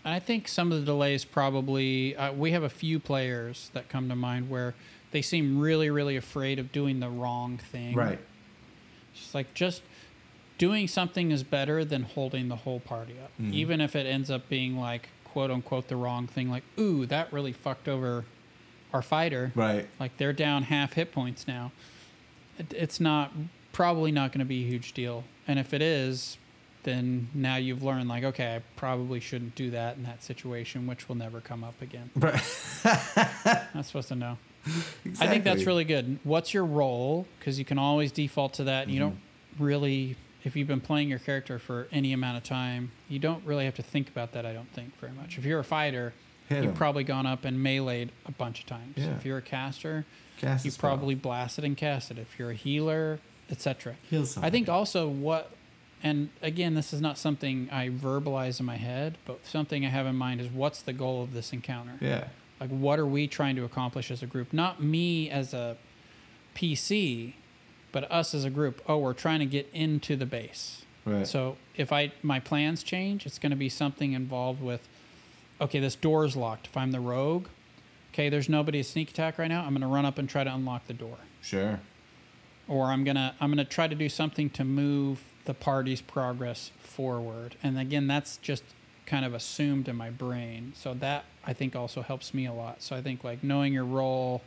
And 0.05 0.12
I 0.14 0.18
think 0.20 0.47
some 0.47 0.70
of 0.72 0.78
the 0.80 0.85
delays 0.85 1.24
probably 1.24 2.14
uh, 2.16 2.33
we 2.33 2.51
have 2.53 2.62
a 2.62 2.68
few 2.68 3.01
players 3.01 3.70
that 3.72 3.89
come 3.89 4.09
to 4.11 4.14
mind 4.16 4.51
where 4.51 4.74
they 5.11 5.22
seem 5.22 5.59
really, 5.59 5.91
really 5.91 6.16
afraid 6.16 6.59
of 6.59 6.70
doing 6.72 7.01
the 7.01 7.09
wrong 7.09 7.59
thing. 7.59 7.95
right 7.95 8.18
It's 9.14 9.35
like 9.35 9.53
just 9.55 9.83
doing 10.62 10.86
something 10.86 11.32
is 11.32 11.42
better 11.42 11.84
than 11.84 12.02
holding 12.04 12.46
the 12.48 12.54
whole 12.64 12.78
party 12.78 13.14
up, 13.24 13.32
Mhm. 13.40 13.52
even 13.52 13.80
if 13.80 13.96
it 13.96 14.06
ends 14.06 14.30
up 14.30 14.48
being 14.48 14.76
like 14.78 15.08
quote 15.24 15.50
unquote 15.50 15.88
the 15.88 15.96
wrong 15.96 16.28
thing. 16.28 16.48
Like, 16.50 16.62
ooh, 16.78 17.04
that 17.06 17.32
really 17.32 17.52
fucked 17.52 17.88
over 17.88 18.24
our 18.94 19.02
fighter. 19.02 19.50
right 19.56 19.88
Like 19.98 20.16
they're 20.18 20.32
down 20.32 20.62
half 20.64 20.92
hit 20.92 21.10
points 21.10 21.48
now. 21.48 21.72
It, 22.60 22.72
it's 22.74 23.00
not 23.00 23.32
probably 23.72 24.12
not 24.12 24.30
going 24.30 24.38
to 24.38 24.44
be 24.44 24.62
a 24.64 24.68
huge 24.68 24.92
deal, 24.92 25.24
and 25.48 25.58
if 25.58 25.74
it 25.74 25.82
is, 25.82 26.36
then 26.84 27.28
now 27.34 27.56
you've 27.56 27.82
learned 27.82 28.08
like, 28.08 28.22
okay, 28.22 28.54
I 28.56 28.62
probably 28.76 29.18
shouldn't 29.18 29.54
do 29.56 29.70
that 29.70 29.96
in 29.96 30.02
that 30.04 30.22
situation, 30.22 30.86
which 30.86 31.08
will 31.08 31.16
never 31.16 31.40
come 31.40 31.64
up 31.64 31.80
again. 31.82 32.10
right 32.16 32.40
Not 33.74 33.84
supposed 33.86 34.08
to 34.08 34.14
know. 34.14 34.38
exactly. 35.04 35.26
I 35.26 35.30
think 35.30 35.42
that's 35.44 35.64
really 35.64 35.84
good. 35.84 36.18
What's 36.22 36.52
your 36.54 36.64
role? 36.66 37.26
Because 37.38 37.58
you 37.58 37.64
can 37.64 37.78
always 37.78 38.12
default 38.12 38.52
to 38.54 38.64
that. 38.64 38.84
And 38.84 38.92
you 38.94 39.00
don't 39.00 39.16
Mm-hmm. 39.56 39.64
really, 39.64 40.16
if 40.45 40.57
you've 40.57 40.68
been 40.68 40.80
playing 40.80 41.09
your 41.09 41.18
character 41.18 41.59
for 41.59 41.86
any 41.93 42.12
amount 42.12 42.36
of 42.36 42.43
time, 42.45 42.90
you 43.09 43.18
don't 43.18 43.45
really 43.45 43.64
have 43.64 43.74
to 43.76 43.82
think 43.82 44.09
about 44.09 44.32
that. 44.32 44.45
I 44.47 44.53
don't 44.53 44.72
think 44.72 44.99
very 45.01 45.12
much. 45.12 45.38
If 45.38 45.45
you're 45.45 45.61
a 45.61 45.64
fighter, 45.64 46.12
Hit 46.49 46.59
you've 46.64 46.72
'em. 46.72 46.76
probably 46.76 47.05
gone 47.05 47.26
up 47.26 47.45
and 47.45 47.59
meleeed 47.59 48.11
a 48.26 48.32
bunch 48.32 48.61
of 48.61 48.66
times. 48.66 48.95
Yeah. 48.97 49.14
If 49.16 49.24
you're 49.24 49.38
a 49.38 49.43
caster, 49.43 50.05
Cast 50.38 50.64
you 50.64 50.70
spell. 50.72 50.90
probably 50.90 51.14
blasted 51.14 51.64
and 51.64 51.76
casted. 51.76 52.18
If 52.18 52.38
you're 52.38 52.51
a 52.51 52.55
healer, 52.55 53.20
etc. 53.51 53.95
Heal 54.11 54.26
I 54.43 54.51
think 54.51 54.68
also 54.68 55.09
what, 55.09 55.51
and 56.03 56.30
again, 56.43 56.74
this 56.74 56.93
is 56.93 57.01
not 57.01 57.16
something 57.18 57.68
I 57.70 57.88
verbalize 57.90 58.59
in 58.59 58.66
my 58.66 58.76
head, 58.76 59.18
but 59.24 59.47
something 59.47 59.86
I 59.86 59.90
have 59.90 60.07
in 60.07 60.16
mind 60.16 60.40
is 60.40 60.49
what's 60.51 60.82
the 60.82 60.93
goal 60.93 61.22
of 61.22 61.32
this 61.32 61.53
encounter? 61.53 61.93
yeah 62.01 62.28
Like, 62.61 62.70
what 62.70 62.99
are 62.99 63.07
we 63.07 63.28
trying 63.28 63.55
to 63.57 63.64
accomplish 63.64 64.11
as 64.11 64.22
a 64.22 64.26
group? 64.26 64.53
Not 64.53 64.82
me 64.82 65.30
as 65.30 65.55
a 65.55 65.76
PC, 66.55 67.34
but 67.93 68.11
us 68.11 68.34
as 68.34 68.45
a 68.45 68.51
group. 68.51 68.82
Oh, 68.88 68.99
we're 68.99 69.12
trying 69.12 69.40
to 69.40 69.47
get 69.47 69.68
into 69.72 70.16
the 70.16 70.26
base. 70.26 70.82
right 71.05 71.26
So 71.26 71.57
if 71.76 71.93
I 71.93 72.12
my 72.22 72.40
plans 72.40 72.82
change, 72.82 73.26
it's 73.26 73.38
going 73.38 73.51
to 73.51 73.57
be 73.57 73.68
something 73.68 74.12
involved 74.12 74.62
with, 74.62 74.88
okay, 75.61 75.78
this 75.78 75.95
door's 75.95 76.36
locked. 76.36 76.66
If 76.66 76.76
I'm 76.76 76.93
the 76.93 77.01
rogue, 77.01 77.47
okay, 78.12 78.28
there's 78.28 78.49
nobody 78.49 78.82
to 78.82 78.88
sneak 78.88 79.11
attack 79.11 79.38
right 79.38 79.49
now. 79.49 79.62
I'm 79.62 79.70
going 79.70 79.82
to 79.82 79.86
run 79.86 80.07
up 80.07 80.18
and 80.18 80.28
try 80.28 80.45
to 80.45 80.53
unlock 80.55 80.86
the 80.86 80.95
door, 80.95 81.18
sure 81.40 81.80
or 82.68 82.86
I'm 82.86 83.05
gonna 83.05 83.34
I'm 83.40 83.51
gonna 83.51 83.64
try 83.64 83.88
to 83.88 83.95
do 83.95 84.09
something 84.09 84.51
to 84.51 84.64
move 84.64 85.22
the 85.45 85.55
party's 85.55 86.01
progress 86.01 86.70
forward. 86.78 87.57
And 87.62 87.78
again, 87.78 88.07
that's 88.07 88.36
just 88.38 88.62
kind 89.07 89.24
of 89.24 89.34
assumed 89.34 89.88
in 89.88 89.97
my 89.97 90.11
brain. 90.11 90.72
So 90.76 90.95
that 90.95 91.24
I 91.45 91.53
think 91.53 91.74
also 91.74 92.03
helps 92.03 92.32
me 92.32 92.47
a 92.47 92.53
lot. 92.53 92.82
So 92.82 92.97
I 92.97 93.03
think 93.03 93.24
like 93.24 93.43
knowing 93.43 93.72
your 93.72 93.84
role 93.84 94.43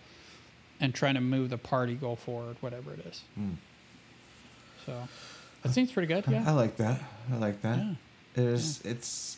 and 0.80 0.94
trying 0.94 1.16
to 1.16 1.22
move 1.22 1.50
the 1.50 1.58
party 1.58 1.96
goal 1.96 2.16
forward, 2.16 2.58
whatever 2.62 2.94
it 2.94 3.06
is. 3.06 3.22
Hmm. 3.36 3.52
So 4.86 5.08
that 5.64 5.72
seems 5.72 5.92
pretty 5.92 6.08
good. 6.08 6.26
Yeah, 6.28 6.44
I 6.46 6.52
like 6.52 6.78
that 6.78 7.02
I 7.32 7.38
like 7.38 7.62
that 7.64 7.78
Yeah. 7.80 7.94
There's 8.36 8.82
it's. 8.82 9.38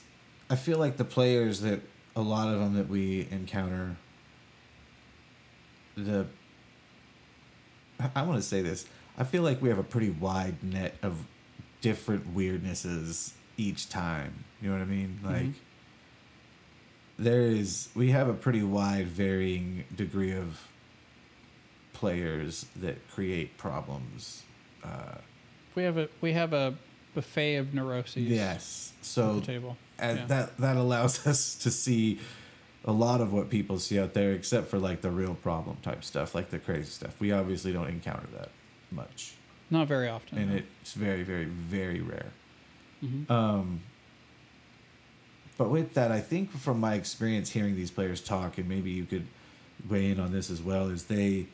I 0.50 0.56
feel 0.56 0.78
like 0.80 0.98
the 0.98 1.06
players 1.06 1.62
that 1.62 1.82
a 2.16 2.22
lot 2.22 2.48
of 2.54 2.60
them 2.60 2.74
that 2.76 2.90
we 2.90 3.28
encounter. 3.32 3.96
The. 5.96 6.26
I- 8.16 8.22
want 8.24 8.42
to 8.42 8.48
say 8.48 8.62
this. 8.62 8.86
I 9.18 9.24
feel 9.24 9.42
like 9.44 9.62
we 9.62 9.70
have 9.70 9.80
a 9.80 9.84
pretty 9.84 10.10
wide 10.10 10.64
net 10.64 10.96
of 11.02 11.26
different 11.82 12.36
weirdnesses 12.36 13.34
each 13.58 13.90
time. 13.90 14.44
You 14.62 14.70
know 14.70 14.76
what 14.76 14.82
I 14.82 14.86
mean? 14.86 15.20
Like. 15.24 15.44
Mhm. 15.44 15.54
There 17.20 17.42
is. 17.42 17.90
We 17.96 18.12
have 18.12 18.28
a 18.30 18.34
pretty 18.34 18.62
wide, 18.64 19.08
varying 19.08 19.86
degree 19.96 20.34
of 20.34 20.68
players 22.02 22.68
that 22.76 22.96
create 23.10 23.58
problems. 23.58 24.44
Uh, 24.84 25.16
We 25.76 25.84
have 25.84 25.98
a 25.98 26.08
we 26.22 26.34
have 26.34 26.54
a 26.54 26.76
buffet 27.16 27.56
of 27.58 27.74
neuroses. 27.74 28.24
yes. 28.28 28.94
So 29.02 29.40
the 29.40 29.46
table. 29.46 29.78
and 29.98 30.20
Yeah. 30.20 30.26
that 30.28 30.58
that 30.58 30.78
allows 30.78 31.26
us 31.32 31.56
to 31.64 31.72
see 31.72 32.20
a 32.86 32.92
lot 32.92 33.20
of 33.20 33.34
what 33.34 33.50
people 33.50 33.80
see 33.80 34.00
out 34.00 34.14
there 34.14 34.32
except 34.34 34.68
for 34.70 34.78
like 34.80 35.02
the 35.02 35.10
real 35.10 35.34
problem 35.36 35.78
type 35.82 36.04
stuff 36.04 36.34
like 36.36 36.50
the 36.52 36.60
crazy 36.60 36.90
stuff 37.00 37.20
we 37.20 37.32
obviously 37.34 37.74
don't 37.74 37.90
encounter 37.90 38.28
that 38.38 38.50
much 38.92 39.34
Not 39.70 39.88
very 39.88 40.08
often. 40.08 40.38
and 40.38 40.50
no. 40.52 40.56
it's 40.82 40.94
very 40.94 41.24
very 41.24 41.46
very 41.46 42.00
rare 42.02 42.32
Mhm. 43.04 43.30
um 43.30 43.82
but 45.58 45.70
with 45.70 45.94
that 45.96 46.12
i 46.12 46.22
think 46.22 46.52
from 46.52 46.80
my 46.80 46.94
experience 46.94 47.50
hearing 47.50 47.76
these 47.76 47.92
players 47.92 48.22
talk 48.22 48.58
and 48.60 48.68
maybe 48.70 48.92
you 48.92 49.06
could 49.06 49.28
weigh 49.90 50.10
in 50.12 50.20
on 50.20 50.32
this 50.32 50.50
as 50.50 50.62
well 50.62 50.88
is 50.90 51.06
they 51.06 51.48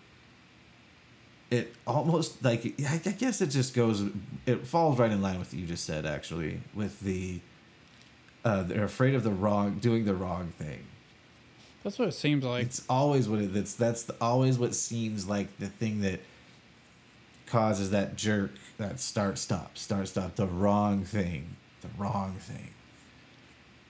it 1.53 1.73
almost 1.85 2.43
like 2.43 2.61
i 2.89 2.97
guess 2.97 3.41
it 3.41 3.47
just 3.47 3.73
goes 3.75 4.03
it 4.45 4.65
falls 4.65 4.97
right 4.97 5.11
in 5.11 5.21
line 5.21 5.37
with 5.39 5.53
what 5.53 5.59
you 5.59 5.67
just 5.67 5.85
said 5.85 6.05
actually 6.05 6.59
with 6.73 6.99
the 7.01 7.39
uh, 8.45 8.61
they're 8.63 8.83
afraid 8.83 9.15
of 9.15 9.23
the 9.23 9.31
wrong 9.31 9.75
doing 9.79 10.03
the 10.03 10.13
wrong 10.13 10.51
thing 10.57 10.83
That's 11.83 11.97
what 11.97 12.07
it 12.09 12.13
seems 12.13 12.43
like. 12.43 12.63
it's 12.65 12.83
always 12.89 13.29
what 13.29 13.39
it, 13.39 13.55
it's 13.55 13.73
that's 13.75 14.03
the, 14.03 14.15
always 14.19 14.57
what 14.57 14.73
seems 14.75 15.27
like 15.27 15.47
the 15.59 15.67
thing 15.67 16.01
that 16.01 16.19
causes 17.45 17.91
that 17.91 18.15
jerk 18.15 18.51
that 18.77 18.99
start 18.99 19.37
stop 19.37 19.77
start 19.77 20.07
stop 20.07 20.35
the 20.35 20.47
wrong 20.47 21.03
thing 21.05 21.55
the 21.81 21.89
wrong 21.97 22.35
thing 22.39 22.69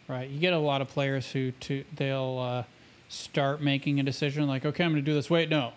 Right. 0.06 0.30
You 0.30 0.38
get 0.38 0.52
a 0.52 0.60
lot 0.60 0.82
of 0.82 0.90
players 0.90 1.32
who 1.32 1.52
to 1.52 1.86
they'll 1.96 2.38
uh, 2.38 2.64
start 3.08 3.62
making 3.62 4.02
a 4.02 4.04
decision 4.04 4.48
like, 4.48 4.66
okay, 4.66 4.84
I'm 4.84 4.92
going 4.92 5.04
to 5.04 5.10
do 5.10 5.14
this. 5.16 5.30
Wait, 5.30 5.50
no. 5.50 5.72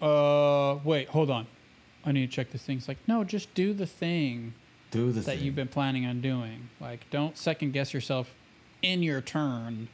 Uh, 0.00 0.78
wait, 0.84 1.08
hold 1.08 1.30
on. 1.30 1.46
I 2.04 2.12
need 2.12 2.30
to 2.30 2.32
check 2.34 2.50
this 2.50 2.62
thing. 2.62 2.78
It's 2.78 2.88
like, 2.88 2.98
no, 3.06 3.24
just 3.24 3.54
do 3.54 3.72
the 3.72 3.86
thing 3.86 4.54
do 4.90 5.10
the 5.10 5.20
that 5.20 5.36
thing 5.36 5.44
you've 5.44 5.54
been 5.54 5.68
planning 5.68 6.06
on 6.06 6.20
doing. 6.20 6.68
Like, 6.80 7.08
don't 7.10 7.36
second 7.36 7.72
guess 7.72 7.92
yourself 7.94 8.34
in 8.82 9.02
your 9.02 9.20
turn. 9.20 9.88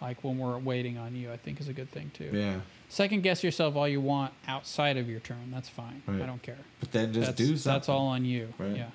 Like 0.00 0.22
when 0.22 0.38
we're 0.38 0.58
waiting 0.58 0.96
on 0.96 1.16
you, 1.16 1.32
I 1.32 1.36
think 1.36 1.60
is 1.60 1.68
a 1.68 1.72
good 1.72 1.90
thing 1.90 2.10
too. 2.14 2.30
yeah 2.32 2.60
Second 2.88 3.22
guess 3.22 3.44
yourself 3.44 3.76
all 3.76 3.88
you 3.88 4.00
want 4.00 4.32
outside 4.46 4.96
of 4.96 5.10
your 5.10 5.20
turn. 5.20 5.50
That's 5.52 5.68
fine. 5.68 6.02
Right. 6.06 6.22
I 6.22 6.26
don't 6.26 6.42
care. 6.42 6.58
but 6.80 6.92
then 6.92 7.12
just 7.12 7.26
that's, 7.26 7.36
do 7.36 7.56
something 7.56 7.72
That's 7.78 7.88
all 7.88 8.06
on 8.06 8.24
you. 8.24 8.54
Right. 8.58 8.76
Yeah. 8.76 8.86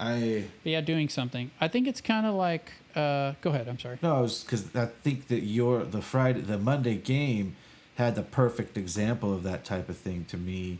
i 0.00 0.44
But 0.64 0.70
yeah, 0.72 0.80
doing 0.80 1.08
something. 1.08 1.50
I 1.60 1.68
think 1.68 1.86
it's 1.86 2.00
kind 2.00 2.26
of 2.26 2.34
like. 2.34 2.72
Uh, 2.94 3.34
go 3.42 3.50
ahead. 3.50 3.68
I'm 3.68 3.78
sorry. 3.78 3.98
no 4.02 4.16
i 4.16 4.20
was 4.22 4.42
because 4.42 4.74
i 4.74 4.86
think 4.86 5.28
that 5.28 5.40
your 5.42 5.84
the 5.84 6.00
friday 6.00 6.40
the 6.40 6.56
monday 6.56 6.96
game 6.96 7.54
had 7.96 8.14
the 8.14 8.22
perfect 8.22 8.76
example 8.76 9.32
of 9.34 9.42
that 9.42 9.64
type 9.64 9.88
of 9.88 9.96
thing 9.96 10.24
to 10.28 10.36
me 10.36 10.78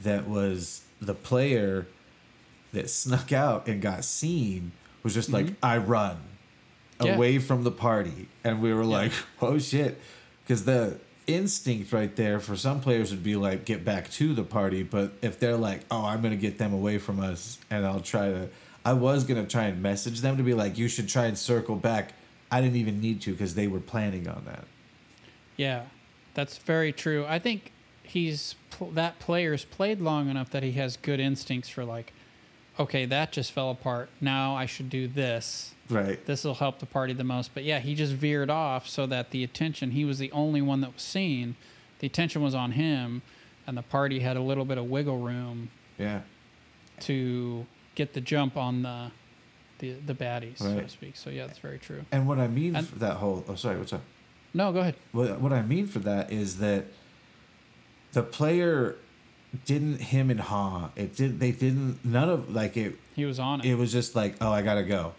that 0.00 0.28
was 0.28 0.82
the 1.00 1.14
player 1.14 1.86
that 2.72 2.88
snuck 2.90 3.32
out 3.32 3.66
and 3.66 3.80
got 3.80 4.04
seen 4.04 4.72
was 5.02 5.14
just 5.14 5.30
like 5.30 5.46
Mhm. 5.46 5.56
i 5.62 5.76
run 5.78 6.16
Yeah. 7.02 7.14
away 7.14 7.38
from 7.38 7.64
the 7.64 7.70
party 7.70 8.28
and 8.42 8.60
we 8.62 8.72
were 8.72 8.82
Yeah. 8.82 8.88
like 8.88 9.12
oh 9.42 9.58
shit 9.58 10.00
because 10.44 10.64
the 10.64 10.98
instinct 11.26 11.92
right 11.92 12.14
there 12.16 12.38
for 12.40 12.54
some 12.56 12.80
players 12.80 13.10
would 13.10 13.22
be 13.22 13.34
like 13.36 13.64
get 13.64 13.82
back 13.84 14.10
to 14.10 14.34
the 14.34 14.42
party 14.44 14.82
but 14.82 15.12
if 15.22 15.38
they're 15.40 15.56
like 15.56 15.80
oh 15.90 16.04
i'm 16.04 16.20
gonna 16.20 16.36
get 16.36 16.58
them 16.58 16.74
away 16.74 16.98
from 16.98 17.18
us 17.20 17.58
and 17.70 17.86
i'll 17.86 18.00
try 18.00 18.28
to 18.28 18.48
i 18.84 18.92
was 18.92 19.24
gonna 19.24 19.46
try 19.46 19.64
and 19.64 19.82
message 19.82 20.20
them 20.20 20.36
to 20.36 20.42
be 20.42 20.52
like 20.52 20.76
you 20.76 20.86
should 20.88 21.08
try 21.08 21.24
and 21.24 21.38
circle 21.38 21.76
back 21.76 22.12
i 22.50 22.60
didn't 22.60 22.76
even 22.76 23.00
need 23.00 23.22
to 23.22 23.32
because 23.32 23.54
they 23.54 23.66
were 23.66 23.80
planning 23.80 24.28
on 24.28 24.42
that 24.44 24.64
Yeah, 25.56 25.84
that's 26.34 26.58
very 26.58 26.92
true. 26.92 27.24
I 27.28 27.38
think 27.38 27.72
he's 28.02 28.54
pl- 28.70 28.90
that 28.92 29.18
player's 29.18 29.64
played 29.64 30.00
long 30.00 30.28
enough 30.28 30.50
that 30.50 30.62
he 30.62 30.72
has 30.72 30.96
good 30.96 31.20
instincts 31.20 31.68
for 31.68 31.84
like, 31.84 32.12
okay, 32.78 33.04
that 33.06 33.32
just 33.32 33.52
fell 33.52 33.70
apart. 33.70 34.08
Now 34.20 34.54
I 34.56 34.66
should 34.66 34.90
do 34.90 35.06
this. 35.08 35.74
right 35.88 36.24
This 36.26 36.44
will 36.44 36.54
help 36.54 36.78
the 36.80 36.86
party 36.86 37.12
the 37.12 37.24
most. 37.24 37.54
But 37.54 37.64
yeah, 37.64 37.78
he 37.80 37.94
just 37.94 38.12
veered 38.12 38.50
off 38.50 38.88
so 38.88 39.06
that 39.06 39.30
the 39.30 39.44
attention 39.44 39.92
he 39.92 40.04
was 40.04 40.18
the 40.18 40.30
only 40.32 40.60
one 40.62 40.80
that 40.80 40.92
was 40.94 41.02
seen. 41.02 41.56
The 42.00 42.06
attention 42.08 42.42
was 42.42 42.54
on 42.54 42.72
him, 42.72 43.22
and 43.66 43.76
the 43.78 43.82
party 43.82 44.18
had 44.20 44.36
a 44.36 44.42
little 44.42 44.64
bit 44.64 44.76
of 44.78 44.84
wiggle 44.86 45.18
room 45.18 45.70
yeah 45.98 46.20
to 47.00 47.66
get 47.94 48.12
the 48.12 48.20
jump 48.20 48.56
on 48.56 48.82
the 48.82 49.10
the 49.78 49.92
the 50.06 50.14
baddies, 50.14 50.58
so 50.58 50.80
to 50.80 50.88
speak. 50.88 51.16
So 51.16 51.30
yeah, 51.30 51.46
that's 51.46 51.58
very 51.58 51.78
true. 51.78 52.04
and 52.12 52.26
what 52.28 52.38
i 52.38 52.46
mean 52.48 52.76
And- 52.76 52.86
for 52.88 52.98
that 52.98 53.14
whole 53.16 53.44
oh 53.48 53.54
sorry 53.54 53.78
what's 53.78 53.92
up 53.92 54.02
No, 54.54 54.72
go 54.72 54.80
ahead. 54.80 54.94
what 55.12 55.40
what 55.40 55.52
I 55.52 55.62
mean 55.62 55.86
for 55.86 55.98
that 56.00 56.32
is 56.32 56.58
that 56.58 56.84
the 58.12 58.22
player 58.22 58.94
didn't 59.66 60.00
him 60.00 60.30
and 60.30 60.40
ha. 60.40 60.90
It 60.96 61.16
did 61.16 61.40
they 61.40 61.50
didn't 61.52 62.04
none 62.04 62.28
of 62.28 62.54
like 62.54 62.76
it 62.76 62.96
He 63.16 63.24
was 63.24 63.38
on 63.38 63.60
it. 63.60 63.66
it 63.66 63.74
was 63.74 63.90
just 63.92 64.14
like, 64.14 64.36
oh 64.40 64.52
I 64.52 64.62
gotta 64.62 64.84
go. 64.84 65.12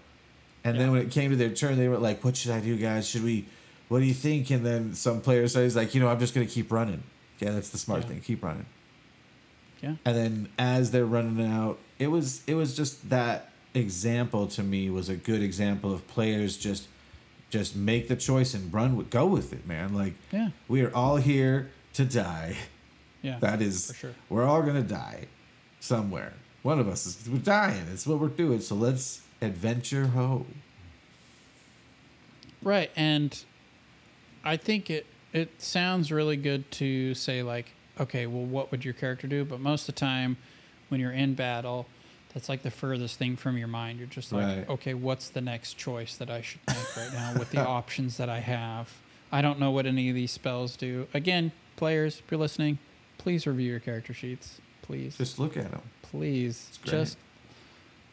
And 0.64 0.80
then 0.80 0.92
when 0.92 1.02
it 1.02 1.12
came 1.12 1.30
to 1.30 1.36
their 1.36 1.52
turn, 1.52 1.78
they 1.78 1.88
were 1.88 1.98
like, 2.00 2.24
What 2.24 2.36
should 2.38 2.52
I 2.52 2.60
do, 2.60 2.76
guys? 2.78 3.08
Should 3.10 3.24
we 3.24 3.46
what 3.88 4.00
do 4.00 4.06
you 4.06 4.14
think? 4.16 4.50
And 4.50 4.66
then 4.66 4.94
some 4.96 5.22
player 5.22 5.48
says 5.48 5.76
like, 5.76 5.94
you 5.94 6.02
know, 6.02 6.08
I'm 6.08 6.20
just 6.20 6.34
gonna 6.34 6.48
keep 6.48 6.72
running. 6.72 7.04
Yeah, 7.40 7.52
that's 7.52 7.70
the 7.70 7.78
smart 7.78 8.04
Yeah. 8.04 8.08
thing. 8.10 8.22
Keep 8.22 8.44
running. 8.44 8.66
yeah. 9.82 9.96
And 10.06 10.16
then 10.18 10.50
as 10.58 10.92
they're 10.92 11.06
running 11.06 11.46
out, 11.46 11.78
it 12.00 12.08
was 12.08 12.42
it 12.48 12.56
was 12.56 12.76
just 12.76 13.10
that 13.10 13.52
example 13.74 14.48
to 14.48 14.64
me 14.64 14.90
was 14.90 15.10
a 15.10 15.16
good 15.18 15.42
example 15.44 15.94
of 15.94 16.08
players 16.08 16.56
just 16.56 16.88
just 17.60 17.74
make 17.76 18.10
the 18.10 18.16
choice 18.18 18.54
and 18.54 18.74
run 18.74 18.96
with 18.98 19.10
go 19.10 19.26
with 19.26 19.54
it, 19.54 19.66
man. 19.66 19.94
Like 19.94 20.14
Yeah. 20.32 20.50
we 20.68 20.82
are 20.82 20.94
all 20.94 21.16
here 21.16 21.72
to 21.94 22.04
die. 22.04 22.58
Yeah. 23.22 23.40
That 23.46 23.62
is 23.62 23.88
for 23.88 23.94
sure. 23.94 24.14
we're 24.30 24.44
all 24.44 24.62
gonna 24.62 24.82
die 24.84 25.28
somewhere. 25.80 26.34
One 26.64 26.80
of 26.80 26.88
us 26.90 27.06
is 27.06 27.30
we're 27.30 27.38
dying. 27.40 27.86
It's 27.94 28.06
what 28.06 28.20
we're 28.20 28.28
doing. 28.28 28.60
So 28.60 28.76
let's 28.76 29.22
adventure 29.42 30.08
ho. 30.08 30.46
Right, 32.62 32.92
and 32.96 33.32
I 34.44 34.58
think 34.58 34.90
it 34.90 35.06
it 35.34 35.62
sounds 35.62 36.12
really 36.12 36.38
good 36.38 36.70
to 36.72 37.14
say 37.14 37.44
like, 37.44 37.68
okay, 38.00 38.26
well, 38.28 38.44
what 38.46 38.72
would 38.72 38.84
your 38.86 38.94
character 38.94 39.28
do? 39.28 39.46
But 39.46 39.60
most 39.60 39.88
of 39.88 39.96
the 39.96 40.00
time, 40.00 40.38
when 40.90 41.00
you're 41.00 41.12
in 41.12 41.36
battle, 41.36 41.88
that's 42.36 42.50
like 42.50 42.62
the 42.62 42.70
furthest 42.70 43.18
thing 43.18 43.36
from 43.36 43.58
your 43.58 43.68
mind. 43.68 43.98
You're 43.98 44.08
just 44.08 44.32
like, 44.32 44.44
Right. 44.46 44.70
okay, 44.70 44.94
what's 44.94 45.30
the 45.30 45.42
next 45.42 45.74
choice 45.78 46.18
that 46.18 46.30
I 46.30 46.42
should 46.42 46.60
make 46.68 46.96
right 46.98 47.12
now 47.14 47.34
with 47.40 47.50
the 47.50 47.66
options 47.68 48.18
that 48.18 48.30
I 48.30 48.40
have? 48.42 48.94
I 49.32 49.42
don't 49.42 49.60
know 49.60 49.72
what 49.72 49.86
any 49.88 50.10
of 50.10 50.16
these 50.16 50.32
spells 50.32 50.76
do. 50.78 51.08
Again, 51.14 51.52
players, 51.78 52.20
if 52.20 52.30
you're 52.30 52.40
listening, 52.40 52.78
please 53.18 53.48
review 53.48 53.72
your 53.72 53.80
character 53.80 54.14
sheets. 54.14 54.60
Please, 54.84 55.18
Just 55.18 55.40
look 55.40 55.58
at 55.58 55.72
them. 55.72 55.82
please, 56.04 56.78
just 56.84 57.18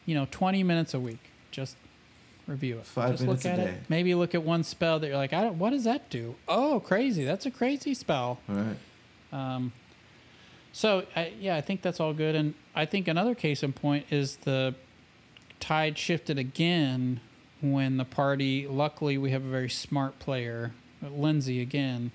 you 0.07 0.15
know, 0.15 0.27
20 0.31 0.63
minutes 0.63 0.93
a 0.95 0.99
week. 0.99 1.19
Just 1.51 1.75
review 2.47 2.77
it. 2.79 2.85
Five 2.85 3.11
Just 3.11 3.23
minutes 3.23 3.45
look 3.45 3.53
a 3.53 3.57
at 3.59 3.63
day. 3.65 3.71
it. 3.73 3.81
Maybe 3.89 4.15
look 4.15 4.33
at 4.33 4.41
one 4.43 4.63
spell 4.63 4.99
that 4.99 5.07
you're 5.07 5.15
like, 5.17 5.33
I 5.33 5.41
don't, 5.43 5.59
what 5.59 5.69
does 5.69 5.83
that 5.83 6.09
do? 6.09 6.35
Oh, 6.47 6.79
crazy! 6.79 7.23
That's 7.25 7.45
a 7.45 7.51
crazy 7.51 7.93
spell. 7.93 8.39
All 8.49 8.55
right. 8.55 8.77
Um, 9.31 9.71
so 10.73 11.05
I, 11.15 11.31
yeah, 11.39 11.55
I 11.55 11.61
think 11.61 11.81
that's 11.81 11.99
all 12.01 12.13
good, 12.13 12.35
and 12.35 12.53
I 12.75 12.85
think 12.85 13.07
another 13.07 13.35
case 13.35 13.63
in 13.63 13.71
point 13.71 14.07
is 14.09 14.35
the 14.37 14.75
tide 15.61 15.97
shifted 15.97 16.37
again 16.37 17.21
when 17.61 17.95
the 17.97 18.03
party. 18.05 18.67
Luckily, 18.67 19.17
we 19.17 19.31
have 19.31 19.45
a 19.45 19.49
very 19.49 19.69
smart 19.69 20.19
player, 20.19 20.73
Lindsay 21.01 21.61
again. 21.61 22.11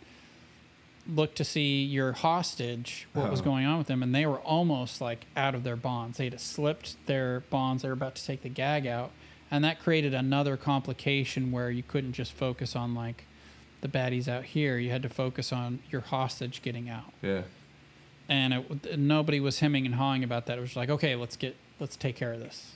Looked 1.08 1.36
to 1.36 1.44
see 1.44 1.84
your 1.84 2.12
hostage, 2.12 3.08
what 3.14 3.30
was 3.30 3.40
Oh. 3.40 3.44
going 3.44 3.64
on 3.64 3.78
with 3.78 3.86
them, 3.86 4.02
and 4.02 4.14
they 4.14 4.26
were 4.26 4.40
almost 4.40 5.00
like 5.00 5.24
out 5.34 5.54
of 5.54 5.64
their 5.64 5.76
bonds. 5.76 6.18
They 6.18 6.24
had 6.24 6.38
slipped 6.38 6.96
their 7.06 7.40
bonds. 7.48 7.82
They 7.82 7.88
were 7.88 7.94
about 7.94 8.16
to 8.16 8.24
take 8.26 8.42
the 8.42 8.50
gag 8.50 8.86
out, 8.86 9.10
and 9.50 9.64
that 9.64 9.80
created 9.80 10.12
another 10.12 10.58
complication 10.58 11.50
where 11.50 11.70
you 11.70 11.82
couldn't 11.82 12.12
just 12.12 12.32
focus 12.32 12.76
on 12.76 12.94
like 12.94 13.24
the 13.80 13.88
baddies 13.88 14.28
out 14.28 14.44
here. 14.44 14.76
You 14.76 14.90
had 14.90 15.02
to 15.02 15.08
focus 15.08 15.50
on 15.50 15.78
your 15.90 16.02
hostage 16.02 16.60
getting 16.60 16.90
out 16.90 17.12
Yeah. 17.22 17.42
And 18.28 18.52
it, 18.54 18.98
nobody 18.98 19.40
was 19.40 19.60
hemming 19.60 19.86
and 19.86 19.94
hawing 19.94 20.22
about 20.24 20.46
that. 20.46 20.58
It 20.58 20.60
was 20.60 20.76
like, 20.76 20.90
okay, 20.90 21.14
let's 21.16 21.36
get 21.36 21.56
let's 21.80 21.96
take 21.96 22.16
care 22.16 22.32
of 22.32 22.40
this. 22.40 22.74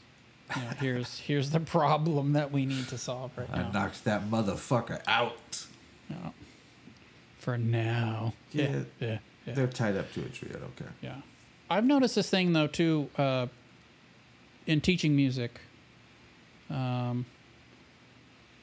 You 0.57 0.63
know, 0.63 0.69
here's 0.81 1.19
here's 1.27 1.51
the 1.51 1.61
problem 1.61 2.33
that 2.35 2.51
we 2.53 2.67
need 2.67 2.89
to 2.89 2.99
solve 2.99 3.31
right 3.37 3.49
now. 3.51 3.55
I 3.59 3.63
now. 3.63 3.71
knocked 3.73 4.05
that 4.05 4.29
motherfucker 4.31 5.01
out. 5.07 5.67
You 6.09 6.17
know, 6.17 6.33
for 7.39 7.57
now, 7.59 8.35
Yeah. 8.53 8.83
yeah, 9.01 9.19
yeah, 9.47 9.55
They're 9.55 9.67
tied 9.67 9.97
up 9.97 10.13
to 10.13 10.21
a 10.21 10.29
tree. 10.29 10.51
I 10.55 10.59
don't 10.59 10.77
care. 10.77 10.93
yeah. 11.01 11.17
I've 11.71 11.85
noticed 11.87 12.15
this 12.15 12.29
thing 12.31 12.53
though 12.53 12.67
too. 12.67 13.09
Uh, 13.17 13.47
in 14.67 14.81
teaching 14.81 15.17
music, 15.17 15.61
um, 16.71 17.27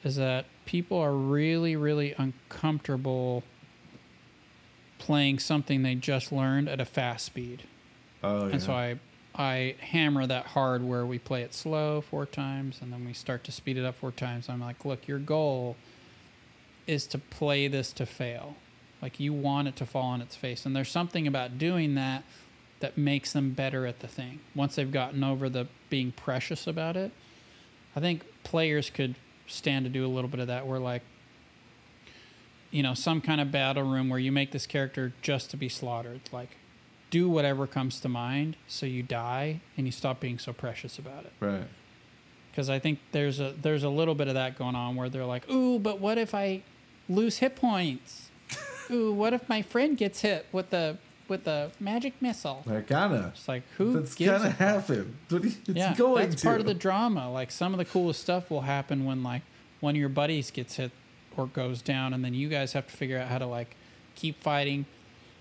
is 0.02 0.16
that 0.16 0.46
people 0.64 0.98
are 0.98 1.12
really, 1.12 1.76
really 1.76 2.14
uncomfortable 2.16 3.42
playing 5.00 5.40
something 5.40 5.82
they 5.82 5.96
just 5.96 6.30
learned 6.30 6.68
at 6.68 6.80
a 6.80 6.84
fast 6.84 7.26
speed. 7.26 7.64
Oh 8.22 8.46
yeah. 8.46 8.52
And 8.52 8.62
so 8.62 8.72
I 8.72 9.00
I 9.34 9.74
hammer 9.80 10.26
that 10.26 10.46
hard 10.46 10.84
where 10.84 11.06
we 11.06 11.18
play 11.18 11.42
it 11.42 11.54
slow 11.54 12.00
four 12.00 12.26
times 12.26 12.78
and 12.80 12.92
then 12.92 13.04
we 13.04 13.14
start 13.14 13.42
to 13.44 13.52
speed 13.52 13.78
it 13.78 13.84
up 13.84 13.96
four 13.96 14.12
times. 14.12 14.48
I'm 14.48 14.60
like, 14.60 14.84
look, 14.84 15.08
your 15.08 15.18
goal 15.18 15.76
is 16.86 17.06
to 17.08 17.18
play 17.18 17.66
this 17.66 17.92
to 17.94 18.06
fail. 18.06 18.56
Like 19.00 19.18
you 19.18 19.32
want 19.32 19.68
it 19.68 19.76
to 19.76 19.86
fall 19.86 20.08
on 20.08 20.20
its 20.20 20.36
face. 20.36 20.66
And 20.66 20.76
there's 20.76 20.90
something 20.90 21.26
about 21.26 21.58
doing 21.58 21.94
that 21.94 22.22
that 22.80 22.98
makes 22.98 23.32
them 23.32 23.52
better 23.52 23.86
at 23.86 24.00
the 24.00 24.08
thing. 24.08 24.40
Once 24.54 24.76
they've 24.76 24.90
gotten 24.90 25.24
over 25.24 25.48
the 25.48 25.66
being 25.88 26.12
precious 26.12 26.66
about 26.66 26.96
it, 26.96 27.10
I 27.96 28.00
think 28.00 28.24
players 28.44 28.90
could 28.90 29.14
stand 29.46 29.84
to 29.84 29.90
do 29.90 30.04
a 30.04 30.08
little 30.08 30.28
bit 30.28 30.40
of 30.40 30.48
that 30.48 30.66
where 30.66 30.78
like 30.78 31.02
you 32.70 32.82
know, 32.82 32.94
some 32.94 33.20
kind 33.20 33.40
of 33.40 33.50
battle 33.50 33.82
room 33.82 34.08
where 34.08 34.18
you 34.18 34.30
make 34.32 34.52
this 34.52 34.66
character 34.66 35.12
just 35.22 35.50
to 35.50 35.56
be 35.56 35.68
slaughtered. 35.68 36.20
Like 36.32 36.50
do 37.10 37.28
whatever 37.28 37.66
comes 37.66 37.98
to 37.98 38.08
mind 38.08 38.54
so 38.68 38.86
you 38.86 39.02
die 39.02 39.60
and 39.76 39.84
you 39.84 39.90
stop 39.90 40.20
being 40.20 40.38
so 40.38 40.52
precious 40.52 40.96
about 40.96 41.24
it 41.24 41.32
right. 41.40 41.66
because 42.52 42.70
i 42.70 42.78
think 42.78 43.00
there's 43.10 43.40
a 43.40 43.52
there's 43.62 43.82
a 43.82 43.88
little 43.88 44.14
bit 44.14 44.28
of 44.28 44.34
that 44.34 44.56
going 44.56 44.76
on 44.76 44.94
where 44.94 45.08
they're 45.08 45.24
like 45.26 45.42
ooh 45.50 45.76
but 45.80 45.98
what 45.98 46.16
if 46.18 46.32
i 46.36 46.62
lose 47.08 47.38
hit 47.38 47.56
points 47.56 48.30
ooh 48.92 49.12
what 49.12 49.32
if 49.32 49.48
my 49.48 49.60
friend 49.60 49.96
gets 49.98 50.20
hit 50.20 50.46
with 50.52 50.70
the 50.70 50.96
with 51.26 51.42
the 51.42 51.72
magic 51.80 52.12
missile 52.22 52.62
That 52.64 52.86
kinda. 52.86 53.32
it's 53.34 53.48
like 53.48 53.64
who 53.76 53.92
That's 53.92 54.14
gives 54.14 54.30
gonna 54.38 54.50
a- 54.50 54.52
happen. 54.52 55.16
It's 55.32 55.56
yeah 55.66 55.92
going 55.96 56.28
that's 56.30 56.42
to. 56.42 56.46
part 56.46 56.60
of 56.60 56.66
the 56.66 56.74
drama 56.74 57.28
like 57.28 57.50
some 57.50 57.74
of 57.74 57.78
the 57.78 57.84
coolest 57.86 58.20
stuff 58.20 58.52
will 58.52 58.60
happen 58.62 59.04
when 59.04 59.24
like 59.24 59.42
one 59.80 59.96
of 59.96 59.98
your 59.98 60.08
buddies 60.08 60.52
gets 60.52 60.76
hit 60.76 60.92
or 61.40 61.46
goes 61.46 61.82
down 61.82 62.12
and 62.14 62.24
then 62.24 62.34
you 62.34 62.48
guys 62.48 62.72
have 62.74 62.86
to 62.86 62.92
figure 62.96 63.18
out 63.18 63.28
how 63.28 63.38
to 63.38 63.46
like 63.46 63.74
keep 64.14 64.40
fighting 64.42 64.84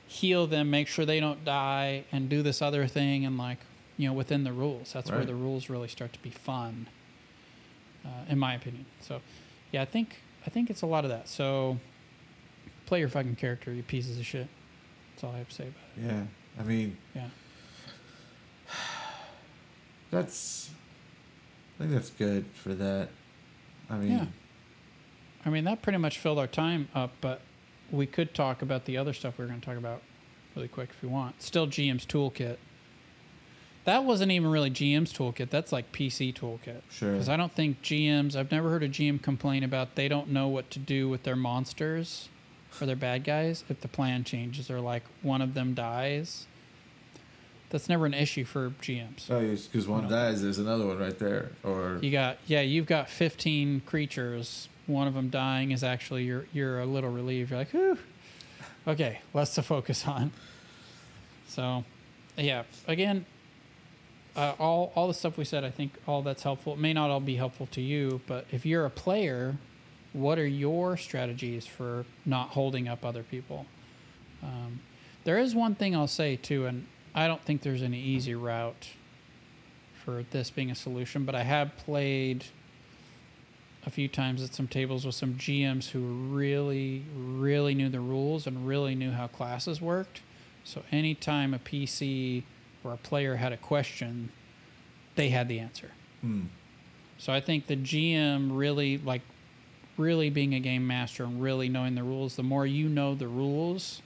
heal 0.08 0.48
them 0.48 0.70
make 0.72 0.88
sure 0.88 1.06
they 1.06 1.20
don't 1.20 1.44
die 1.46 2.04
and 2.12 2.30
do 2.30 2.42
this 2.42 2.62
other 2.62 2.88
thing 2.88 3.26
and 3.26 3.38
like 3.38 3.60
you 3.98 4.08
know 4.08 4.14
within 4.14 4.44
the 4.44 4.54
rules 4.54 4.92
that's 4.94 5.12
where 5.12 5.26
the 5.26 5.36
rules 5.36 5.70
really 5.70 5.88
start 5.88 6.12
to 6.14 6.20
be 6.20 6.30
fun 6.30 6.88
uh, 8.06 8.10
in 8.30 8.40
my 8.40 8.56
opinion 8.56 8.86
so 9.02 9.20
yeah 9.72 9.82
i 9.82 9.86
think 9.86 10.16
i 10.48 10.50
think 10.50 10.70
it's 10.70 10.82
a 10.82 10.86
lot 10.88 11.04
of 11.04 11.10
that 11.12 11.28
so 11.28 11.78
play 12.86 13.00
your 13.00 13.10
fucking 13.10 13.36
character 13.36 13.72
you 13.74 13.84
pieces 13.84 14.18
of 14.18 14.26
shit 14.26 14.48
that's 15.14 15.24
all 15.24 15.32
i 15.34 15.38
have 15.38 15.50
to 15.50 15.56
say 15.56 15.64
about 15.68 15.84
it 15.98 16.14
Yeah. 16.14 16.24
I 16.60 16.64
mean, 16.64 16.98
yeah 17.16 17.28
that's. 20.12 20.70
I 21.80 21.84
think 21.84 21.94
that's 21.94 22.10
good 22.10 22.46
for 22.54 22.74
that. 22.74 23.10
I 23.90 23.98
mean, 23.98 24.12
Yeah. 24.12 24.26
I 25.46 25.50
mean, 25.50 25.64
that 25.64 25.82
pretty 25.82 25.98
much 25.98 26.18
filled 26.18 26.40
our 26.40 26.48
time 26.48 26.90
up, 26.94 27.12
but 27.22 27.42
we 27.92 28.06
could 28.06 28.34
talk 28.34 28.62
about 28.62 28.86
the 28.86 28.98
other 28.98 29.14
stuff 29.14 29.38
we 29.38 29.46
were 29.46 29.50
going 29.50 29.62
to 29.62 29.66
talk 29.66 29.78
about 29.78 30.02
really 30.56 30.68
quick 30.68 30.90
if 30.96 31.02
you 31.02 31.10
want. 31.10 31.42
Still 31.42 31.68
GM's 31.68 32.06
toolkit. 32.06 32.58
That 33.86 34.04
wasn't 34.04 34.32
even 34.32 34.52
really 34.52 34.70
GM's 34.70 35.14
toolkit. 35.14 35.50
That's 35.50 35.72
like 35.72 35.92
PC 35.92 36.34
toolkit. 36.34 36.82
Sure. 36.90 37.14
Because 37.14 37.30
I 37.30 37.38
don't 37.38 37.54
think 37.54 37.82
GMs, 37.82 38.36
I've 38.36 38.52
never 38.52 38.70
heard 38.70 38.84
a 38.84 38.90
GM 38.90 39.22
complain 39.22 39.64
about 39.64 39.96
they 39.96 40.08
don't 40.08 40.30
know 40.30 40.48
what 40.48 40.70
to 40.72 40.80
do 40.80 41.10
with 41.10 41.24
their 41.24 41.36
monsters 41.36 42.30
or 42.80 42.86
their 42.86 42.96
bad 42.96 43.24
guys 43.24 43.64
if 43.70 43.82
the 43.82 43.88
plan 43.88 44.24
changes 44.24 44.70
or 44.70 44.80
like 44.80 45.04
one 45.22 45.42
of 45.42 45.54
them 45.54 45.74
dies. 45.74 46.46
That's 47.70 47.88
never 47.88 48.06
an 48.06 48.14
issue 48.14 48.46
for 48.46 48.72
GMs. 48.82 49.30
Oh, 49.30 49.40
because 49.42 49.88
one 49.88 50.10
dies, 50.10 50.42
there's 50.42 50.58
another 50.58 50.86
one 50.86 50.98
right 50.98 51.18
there. 51.18 51.52
Or 51.64 52.00
You 52.02 52.12
got 52.12 52.38
yeah, 52.48 52.62
you've 52.62 52.88
got 52.88 53.10
15 53.10 53.82
creatures. 53.86 54.70
One 54.90 55.08
of 55.08 55.14
them 55.14 55.30
dying 55.30 55.70
is 55.70 55.84
actually 55.84 56.24
you're 56.24 56.48
you're 56.52 56.80
a 56.80 56.86
little 56.86 57.12
relieved. 57.12 57.52
You're 57.52 57.60
like, 57.60 57.70
whew. 57.70 57.98
Okay, 58.88 59.20
less 59.36 59.54
to 59.56 59.62
focus 59.62 60.08
on. 60.08 60.32
So, 61.48 61.84
yeah, 62.38 62.64
again, 62.88 63.26
uh, 64.36 64.54
all 64.58 64.92
all 64.96 65.08
the 65.08 65.14
stuff 65.14 65.38
we 65.38 65.46
said, 65.46 65.64
I 65.64 65.70
think 65.70 65.94
all 66.08 66.24
that's 66.24 66.42
helpful. 66.42 66.74
It 66.74 66.80
may 66.80 66.92
not 66.92 67.12
all 67.12 67.20
be 67.20 67.36
helpful 67.36 67.68
to 67.68 67.82
you, 67.82 68.20
but 68.26 68.48
if 68.52 68.66
you're 68.66 68.86
a 68.86 68.90
player, 68.90 69.58
what 70.14 70.40
are 70.40 70.48
your 70.48 70.98
strategies 70.98 71.68
for 71.68 72.06
not 72.26 72.50
holding 72.50 72.88
up 72.88 73.06
other 73.06 73.22
people? 73.22 73.68
Um, 74.42 74.80
there 75.24 75.38
is 75.38 75.54
one 75.54 75.76
thing 75.76 75.96
I'll 75.96 76.08
say 76.08 76.36
too, 76.36 76.66
and 76.66 76.88
I 77.14 77.28
don't 77.28 77.44
think 77.44 77.62
there's 77.62 77.84
any 77.84 78.02
easy 78.02 78.34
route 78.34 78.88
for 80.04 80.26
this 80.32 80.50
being 80.50 80.72
a 80.72 80.76
solution, 80.76 81.26
but 81.26 81.36
I 81.36 81.44
have 81.44 81.78
played 81.78 82.46
a 83.86 83.90
few 83.90 84.08
times 84.08 84.44
at 84.44 84.54
some 84.54 84.68
tables 84.68 85.06
with 85.06 85.16
some 85.16 85.36
GMs 85.36 85.90
who 85.90 86.00
really, 86.00 87.04
really 87.16 87.74
knew 87.74 87.90
the 87.90 88.00
rules 88.00 88.46
and 88.46 88.68
really 88.68 88.96
knew 88.96 89.12
how 89.12 89.28
classes 89.28 89.82
worked. 89.82 90.22
So 90.64 90.84
anytime 90.92 91.54
a 91.54 91.60
PC 91.60 92.44
or 92.84 92.94
a 92.94 92.98
player 92.98 93.38
had 93.38 93.54
a 93.54 93.58
question, 93.58 94.32
they 95.16 95.30
had 95.30 95.48
the 95.48 95.60
answer. 95.60 95.92
Hmm. 96.22 96.44
So 97.18 97.34
I 97.34 97.42
think 97.42 97.68
the 97.68 97.76
GM 97.76 98.58
really 98.58 98.98
like 98.98 99.22
really 99.98 100.30
being 100.30 100.54
a 100.54 100.60
game 100.60 100.88
master 100.88 101.24
and 101.24 101.42
really 101.42 101.70
knowing 101.70 101.96
the 101.96 102.04
rules, 102.04 102.36
the 102.36 102.44
more 102.44 102.66
you 102.66 102.88
know 102.88 103.16
the 103.16 103.28
rules 103.28 104.02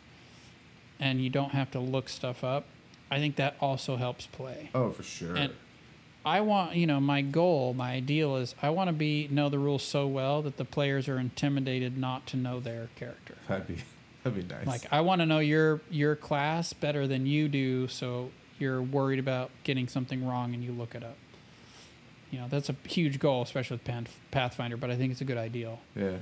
and 1.00 1.22
you 1.22 1.30
don't 1.30 1.52
have 1.52 1.70
to 1.72 1.80
look 1.80 2.10
stuff 2.10 2.44
up, 2.44 2.66
I 3.12 3.20
think 3.20 3.36
that 3.36 3.56
also 3.60 3.96
helps 3.98 4.26
play. 4.26 4.70
Oh, 4.74 4.90
for 4.92 5.04
sure. 5.04 5.36
And 5.36 5.54
I 6.26 6.42
want, 6.42 6.76
you 6.76 6.88
know, 6.88 7.00
my 7.00 7.22
goal, 7.22 7.74
my 7.74 7.92
ideal 7.94 8.38
is 8.38 8.56
I 8.62 8.70
want 8.70 8.88
to 8.88 8.94
be 8.94 9.28
know 9.30 9.50
the 9.50 9.60
rules 9.60 9.84
so 9.84 10.08
well 10.08 10.42
that 10.44 10.58
the 10.58 10.66
players 10.66 11.10
are 11.10 11.20
intimidated 11.20 11.98
not 11.98 12.26
to 12.28 12.38
know 12.38 12.60
their 12.60 12.90
character. 12.96 13.36
that'd 13.48 13.68
be 13.68 13.78
that'd 14.24 14.48
be 14.48 14.54
nice. 14.56 14.66
Like 14.66 14.84
I 14.92 15.02
want 15.02 15.22
to 15.22 15.26
know 15.26 15.40
your 15.40 15.82
your 15.90 16.16
class 16.16 16.72
better 16.74 17.08
than 17.08 17.26
you 17.26 17.50
do, 17.50 17.88
so 17.90 18.32
you're 18.58 18.82
worried 18.82 19.20
about 19.20 19.52
getting 19.64 19.88
something 19.88 20.26
wrong 20.26 20.54
and 20.54 20.64
you 20.64 20.72
look 20.72 20.96
it 20.96 21.04
up. 21.04 21.18
You 22.32 22.40
know, 22.40 22.48
that's 22.50 22.70
a 22.70 22.76
huge 22.88 23.20
goal, 23.20 23.42
especially 23.44 23.80
with 23.84 24.08
Pathfinder, 24.32 24.78
but 24.78 24.90
I 24.90 24.96
think 24.96 25.12
it's 25.12 25.22
a 25.22 25.26
good 25.26 25.38
ideal. 25.38 25.80
yeah. 25.96 26.18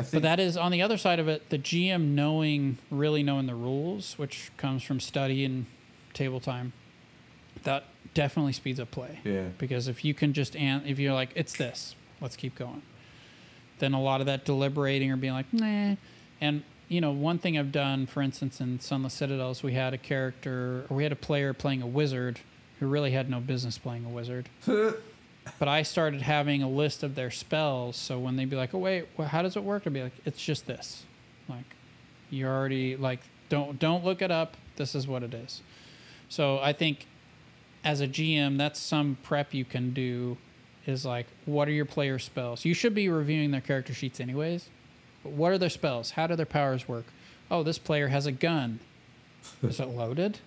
I 0.00 0.04
think 0.04 0.12
But 0.12 0.22
that 0.22 0.40
is 0.40 0.56
on 0.56 0.70
the 0.70 0.80
other 0.82 0.96
side 0.96 1.18
of 1.18 1.26
it, 1.28 1.50
the 1.50 1.58
GM 1.58 2.14
knowing, 2.14 2.78
really 2.90 3.24
knowing 3.24 3.46
the 3.46 3.54
rules, 3.56 4.16
which 4.16 4.52
comes 4.56 4.82
from 4.84 5.00
study 5.00 5.44
and 5.44 5.66
table 6.14 6.38
time. 6.40 6.72
That 7.64 7.84
definitely 8.18 8.52
speeds 8.52 8.80
up 8.80 8.90
play. 8.90 9.20
Yeah. 9.22 9.44
Because 9.58 9.86
if 9.86 10.04
you 10.04 10.12
can 10.12 10.32
just, 10.32 10.56
an- 10.56 10.82
if 10.84 10.98
you're 10.98 11.12
like, 11.12 11.30
it's 11.36 11.56
this, 11.56 11.94
let's 12.20 12.34
keep 12.34 12.56
going. 12.56 12.82
Then 13.78 13.94
a 13.94 14.02
lot 14.02 14.18
of 14.18 14.26
that 14.26 14.44
deliberating 14.44 15.12
or 15.12 15.16
being 15.16 15.34
like, 15.34 15.52
nah. 15.52 15.94
And, 16.40 16.64
you 16.88 17.00
know, 17.00 17.12
one 17.12 17.38
thing 17.38 17.56
I've 17.56 17.70
done, 17.70 18.06
for 18.06 18.20
instance, 18.20 18.60
in 18.60 18.80
Sunless 18.80 19.14
Citadels, 19.14 19.62
we 19.62 19.74
had 19.74 19.94
a 19.94 19.98
character, 19.98 20.84
or 20.90 20.96
we 20.96 21.04
had 21.04 21.12
a 21.12 21.16
player 21.16 21.52
playing 21.52 21.80
a 21.80 21.86
wizard 21.86 22.40
who 22.80 22.88
really 22.88 23.12
had 23.12 23.30
no 23.30 23.38
business 23.38 23.78
playing 23.78 24.04
a 24.04 24.08
wizard 24.08 24.48
but 25.58 25.68
I 25.68 25.82
started 25.82 26.22
having 26.22 26.62
a 26.62 26.68
list 26.68 27.02
of 27.04 27.14
their 27.14 27.30
spells. 27.30 27.96
So 27.96 28.18
when 28.18 28.36
they'd 28.36 28.50
be 28.50 28.54
like, 28.56 28.74
"Oh 28.74 28.78
wait, 28.78 29.06
well, 29.16 29.26
how 29.26 29.42
does 29.42 29.56
it 29.56 29.64
work?" 29.64 29.84
I'd 29.86 29.94
be 29.94 30.02
like, 30.02 30.12
"It's 30.26 30.44
just 30.44 30.66
this." 30.66 31.04
Like, 31.48 31.64
you 32.30 32.46
already 32.46 32.96
like 32.96 33.20
don't 33.48 33.78
don't 33.78 34.04
look 34.04 34.20
it 34.20 34.30
up. 34.30 34.56
This 34.76 34.94
is 34.94 35.08
what 35.08 35.22
it 35.22 35.32
is. 35.32 35.62
So 36.28 36.58
I 36.58 36.72
think 36.74 37.06
as 37.88 38.02
a 38.02 38.06
GM, 38.06 38.58
that's 38.58 38.78
some 38.78 39.16
prep 39.22 39.54
you 39.54 39.64
can 39.64 39.94
do. 39.94 40.36
Is 40.84 41.06
like, 41.06 41.26
what 41.46 41.68
are 41.68 41.72
your 41.72 41.86
player 41.86 42.18
spells? 42.18 42.64
You 42.64 42.74
should 42.74 42.94
be 42.94 43.08
reviewing 43.08 43.50
their 43.50 43.62
character 43.62 43.94
sheets 43.94 44.20
anyways. 44.20 44.68
But 45.22 45.32
what 45.32 45.52
are 45.52 45.58
their 45.58 45.70
spells? 45.70 46.12
How 46.12 46.26
do 46.26 46.36
their 46.36 46.46
powers 46.46 46.86
work? 46.86 47.06
Oh, 47.50 47.62
this 47.62 47.78
player 47.78 48.08
has 48.08 48.26
a 48.26 48.32
gun. 48.32 48.80
Is 49.62 49.80
it 49.80 49.88
loaded? 49.88 50.38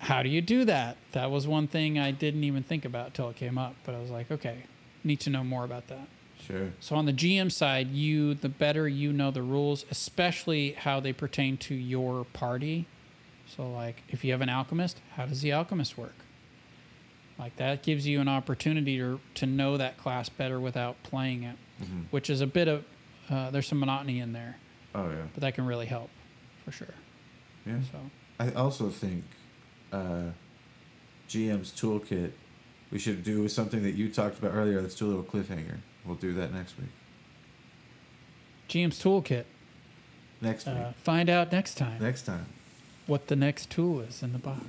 how 0.00 0.22
do 0.22 0.28
you 0.28 0.42
do 0.42 0.66
that? 0.66 0.98
That 1.12 1.30
was 1.30 1.46
one 1.46 1.66
thing 1.66 1.98
I 1.98 2.10
didn't 2.10 2.44
even 2.44 2.62
think 2.62 2.84
about 2.84 3.14
till 3.14 3.30
it 3.30 3.36
came 3.36 3.56
up. 3.56 3.74
But 3.84 3.94
I 3.94 4.00
was 4.00 4.10
like, 4.10 4.30
okay, 4.30 4.64
need 5.02 5.20
to 5.20 5.30
know 5.30 5.44
more 5.44 5.64
about 5.64 5.88
that. 5.88 6.08
Sure. 6.46 6.70
So 6.80 6.96
on 6.96 7.06
the 7.06 7.12
GM 7.12 7.50
side, 7.50 7.88
you 7.88 8.34
the 8.34 8.48
better 8.50 8.86
you 8.86 9.12
know 9.12 9.30
the 9.30 9.42
rules, 9.42 9.86
especially 9.90 10.72
how 10.72 11.00
they 11.00 11.12
pertain 11.12 11.56
to 11.58 11.74
your 11.74 12.24
party. 12.24 12.86
So 13.56 13.70
like 13.70 14.02
if 14.08 14.24
you 14.24 14.32
have 14.32 14.40
an 14.40 14.48
alchemist, 14.48 15.00
how 15.16 15.26
does 15.26 15.40
the 15.42 15.52
alchemist 15.52 15.96
work? 15.98 16.14
Like 17.38 17.56
that 17.56 17.82
gives 17.82 18.06
you 18.06 18.20
an 18.20 18.28
opportunity 18.28 18.98
to 18.98 19.20
to 19.34 19.46
know 19.46 19.76
that 19.76 19.96
class 19.96 20.28
better 20.28 20.58
without 20.60 21.02
playing 21.02 21.44
it, 21.44 21.56
Mhm. 21.82 22.04
which 22.10 22.30
is 22.30 22.40
a 22.40 22.46
bit 22.46 22.68
of 22.68 22.84
uh, 23.30 23.50
there's 23.50 23.66
some 23.68 23.78
monotony 23.78 24.20
in 24.20 24.32
there, 24.32 24.56
Oh 24.94 25.08
yeah. 25.10 25.26
but 25.34 25.42
that 25.42 25.54
can 25.54 25.66
really 25.66 25.86
help, 25.86 26.10
for 26.64 26.72
sure. 26.72 26.94
Yeah. 27.66 27.80
So 27.92 27.98
I 28.40 28.50
also 28.52 28.88
think 28.90 29.24
uh, 29.92 30.30
GM's 31.28 31.70
toolkit. 31.72 32.32
We 32.90 32.98
should 32.98 33.22
do 33.22 33.48
something 33.48 33.82
that 33.82 33.94
you 33.94 34.10
talked 34.10 34.38
about 34.38 34.52
earlier. 34.54 34.80
Let's 34.80 34.94
do 34.94 35.06
a 35.06 35.08
little 35.08 35.22
cliffhanger. 35.24 35.78
We'll 36.06 36.16
do 36.16 36.32
that 36.34 36.52
next 36.54 36.78
week. 36.78 36.88
GM's 38.68 38.98
toolkit. 39.02 39.44
Next 40.40 40.66
week. 40.66 40.76
Uh, 40.76 40.92
find 40.92 41.28
out 41.28 41.52
next 41.52 41.74
time 41.76 42.00
next 42.02 42.22
time. 42.22 42.46
What 43.08 43.26
the 43.26 43.34
next 43.34 43.70
tool 43.70 44.00
is 44.00 44.22
in 44.22 44.32
the 44.32 44.38
box. 44.38 44.62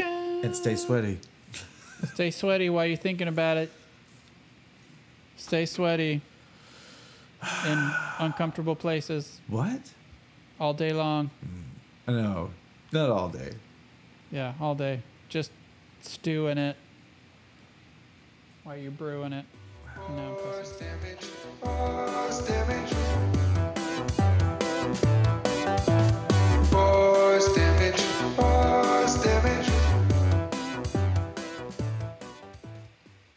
And 0.00 0.56
stay 0.56 0.74
sweaty. 0.74 1.20
Stay 2.14 2.32
sweaty 2.32 2.68
while 2.68 2.84
you're 2.86 2.96
thinking 2.96 3.28
about 3.28 3.56
it. 3.58 3.70
Stay 5.36 5.66
sweaty 5.66 6.20
in 7.66 7.90
uncomfortable 8.18 8.74
places 8.74 9.40
What? 9.46 9.92
all 10.58 10.74
day 10.74 10.92
long. 10.92 11.30
Mm. 12.08 12.12
No, 12.14 12.50
not 12.92 13.10
all 13.10 13.28
day. 13.28 13.50
Yeah, 14.32 14.54
all 14.60 14.74
day. 14.74 15.00
Just 15.28 15.52
stew 16.00 16.48
in 16.48 16.58
it 16.58 16.76
while 18.64 18.76
you're 18.76 18.90
brewing 18.90 19.32
it. 19.32 19.44
No, 20.16 20.36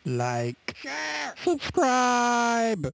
Like, 0.06 0.76
share, 0.78 1.34
subscribe. 1.44 2.94